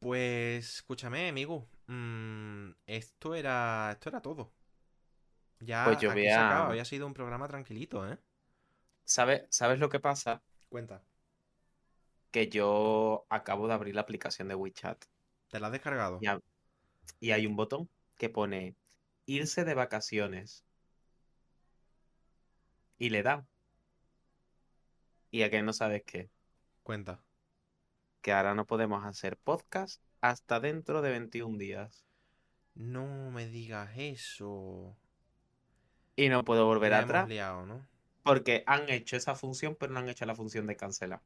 Pues 0.00 0.76
escúchame, 0.76 1.28
amigo. 1.28 1.68
Mm, 1.86 2.70
esto 2.86 3.34
era. 3.34 3.92
Esto 3.92 4.08
era 4.08 4.22
todo. 4.22 4.50
Ya 5.60 5.84
pues 5.84 5.98
yo 6.00 6.10
aquí 6.10 6.22
se 6.22 6.30
Había 6.30 6.86
sido 6.86 7.06
un 7.06 7.12
programa 7.12 7.46
tranquilito, 7.46 8.10
¿eh? 8.10 8.18
¿Sabes, 9.04 9.44
¿Sabes 9.50 9.78
lo 9.78 9.90
que 9.90 10.00
pasa? 10.00 10.42
Cuenta. 10.70 11.02
Que 12.30 12.48
yo 12.48 13.26
acabo 13.28 13.68
de 13.68 13.74
abrir 13.74 13.94
la 13.94 14.00
aplicación 14.00 14.48
de 14.48 14.54
WeChat. 14.54 15.04
¿Te 15.50 15.60
la 15.60 15.66
has 15.66 15.72
descargado? 15.72 16.18
y 17.18 17.32
hay 17.32 17.46
un 17.46 17.56
botón 17.56 17.90
que 18.16 18.30
pone 18.30 18.76
irse 19.26 19.64
de 19.64 19.74
vacaciones. 19.74 20.64
Y 22.96 23.10
le 23.10 23.22
da. 23.22 23.46
¿Y 25.30 25.42
a 25.42 25.50
qué 25.50 25.62
no 25.62 25.74
sabes 25.74 26.04
qué? 26.06 26.30
Cuenta 26.82 27.22
que 28.20 28.32
ahora 28.32 28.54
no 28.54 28.66
podemos 28.66 29.04
hacer 29.04 29.36
podcast 29.36 30.02
hasta 30.20 30.60
dentro 30.60 31.02
de 31.02 31.10
21 31.10 31.58
días. 31.58 32.04
No 32.74 33.30
me 33.30 33.46
digas 33.46 33.90
eso. 33.96 34.96
Y 36.16 36.28
no 36.28 36.44
puedo 36.44 36.66
volver 36.66 36.94
atrás. 36.94 37.28
Porque 38.22 38.62
han 38.66 38.88
hecho 38.88 39.16
esa 39.16 39.34
función, 39.34 39.76
pero 39.78 39.92
no 39.92 40.00
han 40.00 40.08
hecho 40.08 40.26
la 40.26 40.34
función 40.34 40.66
de 40.66 40.76
cancelar. 40.76 41.22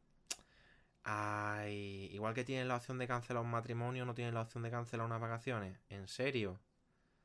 Ay, 1.02 2.08
igual 2.12 2.34
que 2.34 2.44
tienen 2.44 2.68
la 2.68 2.76
opción 2.76 2.98
de 2.98 3.06
cancelar 3.06 3.42
un 3.42 3.50
matrimonio, 3.50 4.04
no 4.06 4.14
tienen 4.14 4.34
la 4.34 4.40
opción 4.40 4.62
de 4.62 4.70
cancelar 4.70 5.04
unas 5.04 5.20
vacaciones. 5.20 5.78
¿En 5.90 6.08
serio? 6.08 6.60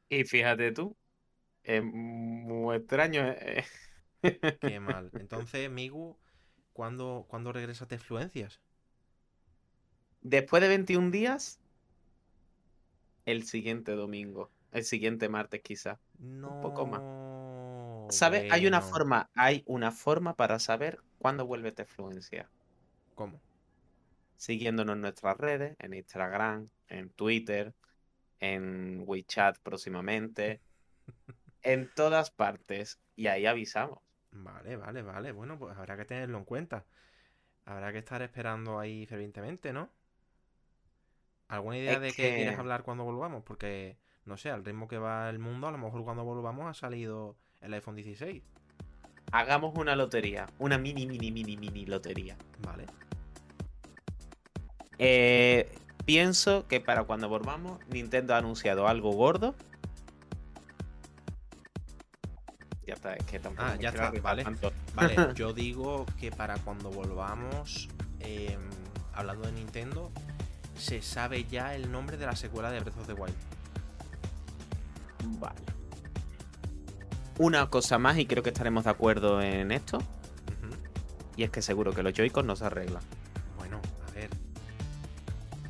Y 0.09 0.23
fíjate 0.25 0.71
tú, 0.71 0.97
es 1.63 1.83
muy 1.83 2.75
extraño. 2.75 3.23
Eh. 3.27 3.63
Qué 4.59 4.79
mal. 4.81 5.11
Entonces, 5.13 5.69
Migu, 5.69 6.17
¿cuándo, 6.73 7.25
¿cuándo 7.29 7.53
regresas 7.53 7.87
de 7.87 7.99
Fluencias? 7.99 8.59
Después 10.21 10.61
de 10.61 10.67
21 10.67 11.11
días, 11.11 11.59
el 13.25 13.43
siguiente 13.43 13.93
domingo. 13.93 14.51
El 14.71 14.83
siguiente 14.83 15.29
martes, 15.29 15.61
quizá. 15.61 15.99
No. 16.19 16.55
Un 16.55 16.61
poco 16.61 16.85
más. 16.85 18.15
¿Sabes? 18.15 18.51
Hay 18.51 18.65
una 18.65 18.81
forma, 18.81 19.29
hay 19.35 19.63
una 19.65 19.91
forma 19.91 20.35
para 20.35 20.59
saber 20.59 20.99
cuándo 21.19 21.45
vuelve 21.45 21.69
esta 21.69 21.83
influencia. 21.83 22.49
¿Cómo? 23.15 23.39
Siguiéndonos 24.35 24.95
en 24.95 25.01
nuestras 25.01 25.37
redes, 25.37 25.75
en 25.79 25.93
Instagram, 25.93 26.69
en 26.87 27.09
Twitter, 27.11 27.73
en 28.39 29.03
WeChat 29.05 29.59
próximamente, 29.59 30.61
en 31.61 31.89
todas 31.93 32.31
partes. 32.31 32.99
Y 33.15 33.27
ahí 33.27 33.45
avisamos. 33.45 33.99
Vale, 34.31 34.75
vale, 34.75 35.01
vale. 35.01 35.31
Bueno, 35.31 35.57
pues 35.59 35.77
habrá 35.77 35.97
que 35.97 36.05
tenerlo 36.05 36.37
en 36.37 36.45
cuenta. 36.45 36.85
Habrá 37.65 37.91
que 37.91 37.99
estar 37.99 38.21
esperando 38.21 38.79
ahí 38.79 39.05
fervientemente, 39.05 39.73
¿no? 39.73 39.91
¿Alguna 41.49 41.77
idea 41.79 41.99
de 41.99 42.13
qué 42.13 42.35
quieres 42.35 42.59
hablar 42.59 42.83
cuando 42.83 43.03
volvamos? 43.03 43.43
Porque, 43.43 43.97
no 44.25 44.37
sé, 44.37 44.51
al 44.51 44.63
ritmo 44.63 44.87
que 44.87 44.99
va 44.99 45.29
el 45.29 45.39
mundo, 45.39 45.67
a 45.67 45.71
lo 45.71 45.79
mejor 45.79 46.03
cuando 46.03 46.23
volvamos 46.23 46.67
ha 46.67 46.75
salido 46.75 47.35
el 47.61 47.73
iPhone 47.73 47.95
16. 47.95 48.43
Hagamos 49.31 49.75
una 49.75 49.95
lotería, 49.95 50.47
una 50.59 50.77
mini, 50.77 51.07
mini, 51.07 51.31
mini, 51.31 51.57
mini 51.57 51.87
lotería. 51.87 52.37
Vale. 52.59 52.85
Eh, 54.99 55.71
pienso 56.05 56.67
que 56.67 56.81
para 56.81 57.05
cuando 57.05 57.27
volvamos, 57.29 57.79
Nintendo 57.89 58.35
ha 58.35 58.37
anunciado 58.37 58.87
algo 58.87 59.11
gordo. 59.11 59.55
Ya 62.85 62.93
está, 62.93 63.15
es 63.15 63.25
que 63.25 63.39
tampoco. 63.39 63.67
Ah, 63.67 63.75
ya 63.75 63.89
está, 63.89 64.11
vale. 64.21 64.45
Vale, 64.93 65.15
yo 65.35 65.53
digo 65.53 66.05
que 66.19 66.31
para 66.31 66.57
cuando 66.59 66.91
volvamos, 66.91 67.89
em, 68.19 68.61
hablando 69.13 69.47
de 69.47 69.53
Nintendo, 69.53 70.11
se 70.79 71.01
sabe 71.01 71.45
ya 71.45 71.75
el 71.75 71.91
nombre 71.91 72.17
de 72.17 72.25
la 72.25 72.35
secuela 72.35 72.71
de 72.71 72.79
Breath 72.79 72.97
of 72.97 73.07
the 73.07 73.13
Wild. 73.13 73.35
Vale. 75.39 75.55
Una 77.37 77.69
cosa 77.69 77.97
más, 77.99 78.17
y 78.17 78.25
creo 78.25 78.43
que 78.43 78.49
estaremos 78.49 78.83
de 78.83 78.89
acuerdo 78.89 79.41
en 79.41 79.71
esto, 79.71 79.99
y 81.37 81.43
es 81.43 81.49
que 81.51 81.61
seguro 81.61 81.93
que 81.93 82.03
los 82.03 82.13
Joy-Con 82.13 82.45
no 82.45 82.55
se 82.55 82.65
arreglan. 82.65 83.01
Bueno, 83.57 83.79
a 84.07 84.11
ver. 84.11 84.29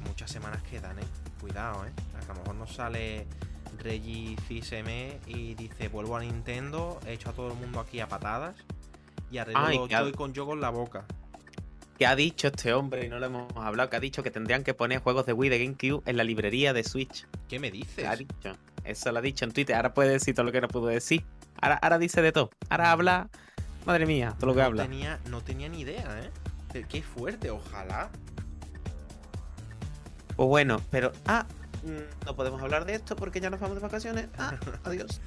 Muchas 0.07 0.31
semanas 0.31 0.63
quedan, 0.63 0.97
¿eh? 0.97 1.03
Cuidado, 1.39 1.85
¿eh? 1.85 1.91
A 2.23 2.27
lo 2.33 2.39
mejor 2.39 2.55
nos 2.55 2.73
sale 2.73 3.27
Reggie 3.77 4.35
Fils-Aimé 4.47 5.19
y 5.27 5.53
dice, 5.53 5.87
vuelvo 5.89 6.17
a 6.17 6.21
Nintendo, 6.21 6.99
he 7.05 7.13
hecho 7.13 7.29
a 7.29 7.33
todo 7.33 7.49
el 7.49 7.53
mundo 7.55 7.79
aquí 7.79 7.99
a 7.99 8.07
patadas 8.07 8.55
y 9.31 9.37
arreglo 9.37 9.61
los 9.61 9.93
ha- 9.93 9.99
Joy-Con 10.01 10.33
yo 10.33 10.47
con 10.47 10.59
la 10.59 10.69
boca. 10.71 11.05
¿Qué 11.99 12.07
ha 12.07 12.15
dicho 12.15 12.47
este 12.47 12.71
hombre? 12.73 13.05
Y 13.05 13.09
no 13.09 13.19
lo 13.19 13.25
hemos 13.25 13.53
hablado, 13.57 13.89
que 13.89 13.97
ha 13.97 13.99
dicho 13.99 14.23
que 14.23 14.31
tendrían 14.31 14.63
que 14.63 14.73
poner 14.73 15.01
juegos 15.01 15.25
de 15.25 15.33
Wii 15.33 15.49
de 15.49 15.59
GameCube 15.59 16.01
en 16.05 16.15
la 16.15 16.23
librería 16.23 16.71
de 16.71 16.85
Switch. 16.85 17.27
¿Qué 17.49 17.59
me 17.59 17.71
dices? 17.71 17.95
¿Qué 17.97 18.07
ha 18.07 18.15
dicho? 18.15 18.55
Eso 18.85 19.11
lo 19.11 19.19
ha 19.19 19.21
dicho 19.21 19.43
en 19.43 19.51
Twitter. 19.51 19.75
Ahora 19.75 19.93
puede 19.93 20.11
decir 20.11 20.33
todo 20.33 20.45
lo 20.45 20.53
que 20.53 20.61
no 20.61 20.69
pudo 20.69 20.87
decir. 20.87 21.25
Ahora, 21.59 21.75
ahora 21.75 21.97
dice 21.97 22.21
de 22.21 22.31
todo. 22.31 22.51
Ahora 22.69 22.93
habla. 22.93 23.29
Madre 23.85 24.05
mía, 24.05 24.33
todo 24.39 24.47
lo 24.47 24.55
que 24.55 24.61
habla. 24.61 24.83
Tenía, 24.83 25.19
no 25.29 25.41
tenía 25.41 25.67
ni 25.67 25.81
idea, 25.81 26.31
¿eh? 26.73 26.85
Qué 26.87 27.01
fuerte, 27.01 27.49
ojalá. 27.49 28.09
Pues 30.37 30.47
bueno, 30.47 30.81
pero. 30.91 31.11
Ah, 31.25 31.45
no 32.25 32.33
podemos 32.33 32.61
hablar 32.61 32.85
de 32.85 32.95
esto 32.95 33.17
porque 33.17 33.41
ya 33.41 33.49
nos 33.49 33.59
vamos 33.59 33.75
de 33.75 33.81
vacaciones. 33.81 34.29
Ah, 34.37 34.53
adiós. 34.85 35.19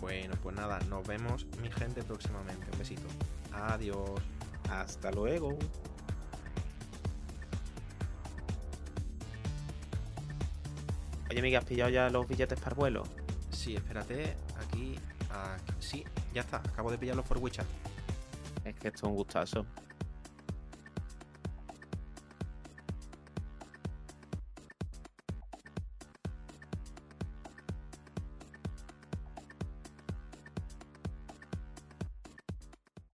Bueno, 0.00 0.34
pues 0.42 0.56
nada, 0.56 0.80
nos 0.88 1.06
vemos, 1.06 1.46
mi 1.62 1.70
gente, 1.70 2.02
próximamente. 2.02 2.66
Un 2.72 2.78
besito. 2.80 3.06
Adiós. 3.52 4.20
Hasta 4.68 5.12
luego. 5.12 5.56
Oye, 11.36 11.42
Miguel, 11.42 11.58
¿has 11.58 11.66
pillado 11.66 11.90
ya 11.90 12.08
los 12.08 12.26
billetes 12.26 12.58
para 12.58 12.70
el 12.70 12.76
vuelo? 12.76 13.02
Sí, 13.50 13.74
espérate, 13.76 14.34
aquí, 14.58 14.98
aquí. 15.28 15.72
Sí, 15.80 16.04
ya 16.32 16.40
está. 16.40 16.56
Acabo 16.56 16.90
de 16.90 16.96
pillarlos 16.96 17.26
por 17.26 17.36
WeChat. 17.36 17.66
Es 18.64 18.74
que 18.76 18.88
esto 18.88 19.00
es 19.00 19.02
un 19.02 19.16
gustazo. 19.16 19.66